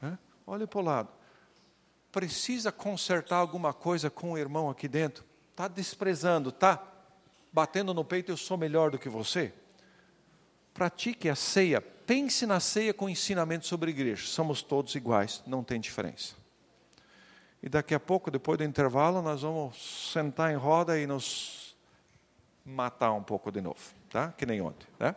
Né? 0.01 0.17
Olha 0.45 0.67
para 0.67 0.79
o 0.79 0.83
lado. 0.83 1.09
Precisa 2.11 2.71
consertar 2.71 3.37
alguma 3.37 3.73
coisa 3.73 4.09
com 4.09 4.33
o 4.33 4.37
irmão 4.37 4.69
aqui 4.69 4.87
dentro? 4.87 5.23
Está 5.51 5.67
desprezando, 5.67 6.49
está 6.49 6.81
batendo 7.51 7.93
no 7.93 8.03
peito, 8.03 8.31
eu 8.31 8.37
sou 8.37 8.57
melhor 8.57 8.91
do 8.91 8.99
que 8.99 9.09
você? 9.09 9.53
Pratique 10.73 11.29
a 11.29 11.35
ceia, 11.35 11.81
pense 11.81 12.45
na 12.45 12.59
ceia 12.59 12.93
com 12.93 13.09
ensinamento 13.09 13.67
sobre 13.67 13.91
igreja. 13.91 14.25
Somos 14.25 14.61
todos 14.61 14.95
iguais, 14.95 15.43
não 15.45 15.63
tem 15.63 15.79
diferença. 15.79 16.35
E 17.61 17.67
daqui 17.67 17.93
a 17.93 17.99
pouco, 17.99 18.31
depois 18.31 18.57
do 18.57 18.63
intervalo, 18.63 19.21
nós 19.21 19.41
vamos 19.41 20.11
sentar 20.13 20.51
em 20.51 20.55
roda 20.55 20.97
e 20.97 21.05
nos 21.05 21.68
matar 22.69 23.11
um 23.13 23.23
pouco 23.23 23.51
de 23.51 23.61
novo, 23.61 23.79
tá? 24.09 24.31
Que 24.37 24.45
nem 24.45 24.61
ontem, 24.61 24.87
né? 24.99 25.15